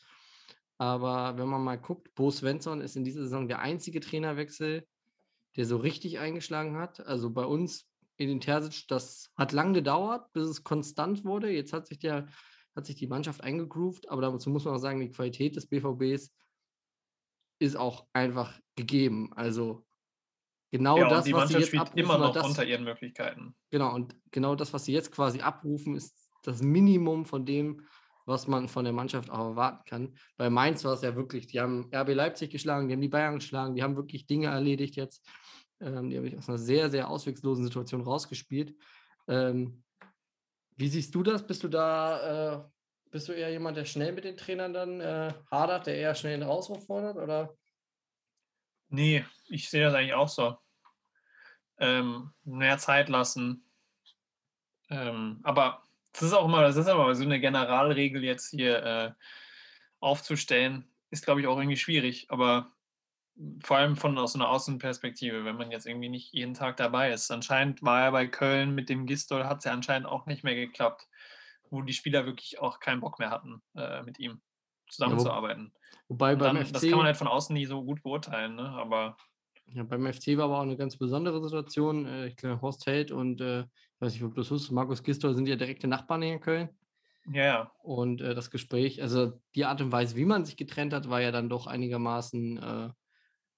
[0.77, 4.85] aber wenn man mal guckt, Bo Svensson ist in dieser Saison der einzige Trainerwechsel,
[5.55, 7.05] der so richtig eingeschlagen hat.
[7.05, 11.49] Also bei uns in den Terzic, das hat lang gedauert, bis es konstant wurde.
[11.49, 12.27] Jetzt hat sich der
[12.75, 16.31] hat sich die Mannschaft eingegroovt, aber dazu muss man auch sagen, die Qualität des BVBs
[17.59, 19.31] ist auch einfach gegeben.
[19.33, 19.85] Also
[20.71, 23.55] genau ja, das, was sie jetzt abrufen, immer noch das, unter ihren Möglichkeiten.
[23.69, 27.87] Genau, und genau das, was sie jetzt quasi abrufen, ist das Minimum von dem,
[28.25, 30.17] was man von der Mannschaft auch erwarten kann.
[30.37, 33.35] Bei Mainz war es ja wirklich, die haben RB Leipzig geschlagen, die haben die Bayern
[33.35, 35.27] geschlagen, die haben wirklich Dinge erledigt jetzt.
[35.79, 38.75] Ähm, die haben sich aus einer sehr, sehr ausweglosen Situation rausgespielt.
[39.27, 39.83] Ähm,
[40.75, 41.45] wie siehst du das?
[41.45, 42.63] Bist du da, äh,
[43.11, 46.39] bist du eher jemand, der schnell mit den Trainern dann äh, hadert, der eher schnell
[46.39, 47.17] den Rauswurf fordert?
[47.17, 47.55] Oder?
[48.89, 50.57] Nee, ich sehe das eigentlich auch so.
[51.77, 53.69] Ähm, mehr Zeit lassen.
[54.89, 55.84] Ähm, aber
[56.15, 59.11] das ist auch immer, das ist aber so eine Generalregel jetzt hier äh,
[59.99, 62.27] aufzustellen, ist, glaube ich, auch irgendwie schwierig.
[62.29, 62.71] Aber
[63.63, 67.31] vor allem von aus einer Außenperspektive, wenn man jetzt irgendwie nicht jeden Tag dabei ist.
[67.31, 70.55] Anscheinend war er bei Köln mit dem Gistol, hat es ja anscheinend auch nicht mehr
[70.55, 71.07] geklappt,
[71.69, 74.41] wo die Spieler wirklich auch keinen Bock mehr hatten, äh, mit ihm
[74.87, 75.73] zusammenzuarbeiten.
[75.73, 78.03] Ja, wo, wobei beim dann, FC, das kann man halt von außen nie so gut
[78.03, 78.69] beurteilen, ne?
[78.69, 79.17] aber
[79.73, 82.05] ja, beim FC war aber auch eine ganz besondere Situation.
[82.05, 83.65] Äh, ich glaube, Horst Held und äh,
[84.05, 86.69] weiß nicht, ob du das wusstest, Markus Gistol sind ja direkte Nachbarn in Köln.
[87.31, 87.71] Ja, ja.
[87.81, 91.21] Und äh, das Gespräch, also die Art und Weise, wie man sich getrennt hat, war
[91.21, 92.89] ja dann doch einigermaßen äh,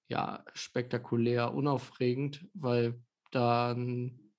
[0.08, 4.32] ja, spektakulär unaufregend, weil da ein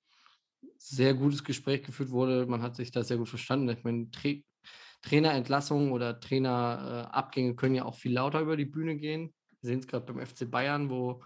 [0.77, 2.47] sehr gutes Gespräch geführt wurde.
[2.47, 3.69] Man hat sich da sehr gut verstanden.
[3.69, 4.09] Ich meine,
[5.01, 9.33] Trainerentlassungen oder Trainerabgänge können ja auch viel lauter über die Bühne gehen.
[9.61, 11.23] Wir sehen es gerade beim FC Bayern, wo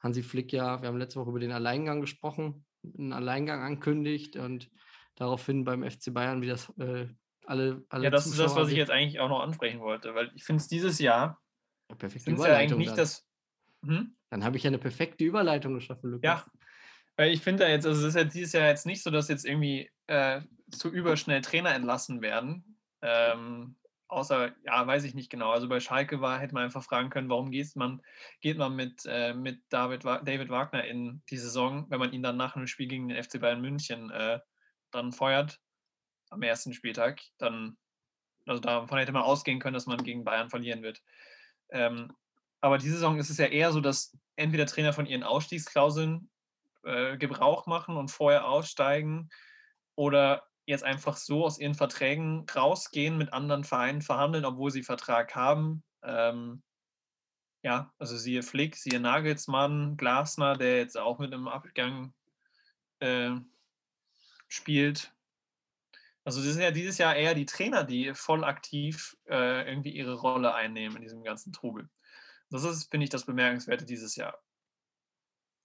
[0.00, 4.70] Hansi Flick ja, wir haben letzte Woche über den Alleingang gesprochen, einen Alleingang ankündigt und
[5.16, 7.06] daraufhin beim FC Bayern, wie das äh,
[7.46, 8.04] alle, alle.
[8.04, 10.44] Ja, das Zuschauer ist das, was ich jetzt eigentlich auch noch ansprechen wollte, weil ich
[10.44, 11.40] finde es dieses Jahr.
[11.88, 12.50] Ja, perfekte Überleitung.
[12.52, 12.96] Ja eigentlich nicht dann.
[12.96, 13.26] das.
[13.84, 14.16] Hm?
[14.30, 16.22] Dann habe ich ja eine perfekte Überleitung geschaffen, Lukas.
[16.24, 16.44] Ja,
[17.16, 19.28] weil ich finde da jetzt, also es ist ja dieses Jahr jetzt nicht so, dass
[19.28, 22.78] jetzt irgendwie äh, zu überschnell Trainer entlassen werden.
[23.02, 23.76] Ähm,
[24.10, 25.50] außer, ja, weiß ich nicht genau.
[25.50, 28.02] Also bei Schalke war, hätte man einfach fragen können, warum geht man,
[28.40, 32.36] geht man mit, äh, mit David, David Wagner in die Saison, wenn man ihn dann
[32.36, 34.40] nach einem Spiel gegen den FC Bayern München äh,
[34.90, 35.60] dann feuert,
[36.30, 37.76] am ersten Spieltag, dann,
[38.46, 41.02] also davon hätte man ausgehen können, dass man gegen Bayern verlieren wird.
[41.70, 42.12] Ähm,
[42.60, 46.30] aber diese Saison ist es ja eher so, dass entweder Trainer von ihren Ausstiegsklauseln
[46.84, 49.28] äh, Gebrauch machen und vorher aussteigen
[49.94, 55.34] oder jetzt einfach so aus ihren Verträgen rausgehen, mit anderen Vereinen verhandeln, obwohl sie Vertrag
[55.34, 55.82] haben.
[56.02, 56.62] Ähm,
[57.62, 62.14] ja, also siehe Flick, siehe Nagelsmann, Glasner, der jetzt auch mit einem Abgang
[63.00, 63.32] äh,
[64.48, 65.12] spielt.
[66.24, 70.14] Also das sind ja dieses Jahr eher die Trainer, die voll aktiv äh, irgendwie ihre
[70.14, 71.88] Rolle einnehmen in diesem ganzen Trubel.
[72.50, 74.38] Das ist, finde ich, das Bemerkenswerte dieses Jahr.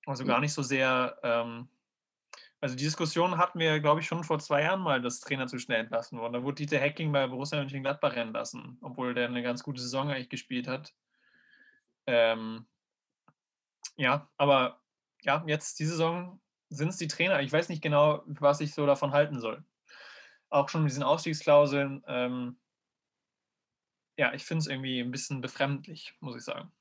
[0.05, 0.27] Also hm.
[0.27, 1.69] gar nicht so sehr ähm,
[2.65, 5.59] also die Diskussion hatten wir, glaube ich, schon vor zwei Jahren mal, dass Trainer zu
[5.59, 6.33] schnell entlassen wurden.
[6.33, 10.09] Da wurde Dieter Hecking bei Borussia Mönchengladbach rennen lassen, obwohl der eine ganz gute Saison
[10.09, 10.91] eigentlich gespielt hat.
[12.07, 12.65] Ähm,
[13.97, 14.81] ja, aber
[15.21, 17.39] ja, jetzt die Saison sind es die Trainer.
[17.41, 19.63] Ich weiß nicht genau, was ich so davon halten soll.
[20.49, 22.03] Auch schon mit diesen Ausstiegsklauseln.
[22.07, 22.57] Ähm,
[24.17, 26.71] ja, ich finde es irgendwie ein bisschen befremdlich, muss ich sagen.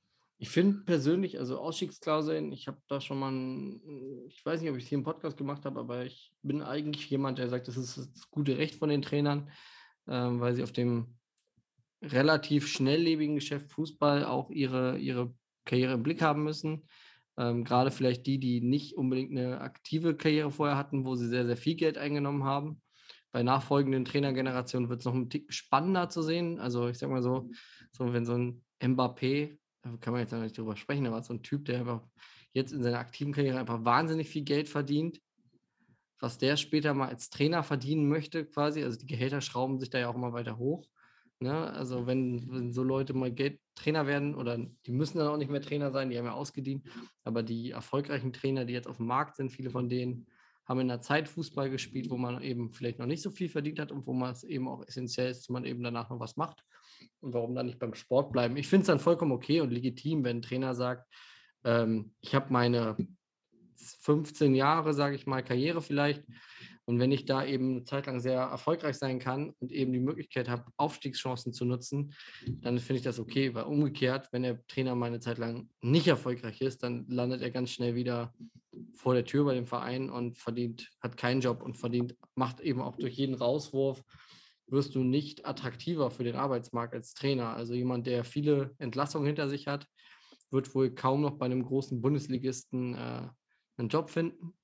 [0.45, 4.77] Ich finde persönlich, also Ausstiegsklauseln, ich habe da schon mal, ein, ich weiß nicht, ob
[4.77, 7.79] ich es hier im Podcast gemacht habe, aber ich bin eigentlich jemand, der sagt, das
[7.79, 9.51] ist das gute Recht von den Trainern,
[10.07, 11.17] ähm, weil sie auf dem
[12.03, 15.33] relativ schnelllebigen Geschäft Fußball auch ihre, ihre
[15.65, 16.89] Karriere im Blick haben müssen.
[17.39, 21.47] Ähm, Gerade vielleicht die, die nicht unbedingt eine aktive Karriere vorher hatten, wo sie sehr,
[21.47, 22.83] sehr viel Geld eingenommen haben.
[23.33, 26.61] Bei nachfolgenden Trainergenerationen wird es noch ein Tick spannender zu sehen.
[26.61, 27.49] Also ich sag mal so,
[27.93, 29.57] so wenn so ein Mbappé
[30.01, 32.03] kann man jetzt noch nicht drüber sprechen, aber so ein Typ, der einfach
[32.53, 35.21] jetzt in seiner aktiven Karriere einfach wahnsinnig viel Geld verdient,
[36.21, 38.83] was der später mal als Trainer verdienen möchte, quasi.
[38.83, 40.89] Also die Gehälter schrauben sich da ja auch immer weiter hoch.
[41.41, 41.53] Ne?
[41.73, 44.57] Also wenn, wenn so Leute mal Geld Trainer werden oder
[44.87, 46.87] die müssen dann auch nicht mehr Trainer sein, die haben ja ausgedient,
[47.25, 50.27] aber die erfolgreichen Trainer, die jetzt auf dem Markt sind, viele von denen
[50.65, 53.79] haben in der Zeit Fußball gespielt, wo man eben vielleicht noch nicht so viel verdient
[53.79, 56.37] hat und wo man es eben auch essentiell ist, dass man eben danach noch was
[56.37, 56.65] macht.
[57.21, 58.57] Und warum dann nicht beim Sport bleiben?
[58.57, 61.09] Ich finde es dann vollkommen okay und legitim, wenn ein Trainer sagt,
[61.65, 62.97] ähm, ich habe meine
[63.77, 66.25] 15 Jahre, sage ich mal, Karriere vielleicht.
[66.87, 70.01] Und wenn ich da eben eine Zeit lang sehr erfolgreich sein kann und eben die
[70.01, 72.13] Möglichkeit habe, Aufstiegschancen zu nutzen,
[72.47, 73.55] dann finde ich das okay.
[73.55, 77.51] Weil umgekehrt, wenn der Trainer mal eine Zeit lang nicht erfolgreich ist, dann landet er
[77.51, 78.35] ganz schnell wieder
[78.95, 82.83] vor der Tür bei dem Verein und verdient, hat keinen Job und verdient, macht eben
[82.83, 84.03] auch durch jeden Rauswurf
[84.67, 87.55] wirst du nicht attraktiver für den Arbeitsmarkt als Trainer.
[87.55, 89.87] Also jemand, der viele Entlassungen hinter sich hat,
[90.51, 93.29] wird wohl kaum noch bei einem großen Bundesligisten äh,
[93.77, 94.55] einen Job finden.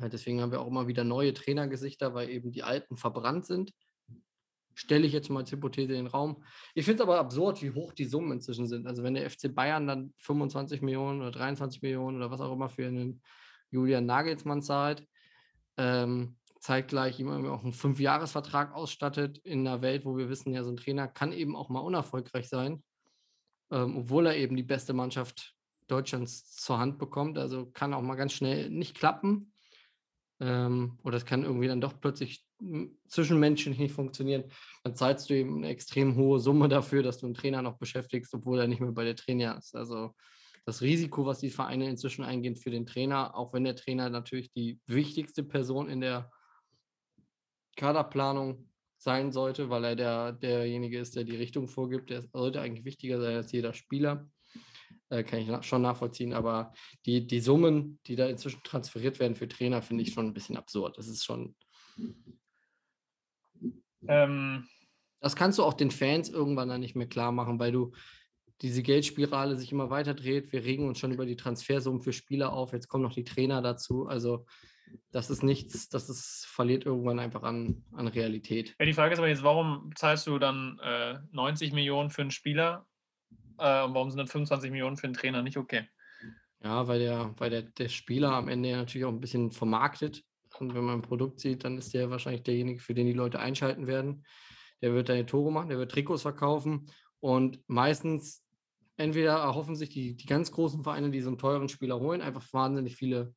[0.00, 3.72] Äh, deswegen haben wir auch immer wieder neue Trainergesichter, weil eben die alten verbrannt sind.
[4.74, 6.44] Stelle ich jetzt mal als Hypothese in den Raum.
[6.74, 8.86] Ich finde es aber absurd, wie hoch die Summen inzwischen sind.
[8.86, 12.68] Also wenn der FC Bayern dann 25 Millionen oder 23 Millionen oder was auch immer
[12.68, 13.22] für einen
[13.70, 15.06] Julian Nagelsmann zahlt,
[15.78, 16.36] ähm,
[16.66, 20.76] zeitgleich ihm auch einen Fünfjahresvertrag ausstattet in einer Welt, wo wir wissen, ja, so ein
[20.76, 22.82] Trainer kann eben auch mal unerfolgreich sein,
[23.70, 25.54] ähm, obwohl er eben die beste Mannschaft
[25.86, 27.38] Deutschlands zur Hand bekommt.
[27.38, 29.52] Also kann auch mal ganz schnell nicht klappen.
[30.40, 32.44] Ähm, oder es kann irgendwie dann doch plötzlich
[33.06, 34.50] zwischenmenschlich nicht funktionieren.
[34.82, 38.34] Dann zahlst du eben eine extrem hohe Summe dafür, dass du einen Trainer noch beschäftigst,
[38.34, 39.76] obwohl er nicht mehr bei der Trainer ist.
[39.76, 40.16] Also
[40.64, 44.50] das Risiko, was die Vereine inzwischen eingehen für den Trainer, auch wenn der Trainer natürlich
[44.50, 46.28] die wichtigste Person in der
[47.76, 48.68] Kaderplanung
[48.98, 52.10] sein sollte, weil er der, derjenige ist, der die Richtung vorgibt.
[52.10, 54.28] Der sollte eigentlich wichtiger sein als jeder Spieler.
[55.08, 56.72] Äh, kann ich schon nachvollziehen, aber
[57.04, 60.56] die, die Summen, die da inzwischen transferiert werden für Trainer, finde ich schon ein bisschen
[60.56, 60.98] absurd.
[60.98, 61.54] Das ist schon.
[64.08, 64.66] Ähm,
[65.20, 67.92] das kannst du auch den Fans irgendwann dann nicht mehr klar machen, weil du
[68.62, 70.52] diese Geldspirale sich immer weiter dreht.
[70.52, 72.72] Wir regen uns schon über die Transfersummen für Spieler auf.
[72.72, 74.06] Jetzt kommen noch die Trainer dazu.
[74.06, 74.46] Also
[75.12, 78.74] das ist nichts, das ist, verliert irgendwann einfach an, an Realität.
[78.78, 82.30] Ja, die Frage ist aber jetzt, warum zahlst du dann äh, 90 Millionen für einen
[82.30, 82.86] Spieler
[83.58, 85.88] äh, und warum sind dann 25 Millionen für einen Trainer nicht okay?
[86.62, 90.24] Ja, weil der, weil der, der Spieler am Ende natürlich auch ein bisschen vermarktet.
[90.58, 93.38] Und wenn man ein Produkt sieht, dann ist der wahrscheinlich derjenige, für den die Leute
[93.38, 94.24] einschalten werden.
[94.80, 98.44] der wird deine Tore machen, der wird Trikots verkaufen und meistens
[98.96, 102.42] entweder erhoffen sich die, die ganz großen Vereine, die so einen teuren Spieler holen, einfach
[102.52, 103.34] wahnsinnig viele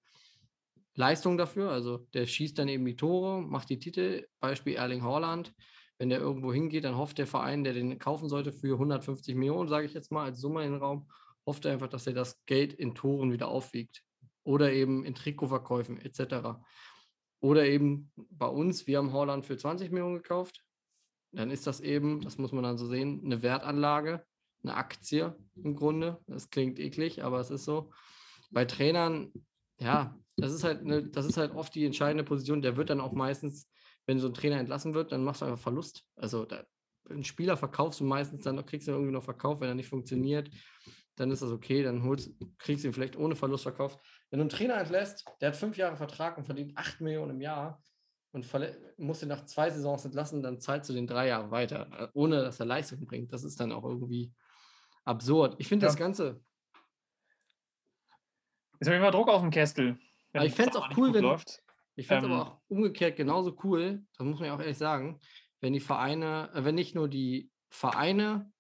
[0.96, 1.72] Leistungen dafür.
[1.72, 5.54] Also der schießt dann eben die Tore, macht die Titel, Beispiel Erling Haaland.
[5.98, 9.68] Wenn der irgendwo hingeht, dann hofft der Verein, der den kaufen sollte für 150 Millionen,
[9.68, 11.10] sage ich jetzt mal als Summe in den Raum,
[11.46, 14.04] hofft er einfach, dass er das Geld in Toren wieder aufwiegt.
[14.44, 16.58] Oder eben in Trikotverkäufen etc.
[17.42, 20.64] Oder eben bei uns, wir haben Haaland für 20 Millionen gekauft.
[21.32, 24.26] Dann ist das eben, das muss man dann so sehen, eine Wertanlage
[24.64, 26.22] eine Aktie im Grunde.
[26.28, 27.92] Das klingt eklig, aber es ist so.
[28.52, 29.32] Bei Trainern,
[29.80, 32.62] ja, das ist halt, eine, das ist halt oft die entscheidende Position.
[32.62, 33.70] Der wird dann auch meistens,
[34.06, 36.04] wenn so ein Trainer entlassen wird, dann machst du einfach Verlust.
[36.16, 36.64] Also da,
[37.10, 39.90] einen Spieler verkaufst du meistens, dann kriegst du ihn irgendwie noch verkauft, wenn er nicht
[39.90, 40.50] funktioniert,
[41.16, 44.00] dann ist das okay, dann holst, kriegst du ihn vielleicht ohne Verlust verkauft.
[44.30, 47.42] Wenn du einen Trainer entlässt, der hat fünf Jahre Vertrag und verdient acht Millionen im
[47.42, 47.84] Jahr
[48.32, 48.48] und
[48.98, 52.60] musst ihn nach zwei Saisons entlassen, dann zahlst du den drei Jahre weiter, ohne dass
[52.60, 53.34] er Leistung bringt.
[53.34, 54.32] Das ist dann auch irgendwie
[55.04, 55.56] absurd.
[55.58, 55.90] Ich finde ja.
[55.90, 56.42] das Ganze.
[58.80, 60.00] Ist auf jeden Fall Druck auf dem Kestel.
[60.34, 61.24] Aber ich fände es auch cool, wenn.
[61.24, 61.62] Läuft.
[61.96, 64.78] Ich fände es ähm, aber auch umgekehrt genauso cool, das muss man ja auch ehrlich
[64.78, 65.20] sagen,
[65.60, 68.52] wenn die Vereine, äh, wenn nicht nur die Vereine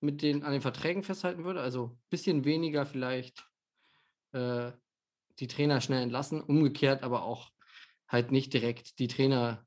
[0.00, 3.44] mit den, an den Verträgen festhalten würde, also ein bisschen weniger vielleicht
[4.32, 4.70] äh,
[5.40, 7.50] die Trainer schnell entlassen, umgekehrt aber auch
[8.08, 9.66] halt nicht direkt die Trainer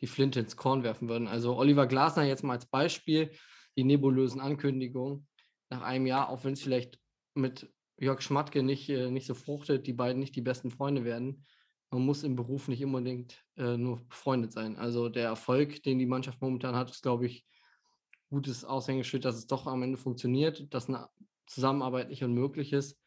[0.00, 1.28] die Flinte ins Korn werfen würden.
[1.28, 3.30] Also Oliver Glasner jetzt mal als Beispiel,
[3.76, 5.26] die nebulösen Ankündigungen
[5.70, 7.00] nach einem Jahr, auch wenn es vielleicht
[7.34, 11.44] mit Jörg Schmatke nicht, äh, nicht so fruchtet, die beiden nicht die besten Freunde werden.
[11.90, 14.76] Man muss im Beruf nicht unbedingt äh, nur befreundet sein.
[14.76, 17.46] Also der Erfolg, den die Mannschaft momentan hat, ist, glaube ich,
[18.30, 21.08] gutes Aushängeschild, dass es doch am Ende funktioniert, dass eine
[21.46, 22.98] Zusammenarbeit nicht unmöglich ist.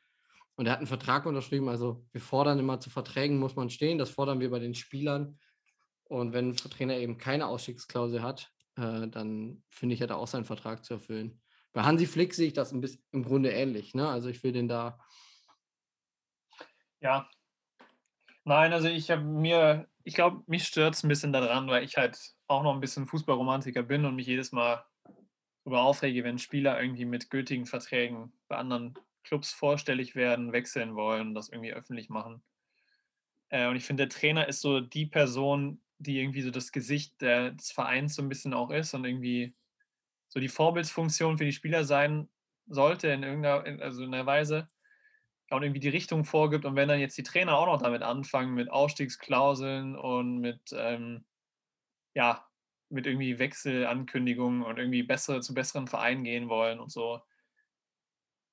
[0.55, 1.69] Und er hat einen Vertrag unterschrieben.
[1.69, 3.97] Also wir fordern immer zu Verträgen, muss man stehen.
[3.97, 5.38] Das fordern wir bei den Spielern.
[6.05, 10.27] Und wenn ein Trainer eben keine Ausstiegsklausel hat, äh, dann finde ich, hat er auch
[10.27, 11.41] seinen Vertrag zu erfüllen.
[11.78, 13.93] Bei Hansi Flick sehe ich das ein bisschen im Grunde ähnlich.
[13.93, 14.09] Ne?
[14.09, 14.99] Also ich will den da.
[17.01, 17.30] Ja.
[18.45, 21.95] Nein, also ich habe mir, ich glaube, mich stört es ein bisschen daran, weil ich
[21.95, 22.17] halt
[22.47, 24.84] auch noch ein bisschen Fußballromantiker bin und mich jedes Mal
[25.63, 31.36] darüber aufrege, wenn Spieler irgendwie mit gültigen Verträgen bei anderen Clubs vorstellig werden, wechseln wollen,
[31.36, 32.41] das irgendwie öffentlich machen.
[33.49, 37.21] Äh, und ich finde, der Trainer ist so die Person, die irgendwie so das Gesicht
[37.21, 39.53] des Vereins so ein bisschen auch ist und irgendwie
[40.30, 42.30] so die Vorbildsfunktion für die Spieler sein
[42.67, 44.69] sollte in irgendeiner, in, also in einer Weise
[45.49, 46.65] und irgendwie die Richtung vorgibt.
[46.65, 51.25] Und wenn dann jetzt die Trainer auch noch damit anfangen, mit Ausstiegsklauseln und mit, ähm,
[52.13, 52.45] ja,
[52.89, 57.21] mit irgendwie Wechselankündigungen und irgendwie bessere, zu besseren Vereinen gehen wollen und so.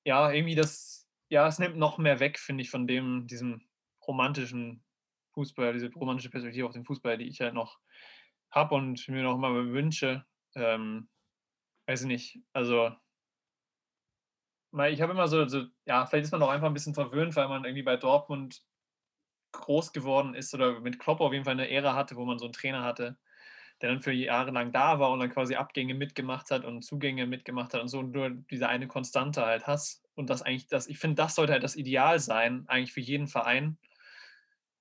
[0.05, 3.67] Ja, irgendwie das, ja, es nimmt noch mehr weg, finde ich, von dem, diesem
[4.05, 4.83] romantischen
[5.33, 7.79] Fußball, diese romantische Perspektive auf den Fußball, die ich halt noch
[8.51, 10.25] habe und mir noch mal wünsche.
[10.55, 11.09] Ähm,
[11.87, 12.91] weiß ich nicht, also
[14.89, 17.47] ich habe immer so, so, ja, vielleicht ist man auch einfach ein bisschen verwöhnt, weil
[17.47, 18.61] man irgendwie bei Dortmund
[19.53, 22.45] groß geworden ist oder mit Klopp auf jeden Fall eine Ära hatte, wo man so
[22.45, 23.17] einen Trainer hatte,
[23.81, 27.25] der dann für Jahre lang da war und dann quasi Abgänge mitgemacht hat und Zugänge
[27.25, 30.03] mitgemacht hat und so und nur diese eine Konstante halt hast.
[30.15, 33.27] Und das eigentlich, das, ich finde, das sollte halt das Ideal sein, eigentlich für jeden
[33.27, 33.77] Verein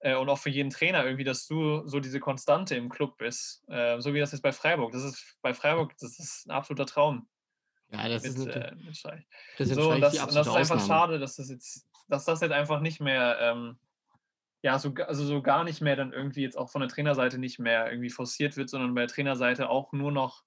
[0.05, 3.65] äh, und auch für jeden Trainer irgendwie, dass du so diese Konstante im Club bist.
[3.69, 4.93] Äh, so wie das jetzt bei Freiburg.
[4.93, 7.27] Das ist bei Freiburg, das ist ein absoluter Traum.
[7.91, 8.73] Ja, das mit, ist äh.
[9.57, 12.43] Das ist, so, und das, und das ist einfach schade, dass das jetzt, dass das
[12.43, 13.79] jetzt einfach nicht mehr, ähm,
[14.63, 17.59] ja, so, also so gar nicht mehr dann irgendwie jetzt auch von der Trainerseite nicht
[17.59, 20.45] mehr irgendwie forciert wird, sondern bei der Trainerseite auch nur noch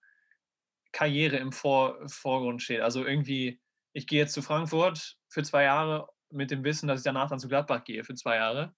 [0.92, 2.82] Karriere im Vor Vorgrund steht.
[2.82, 3.60] Also irgendwie,
[3.94, 7.40] ich gehe jetzt zu Frankfurt für zwei Jahre mit dem Wissen, dass ich danach dann
[7.40, 8.76] zu Gladbach gehe für zwei Jahre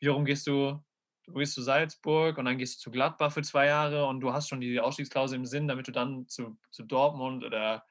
[0.00, 0.82] wiederum gehst du,
[1.24, 4.32] du gehst zu Salzburg und dann gehst du zu Gladbach für zwei Jahre und du
[4.32, 7.84] hast schon die Ausstiegsklausel im Sinn, damit du dann zu, zu Dortmund oder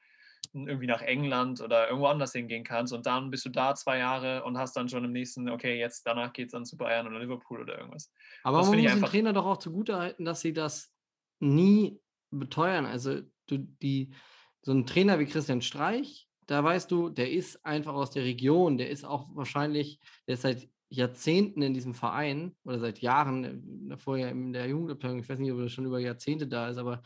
[0.52, 4.44] irgendwie nach England oder irgendwo anders hingehen kannst und dann bist du da zwei Jahre
[4.44, 7.18] und hast dann schon im nächsten, okay, jetzt danach geht es dann zu Bayern oder
[7.18, 8.12] Liverpool oder irgendwas.
[8.42, 10.92] Aber das man muss den Trainer doch auch zugutehalten, dass sie das
[11.40, 12.00] nie
[12.30, 12.86] beteuern.
[12.86, 14.14] Also du, die,
[14.62, 18.78] so ein Trainer wie Christian Streich, da weißt du, der ist einfach aus der Region,
[18.78, 23.96] der ist auch wahrscheinlich, der ist seit Jahrzehnten in diesem Verein oder seit Jahren, äh,
[23.96, 27.02] vorher in der Jugendabteilung, ich weiß nicht, ob er schon über Jahrzehnte da ist, aber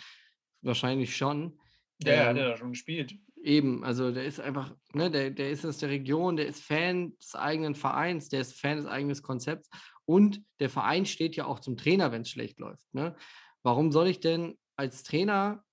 [0.63, 1.59] wahrscheinlich schon.
[2.03, 3.15] Ja, ähm, der hat schon gespielt.
[3.43, 7.17] Eben, also der ist einfach, ne, der, der ist aus der Region, der ist Fan
[7.19, 9.71] des eigenen Vereins, der ist Fan des eigenen Konzepts
[10.05, 12.93] und der Verein steht ja auch zum Trainer, wenn es schlecht läuft.
[12.93, 13.17] Ne?
[13.63, 15.65] Warum soll ich denn als Trainer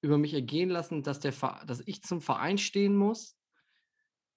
[0.00, 1.32] über mich ergehen lassen, dass, der,
[1.66, 3.36] dass ich zum Verein stehen muss,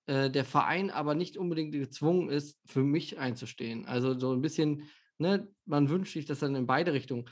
[0.07, 3.85] äh, der Verein aber nicht unbedingt gezwungen ist, für mich einzustehen.
[3.85, 4.84] Also so ein bisschen,
[5.17, 7.29] ne, man wünscht sich das dann in beide Richtungen.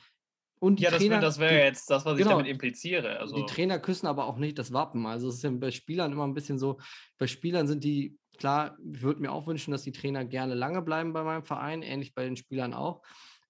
[0.59, 3.19] Und ja, Trainer, das, wäre jetzt das, was genau, ich damit impliziere.
[3.19, 3.35] Also.
[3.35, 5.05] Die Trainer küssen aber auch nicht das Wappen.
[5.05, 6.79] Also es ist ja bei Spielern immer ein bisschen so,
[7.17, 10.81] bei Spielern sind die, klar, ich würde mir auch wünschen, dass die Trainer gerne lange
[10.81, 13.03] bleiben bei meinem Verein, ähnlich bei den Spielern auch.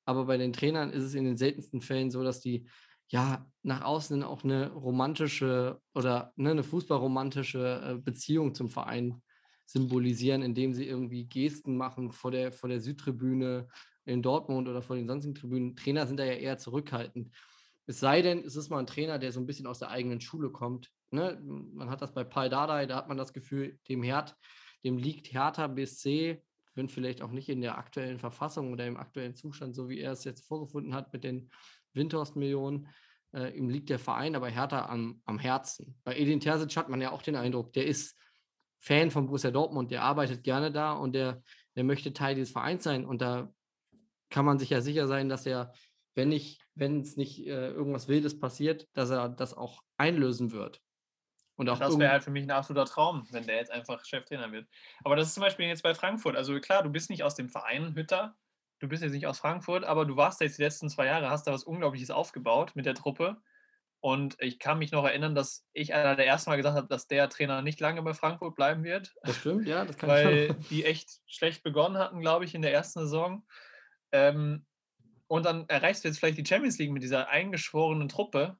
[0.06, 2.68] Aber bei den Trainern ist es in den seltensten Fällen so, dass die
[3.07, 9.22] ja nach außen auch eine romantische oder ne, eine fußballromantische äh, Beziehung zum Verein
[9.65, 13.68] symbolisieren, indem sie irgendwie Gesten machen vor der, vor der Südtribüne
[14.06, 15.76] in Dortmund oder vor den sonstigen Tribünen.
[15.76, 17.32] Trainer sind da ja eher zurückhaltend.
[17.88, 20.22] Es sei denn, es ist mal ein Trainer, der so ein bisschen aus der eigenen
[20.22, 20.91] Schule kommt.
[21.11, 21.40] Ne?
[21.44, 24.36] Man hat das bei Paul Dardai, da hat man das Gefühl, dem Herd,
[24.84, 26.41] dem liegt Hertha BSC,
[26.76, 30.11] wenn vielleicht auch nicht in der aktuellen Verfassung oder im aktuellen Zustand, so wie er
[30.11, 31.49] es jetzt vorgefunden hat mit den
[31.95, 32.88] Windhorst-Millionen,
[33.34, 35.97] äh, ihm liegt der Verein aber Hertha am, am Herzen.
[36.03, 38.17] Bei Edin Terzic hat man ja auch den Eindruck, der ist
[38.80, 41.41] Fan von Borussia Dortmund, der arbeitet gerne da und der,
[41.76, 43.05] der möchte Teil dieses Vereins sein.
[43.05, 43.51] Und da
[44.30, 45.73] kann man sich ja sicher sein, dass er,
[46.13, 50.81] wenn nicht, wenn es nicht äh, irgendwas Wildes passiert, dass er das auch einlösen wird.
[51.57, 54.51] Und auch das wäre halt für mich ein absoluter Traum, wenn der jetzt einfach Cheftrainer
[54.51, 54.67] wird.
[55.03, 56.35] Aber das ist zum Beispiel jetzt bei Frankfurt.
[56.35, 58.35] Also klar, du bist nicht aus dem Verein Hütter,
[58.80, 61.47] du bist jetzt nicht aus Frankfurt, aber du warst jetzt die letzten zwei Jahre, hast
[61.47, 63.38] da was Unglaubliches aufgebaut mit der Truppe.
[64.02, 67.07] Und ich kann mich noch erinnern, dass ich einer der ersten Mal gesagt habe, dass
[67.07, 69.15] der Trainer nicht lange bei Frankfurt bleiben wird.
[69.23, 72.61] Das stimmt, ja, das kann Weil ich die echt schlecht begonnen hatten, glaube ich, in
[72.61, 73.47] der ersten Saison.
[74.11, 74.65] Ähm,
[75.27, 78.57] und dann erreichst du jetzt vielleicht die Champions League mit dieser eingeschworenen Truppe.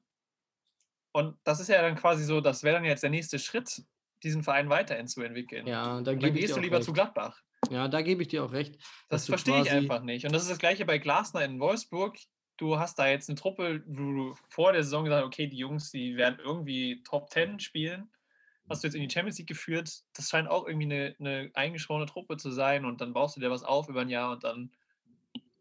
[1.12, 3.84] Und das ist ja dann quasi so, das wäre dann jetzt der nächste Schritt,
[4.24, 5.66] diesen Verein weiterzuentwickeln.
[5.66, 6.86] Ja, da dann gehst du lieber recht.
[6.86, 7.40] zu Gladbach.
[7.70, 8.76] Ja, da gebe ich dir auch recht.
[9.08, 10.24] Das verstehe ich einfach nicht.
[10.24, 12.16] Und das ist das gleiche bei Glasner in Wolfsburg
[12.56, 15.58] du hast da jetzt eine Truppe, wo du vor der Saison gesagt hast, okay, die
[15.58, 18.10] Jungs, die werden irgendwie Top 10 spielen.
[18.68, 20.02] Hast du jetzt in die Champions League geführt?
[20.14, 23.50] Das scheint auch irgendwie eine, eine eingeschworene Truppe zu sein und dann baust du dir
[23.50, 24.72] was auf über ein Jahr und dann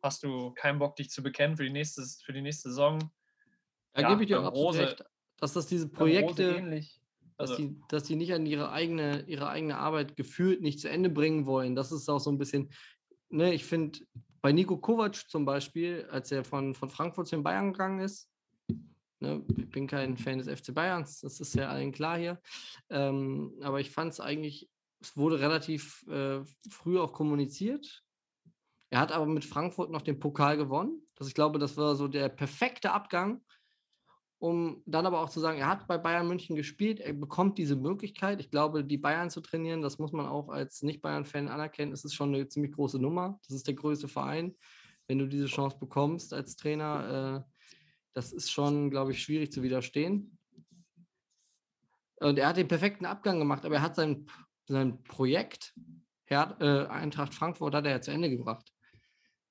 [0.01, 3.11] hast du keinen Bock, dich zu bekennen für die nächste, für die nächste Saison.
[3.93, 5.05] Da ja, gebe ich dir auch absolut recht,
[5.37, 6.83] dass das diese Projekte,
[7.37, 10.89] dass, also, die, dass die nicht an ihre eigene, ihre eigene Arbeit gefühlt nicht zu
[10.89, 11.75] Ende bringen wollen.
[11.75, 12.69] Das ist auch so ein bisschen,
[13.29, 13.99] ne, ich finde,
[14.41, 18.29] bei Nico Kovac zum Beispiel, als er von, von Frankfurt zu den Bayern gegangen ist,
[19.19, 22.39] ne, ich bin kein Fan des FC Bayerns, das ist ja allen klar hier,
[22.89, 24.69] ähm, aber ich fand es eigentlich,
[25.01, 28.03] es wurde relativ äh, früh auch kommuniziert.
[28.91, 31.01] Er hat aber mit Frankfurt noch den Pokal gewonnen.
[31.15, 33.41] Das, ich glaube, das war so der perfekte Abgang
[34.45, 37.75] um dann aber auch zu sagen, er hat bei Bayern München gespielt, er bekommt diese
[37.75, 38.39] Möglichkeit.
[38.39, 42.13] Ich glaube, die Bayern zu trainieren, das muss man auch als Nicht-Bayern-Fan anerkennen, das ist
[42.13, 43.39] schon eine ziemlich große Nummer.
[43.47, 44.55] Das ist der größte Verein.
[45.07, 47.51] Wenn du diese Chance bekommst als Trainer, äh,
[48.13, 50.37] das ist schon, glaube ich, schwierig zu widerstehen.
[52.17, 54.27] Und er hat den perfekten Abgang gemacht, aber er hat sein,
[54.67, 55.73] sein Projekt,
[56.27, 58.71] äh, Eintracht Frankfurt, hat er ja zu Ende gebracht.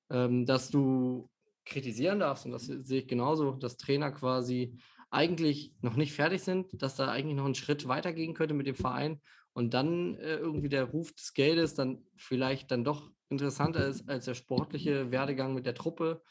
[0.09, 1.29] Ähm, dass du
[1.65, 4.77] kritisieren darfst, und das sehe ich genauso, dass Trainer quasi
[5.09, 8.75] eigentlich noch nicht fertig sind, dass da eigentlich noch einen Schritt weitergehen könnte mit dem
[8.75, 9.21] Verein
[9.53, 14.25] und dann äh, irgendwie der Ruf des Geldes dann vielleicht dann doch interessanter ist als
[14.25, 16.21] der sportliche Werdegang mit der Truppe,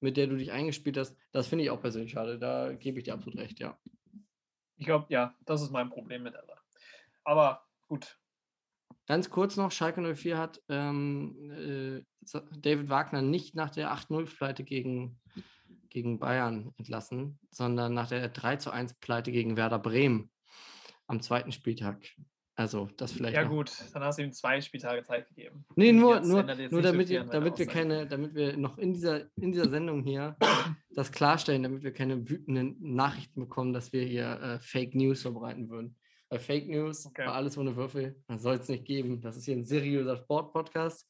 [0.00, 1.16] mit der du dich eingespielt hast.
[1.32, 2.38] Das finde ich auch persönlich schade.
[2.38, 3.78] Da gebe ich dir absolut recht, ja.
[4.76, 6.60] Ich glaube, ja, das ist mein Problem mit Sache.
[7.24, 8.18] Aber gut,
[9.10, 12.00] Ganz kurz noch, Schalke 04 hat ähm, äh,
[12.60, 15.18] David Wagner nicht nach der 8-0-Pleite gegen,
[15.88, 20.30] gegen Bayern entlassen, sondern nach der 3-1-Pleite gegen Werder Bremen
[21.08, 22.00] am zweiten Spieltag.
[22.54, 23.34] Also das vielleicht.
[23.34, 23.50] Ja, noch.
[23.50, 25.64] gut, dann hast du ihm zwei Spieltage Zeit gegeben.
[25.74, 29.50] Nee, nur, nur, nur damit, wir, damit wir keine, damit wir noch in dieser, in
[29.50, 30.36] dieser Sendung hier
[30.94, 35.68] das klarstellen, damit wir keine wütenden Nachrichten bekommen, dass wir hier äh, Fake News verbreiten
[35.68, 35.96] würden
[36.30, 37.26] bei Fake News, okay.
[37.26, 38.22] bei alles ohne Würfel.
[38.28, 39.20] Das soll es nicht geben.
[39.20, 41.06] Das ist hier ein seriöser Sport-Podcast.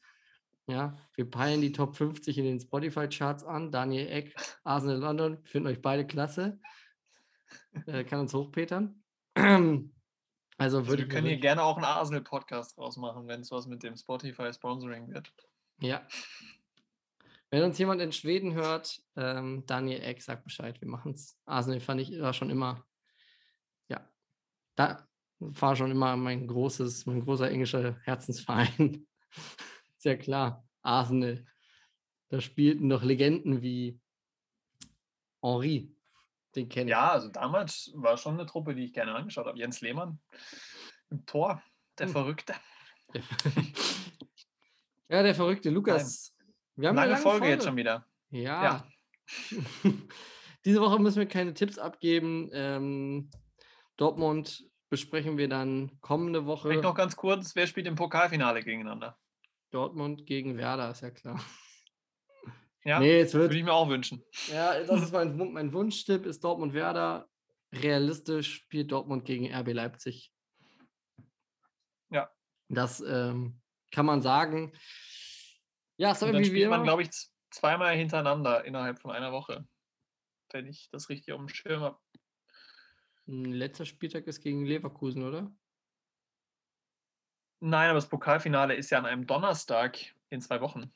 [0.66, 3.70] Ja, wir peilen die Top 50 in den Spotify-Charts an.
[3.70, 4.34] Daniel Eck,
[4.64, 6.58] Arsenal London, finden euch beide klasse.
[7.86, 9.02] Äh, kann uns hochpetern.
[10.58, 13.82] Also, also wir können hier gerne auch einen Arsenal-Podcast draus machen, wenn es was mit
[13.82, 15.32] dem Spotify-Sponsoring wird.
[15.80, 16.06] Ja.
[17.48, 21.40] Wenn uns jemand in Schweden hört, ähm, Daniel Eck sagt Bescheid, wir machen es.
[21.46, 22.84] Arsenal fand ich war schon immer,
[23.88, 24.06] ja,
[24.74, 25.08] da,
[25.40, 29.06] war schon immer mein großes, mein großer englischer Herzensverein.
[29.96, 30.64] Sehr klar.
[30.82, 31.44] Arsenal.
[32.28, 33.98] Da spielten noch Legenden wie
[35.42, 35.92] Henri.
[36.54, 36.90] Den kenne ich.
[36.90, 39.58] Ja, also damals war schon eine Truppe, die ich gerne angeschaut habe.
[39.58, 40.20] Jens Lehmann
[41.10, 41.62] im Tor,
[41.98, 42.12] der hm.
[42.12, 42.54] Verrückte.
[45.08, 45.70] ja, der Verrückte.
[45.70, 46.34] Lukas.
[46.76, 48.06] Wir haben lange, lange Folge, Folge, jetzt schon wieder.
[48.30, 48.64] Ja.
[48.64, 48.86] ja.
[50.64, 52.50] Diese Woche müssen wir keine Tipps abgeben.
[52.52, 53.30] Ähm,
[53.96, 56.68] Dortmund besprechen wir dann kommende Woche.
[56.68, 59.16] Vielleicht noch ganz kurz, wer spielt im Pokalfinale gegeneinander?
[59.70, 61.42] Dortmund gegen Werder, ist ja klar.
[62.82, 64.24] Ja, nee, es wird, würde ich mir auch wünschen.
[64.48, 67.28] Ja, das ist mein, mein Wunschtipp, ist Dortmund-Werder.
[67.72, 70.32] Realistisch spielt Dortmund gegen RB Leipzig.
[72.10, 72.30] Ja.
[72.68, 73.60] Das ähm,
[73.92, 74.72] kann man sagen.
[75.98, 77.10] Ja, so dann spielt man, glaube ich,
[77.50, 79.68] zweimal hintereinander innerhalb von einer Woche.
[80.50, 81.98] Wenn ich das richtig auf dem Schirm habe.
[83.30, 85.52] Letzter Spieltag ist gegen Leverkusen, oder?
[87.60, 89.98] Nein, aber das Pokalfinale ist ja an einem Donnerstag
[90.30, 90.92] in zwei Wochen.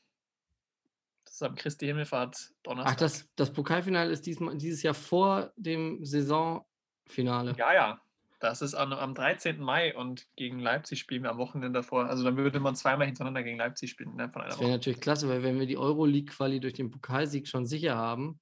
[1.24, 2.94] Das ist am Christi Himmelfahrt Donnerstag.
[2.94, 7.54] Ach, das, das Pokalfinale ist diesmal, dieses Jahr vor dem Saisonfinale.
[7.58, 8.00] Ja, ja.
[8.40, 9.58] Das ist am, am 13.
[9.58, 12.06] Mai und gegen Leipzig spielen wir am Wochenende davor.
[12.06, 14.16] Also dann würde man zweimal hintereinander gegen Leipzig spielen.
[14.16, 17.96] Ne, das wäre natürlich klasse, weil wenn wir die Euroleague-Quali durch den Pokalsieg schon sicher
[17.96, 18.40] haben,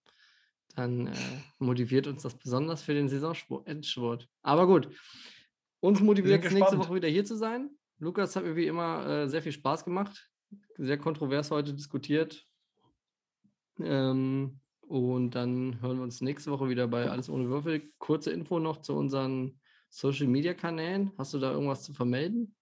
[0.75, 1.13] dann äh,
[1.59, 4.29] motiviert uns das besonders für den Saisonendspurt.
[4.43, 4.89] Aber gut,
[5.81, 7.71] uns motiviert es nächste Woche wieder hier zu sein.
[7.99, 10.31] Lukas hat mir wie immer äh, sehr viel Spaß gemacht.
[10.77, 12.47] Sehr kontrovers heute diskutiert.
[13.79, 17.93] Ähm, und dann hören wir uns nächste Woche wieder bei Alles ohne Würfel.
[17.99, 21.13] Kurze Info noch zu unseren Social Media Kanälen.
[21.17, 22.55] Hast du da irgendwas zu vermelden?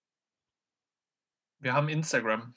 [1.59, 2.55] Wir haben Instagram.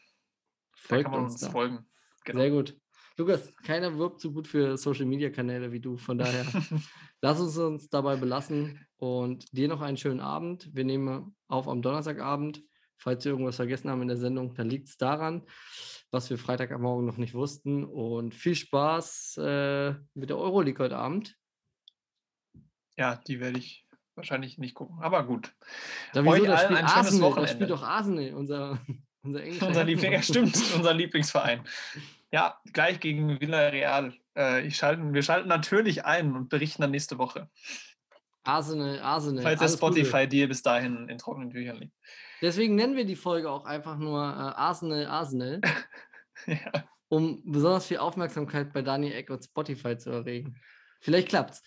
[0.72, 1.86] Folgt da kann man uns, uns folgen.
[2.26, 2.40] Genau.
[2.40, 2.82] Sehr gut.
[3.16, 5.98] Lukas, keiner wirkt so gut für Social Media Kanäle wie du.
[5.98, 6.46] Von daher,
[7.22, 10.70] lass uns uns dabei belassen und dir noch einen schönen Abend.
[10.74, 12.64] Wir nehmen auf am Donnerstagabend.
[12.98, 15.44] Falls wir irgendwas vergessen haben in der Sendung, dann liegt es daran,
[16.10, 17.84] was wir Freitag am Morgen noch nicht wussten.
[17.84, 21.38] Und viel Spaß äh, mit der Euroleague heute Abend.
[22.98, 23.86] Ja, die werde ich
[24.16, 25.54] wahrscheinlich nicht gucken, aber gut.
[26.14, 28.80] Da, wieso, da spielt Arsenal, da spielt doch Arsenal, unser,
[29.24, 31.64] unser Unser Liebling, ja, stimmt, unser Lieblingsverein.
[32.32, 34.14] Ja, gleich gegen Villarreal.
[34.36, 37.50] Äh, ich schalten, wir schalten natürlich ein und berichten dann nächste Woche.
[38.44, 39.44] Arsenal, Arsenal.
[39.44, 41.94] Falls der Spotify-Deal bis dahin in trockenen Tüchern liegt.
[42.42, 45.62] Deswegen nennen wir die Folge auch einfach nur äh, Arsenal, Arsenal.
[46.48, 46.84] ja.
[47.08, 50.58] Um besonders viel Aufmerksamkeit bei Daniel Eck und Spotify zu erregen.
[51.00, 51.62] Vielleicht klappt's.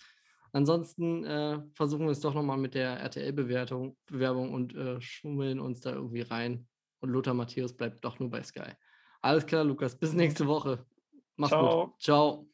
[0.51, 5.81] Ansonsten äh, versuchen wir es doch nochmal mit der RTL-Bewertung Bewerbung und äh, schummeln uns
[5.81, 6.67] da irgendwie rein.
[6.99, 8.71] Und Lothar Matthäus bleibt doch nur bei Sky.
[9.21, 9.95] Alles klar, Lukas.
[9.97, 10.85] Bis nächste Woche.
[11.35, 11.85] Mach's Ciao.
[11.87, 12.01] gut.
[12.01, 12.49] Ciao.